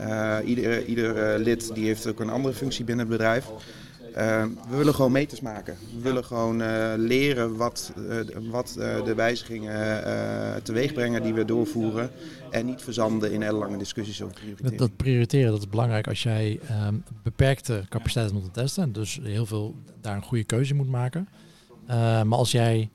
Uh, 0.00 0.36
ieder 0.44 0.84
ieder 0.84 1.38
lid 1.38 1.74
die 1.74 1.86
heeft 1.86 2.06
ook 2.06 2.20
een 2.20 2.30
andere 2.30 2.54
functie 2.54 2.84
binnen 2.84 3.06
het 3.06 3.16
bedrijf. 3.16 3.46
Uh, 4.08 4.44
we 4.70 4.76
willen 4.76 4.94
gewoon 4.94 5.12
meters 5.12 5.40
maken. 5.40 5.76
We 5.94 6.02
willen 6.02 6.24
gewoon 6.24 6.62
leren 6.96 7.56
wat, 7.56 7.92
wat 8.50 8.72
de 9.04 9.14
wijzigingen 9.14 10.62
teweeg 10.62 10.92
brengen 10.92 11.22
die 11.22 11.34
we 11.34 11.44
doorvoeren. 11.44 12.10
En 12.50 12.66
niet 12.66 12.82
verzanden 12.82 13.32
in 13.32 13.42
hele 13.42 13.58
lange 13.58 13.78
discussies 13.78 14.22
over 14.22 14.34
prioriteren. 14.34 14.76
Dat, 14.76 14.96
prioriteren 14.96 15.50
dat 15.50 15.60
is 15.60 15.68
belangrijk 15.68 16.08
als 16.08 16.22
jij 16.22 16.60
um, 16.86 17.04
beperkte 17.22 17.84
capaciteit 17.88 18.32
moet 18.32 18.54
testen. 18.54 18.82
En 18.82 18.92
dus 18.92 19.20
heel 19.22 19.46
veel 19.46 19.74
daar 20.00 20.16
een 20.16 20.22
goede 20.22 20.44
keuze 20.44 20.74
moet 20.74 20.88
maken. 20.88 21.28
maar 21.86 22.38
als 22.38 22.52
jij, 22.52 22.90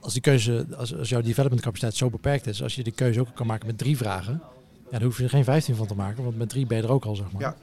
als 0.00 0.12
die 0.12 0.22
keuze, 0.22 0.66
als, 0.76 0.96
als 0.96 1.08
jouw 1.08 1.22
development 1.22 1.62
capaciteit 1.62 1.94
zo 1.94 2.10
beperkt 2.10 2.46
is, 2.46 2.62
als 2.62 2.74
je 2.74 2.82
die 2.82 2.92
keuze 2.92 3.20
ook 3.20 3.34
kan 3.34 3.46
maken 3.46 3.66
met 3.66 3.78
drie 3.78 3.96
vragen, 3.96 4.42
ja, 4.90 4.98
dan 4.98 5.02
hoef 5.02 5.16
je 5.16 5.24
er 5.24 5.30
geen 5.30 5.44
15 5.44 5.74
van 5.74 5.86
te 5.86 5.94
maken, 5.94 6.24
want 6.24 6.36
met 6.36 6.48
drie 6.48 6.66
ben 6.66 6.76
je 6.76 6.82
er 6.82 6.92
ook 6.92 7.04
al, 7.04 7.16
zeg 7.16 7.32
maar. 7.32 7.42
Ja. 7.42 7.56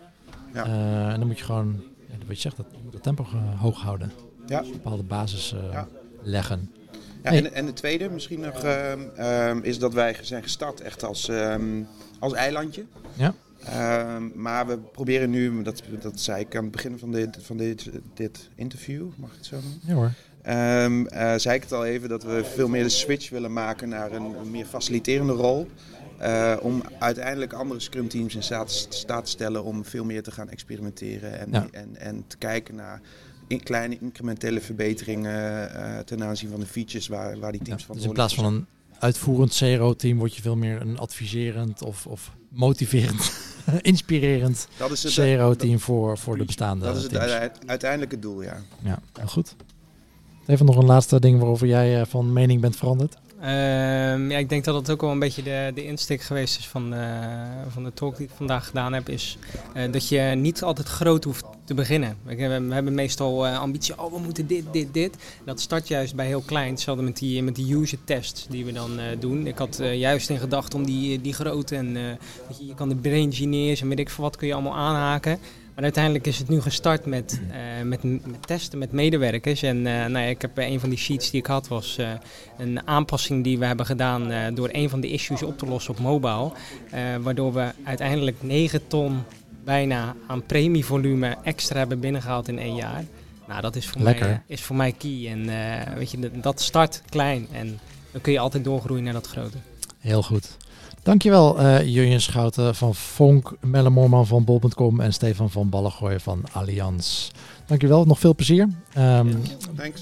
ja. 0.53 0.65
en 1.11 1.19
dan 1.19 1.27
moet 1.27 1.37
je 1.37 1.45
gewoon 1.45 1.83
wat 2.27 2.35
je 2.35 2.41
zegt, 2.41 2.57
dat, 2.57 2.65
dat 2.91 3.03
tempo 3.03 3.25
hoog 3.57 3.81
houden. 3.81 4.11
Ja. 4.47 4.59
Een 4.63 4.71
bepaalde 4.71 5.03
basis 5.03 5.53
uh, 5.53 5.71
ja. 5.71 5.87
leggen. 6.21 6.71
Ja, 7.23 7.29
hey. 7.29 7.37
en, 7.37 7.53
en 7.53 7.65
de 7.65 7.73
tweede 7.73 8.09
misschien 8.09 8.39
nog 8.39 8.63
uh, 8.63 9.49
um, 9.49 9.63
is 9.63 9.79
dat 9.79 9.93
wij 9.93 10.17
zijn 10.21 10.43
gestart 10.43 10.81
echt 10.81 11.03
als, 11.03 11.27
um, 11.27 11.87
als 12.19 12.33
eilandje. 12.33 12.85
Ja. 13.13 13.33
Maar 14.33 14.67
we 14.67 14.77
proberen 14.77 15.29
nu, 15.29 15.61
dat, 15.61 15.83
dat 16.01 16.19
zei 16.19 16.39
ik 16.39 16.55
aan 16.55 16.63
het 16.63 16.71
begin 16.71 16.99
van 16.99 17.11
dit, 17.11 17.37
van 17.41 17.57
dit, 17.57 17.89
dit 18.13 18.49
interview, 18.55 19.07
mag 19.15 19.29
ik 19.29 19.35
het 19.35 19.45
zo 19.45 19.55
noemen? 19.55 19.79
Ja 19.81 19.93
hoor. 19.93 20.11
Um, 20.47 21.07
uh, 21.07 21.35
zei 21.35 21.55
ik 21.55 21.61
het 21.61 21.71
al 21.71 21.85
even 21.85 22.09
dat 22.09 22.23
we 22.23 22.43
veel 22.43 22.67
meer 22.67 22.83
de 22.83 22.89
switch 22.89 23.29
willen 23.29 23.53
maken 23.53 23.89
naar 23.89 24.11
een, 24.11 24.23
een 24.23 24.51
meer 24.51 24.65
faciliterende 24.65 25.33
rol. 25.33 25.67
Uh, 26.25 26.55
om 26.61 26.83
uiteindelijk 26.99 27.53
andere 27.53 27.79
scrum 27.79 28.07
teams 28.07 28.35
in 28.35 28.43
staat, 28.43 28.71
staat, 28.89 29.25
te 29.25 29.31
stellen 29.31 29.63
om 29.63 29.85
veel 29.85 30.05
meer 30.05 30.23
te 30.23 30.31
gaan 30.31 30.49
experimenteren 30.49 31.39
en, 31.39 31.51
ja. 31.51 31.67
en, 31.71 31.95
en 31.95 32.23
te 32.27 32.37
kijken 32.37 32.75
naar 32.75 33.01
in 33.47 33.63
kleine 33.63 33.97
incrementele 33.99 34.61
verbeteringen 34.61 35.71
uh, 35.75 35.99
ten 35.99 36.23
aanzien 36.23 36.49
van 36.49 36.59
de 36.59 36.65
features 36.65 37.07
waar, 37.07 37.39
waar 37.39 37.51
die 37.51 37.61
teams 37.61 37.81
ja, 37.81 37.87
van 37.87 37.95
Dus 37.95 38.05
in 38.05 38.13
plaats 38.13 38.35
van 38.35 38.45
een 38.45 38.65
uitvoerend 38.99 39.55
CRO-team 39.55 40.17
word 40.17 40.35
je 40.35 40.41
veel 40.41 40.55
meer 40.55 40.81
een 40.81 40.97
adviserend 40.97 41.81
of, 41.81 42.07
of 42.07 42.31
motiverend, 42.49 43.31
inspirerend 43.81 44.67
CRO-team 45.15 45.79
voor, 45.79 46.17
voor 46.17 46.37
de 46.37 46.45
bestaande 46.45 46.85
Dat 46.85 46.95
is 46.95 47.03
het 47.03 47.11
teams. 47.11 47.51
uiteindelijke 47.65 48.19
doel, 48.19 48.41
ja. 48.41 48.61
Ja, 48.83 48.99
goed. 49.25 49.55
Even 50.45 50.65
nog 50.65 50.77
een 50.77 50.85
laatste 50.85 51.19
ding 51.19 51.39
waarover 51.39 51.67
jij 51.67 51.99
uh, 51.99 52.05
van 52.05 52.33
mening 52.33 52.61
bent 52.61 52.75
veranderd. 52.75 53.17
Um, 53.39 54.31
ja, 54.31 54.37
ik 54.37 54.49
denk 54.49 54.63
dat 54.63 54.75
het 54.75 54.89
ook 54.89 55.01
wel 55.01 55.11
een 55.11 55.19
beetje 55.19 55.43
de, 55.43 55.71
de 55.73 55.85
insteek 55.85 56.21
geweest 56.21 56.57
is 56.57 56.67
van, 56.67 56.93
uh, 56.93 56.99
van 57.67 57.83
de 57.83 57.93
talk 57.93 58.17
die 58.17 58.25
ik 58.25 58.31
vandaag 58.35 58.67
gedaan 58.67 58.93
heb. 58.93 59.09
Is 59.09 59.37
uh, 59.75 59.91
dat 59.91 60.09
je 60.09 60.19
niet 60.19 60.63
altijd 60.63 60.87
groot 60.87 61.23
hoeft 61.23 61.45
te 61.63 61.73
beginnen. 61.73 62.17
We, 62.23 62.35
hebben 62.73 62.93
meestal 62.93 63.47
uh, 63.47 63.59
ambitie, 63.59 64.01
oh 64.01 64.13
we 64.13 64.19
moeten 64.19 64.47
dit, 64.47 64.63
dit, 64.71 64.93
dit. 64.93 65.15
Dat 65.45 65.59
start 65.59 65.87
juist 65.87 66.15
bij 66.15 66.25
heel 66.25 66.41
klein. 66.41 66.71
Hetzelfde 66.71 67.03
met 67.03 67.17
die, 67.17 67.43
met 67.43 67.55
die 67.55 67.75
user 67.75 67.97
tests 68.03 68.47
die 68.49 68.65
we 68.65 68.71
dan 68.71 68.99
doen. 69.19 69.47
Ik 69.47 69.57
had 69.57 69.79
juist 69.93 70.29
in 70.29 70.37
gedachten 70.37 70.79
om 70.79 70.85
die, 70.85 71.21
die 71.21 71.33
grote 71.33 71.75
en 71.75 71.93
je, 71.93 72.17
je 72.67 72.75
kan 72.75 72.89
de 72.89 72.95
brain 72.95 73.25
engineers 73.25 73.81
en 73.81 73.87
weet 73.87 73.99
ik 73.99 74.09
veel 74.09 74.23
wat 74.23 74.35
kun 74.35 74.47
je 74.47 74.53
allemaal 74.53 74.75
aanhaken. 74.75 75.39
Maar 75.75 75.83
uiteindelijk 75.83 76.27
is 76.27 76.37
het 76.37 76.49
nu 76.49 76.61
gestart 76.61 77.05
met, 77.05 77.41
uh, 77.47 77.83
met, 77.83 78.03
met, 78.03 78.47
testen 78.47 78.79
met 78.79 78.91
medewerkers. 78.91 79.61
En 79.61 79.77
uh, 79.77 79.83
nou 79.83 80.17
ja, 80.17 80.19
ik 80.19 80.41
heb 80.41 80.57
een 80.57 80.79
van 80.79 80.89
die 80.89 80.97
sheets 80.97 81.31
die 81.31 81.39
ik 81.39 81.45
had, 81.45 81.67
was 81.67 81.97
uh, 81.99 82.09
een 82.57 82.87
aanpassing 82.87 83.43
die 83.43 83.59
we 83.59 83.65
hebben 83.65 83.85
gedaan 83.85 84.53
door 84.55 84.69
een 84.71 84.89
van 84.89 85.01
de 85.01 85.09
issues 85.09 85.43
op 85.43 85.57
te 85.57 85.65
lossen 85.65 85.93
op 85.93 85.99
mobile. 85.99 86.51
waardoor 87.21 87.53
we 87.53 87.71
uiteindelijk 87.83 88.43
9 88.43 88.87
ton 88.87 89.23
bijna 89.63 90.15
aan 90.27 90.45
premievolume 90.45 91.37
extra 91.43 91.77
hebben 91.77 91.99
binnengehaald 91.99 92.47
in 92.47 92.59
één 92.59 92.75
jaar. 92.75 93.03
Nou, 93.47 93.61
dat 93.61 93.75
is 93.75 93.87
voor, 93.87 94.01
mij, 94.01 94.41
is 94.47 94.61
voor 94.61 94.75
mij 94.75 94.91
key. 94.91 95.27
En 95.27 95.45
weet 95.97 96.11
je, 96.11 96.31
dat 96.41 96.61
start 96.61 97.01
klein 97.09 97.47
en 97.51 97.79
dan 98.11 98.21
kun 98.21 98.31
je 98.31 98.39
altijd 98.39 98.63
doorgroeien 98.63 99.03
naar 99.03 99.13
dat 99.13 99.27
grote. 99.27 99.57
Heel 99.99 100.23
goed. 100.23 100.57
Dankjewel 101.05 101.59
uh, 101.59 101.85
Jurjen 101.93 102.21
Schouten 102.21 102.75
van 102.75 102.95
Vonk, 102.95 103.53
Melle 103.61 103.89
Moorman 103.89 104.27
van 104.27 104.43
Bol.com 104.43 104.99
en 104.99 105.13
Stefan 105.13 105.51
van 105.51 105.69
Ballengooien 105.69 106.21
van 106.21 106.43
Allianz. 106.51 107.29
Dankjewel, 107.65 108.05
nog 108.05 108.19
veel 108.19 108.35
plezier. 108.35 108.69
Um, 108.97 109.41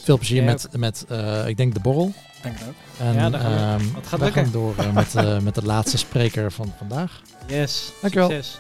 veel 0.03 0.17
plezier 0.17 0.43
met, 0.43 0.67
met 0.77 1.05
uh, 1.11 1.47
ik 1.47 1.57
denk 1.57 1.73
de 1.73 1.79
borrel. 1.79 2.11
Denk 2.41 2.59
het 2.59 2.67
ook. 2.67 2.73
En, 2.99 3.13
ja, 3.13 3.29
dat 3.29 3.41
gaat, 3.41 3.81
um, 3.81 3.91
we 4.09 4.17
lukken. 4.17 4.43
gaan 4.43 4.51
door 4.51 4.75
uh, 4.79 4.93
met, 4.93 5.43
met 5.43 5.55
de 5.55 5.63
laatste 5.63 5.97
spreker 5.97 6.51
van 6.51 6.73
vandaag. 6.77 7.21
Yes, 7.47 7.91
Dankjewel. 8.01 8.29
succes. 8.29 8.57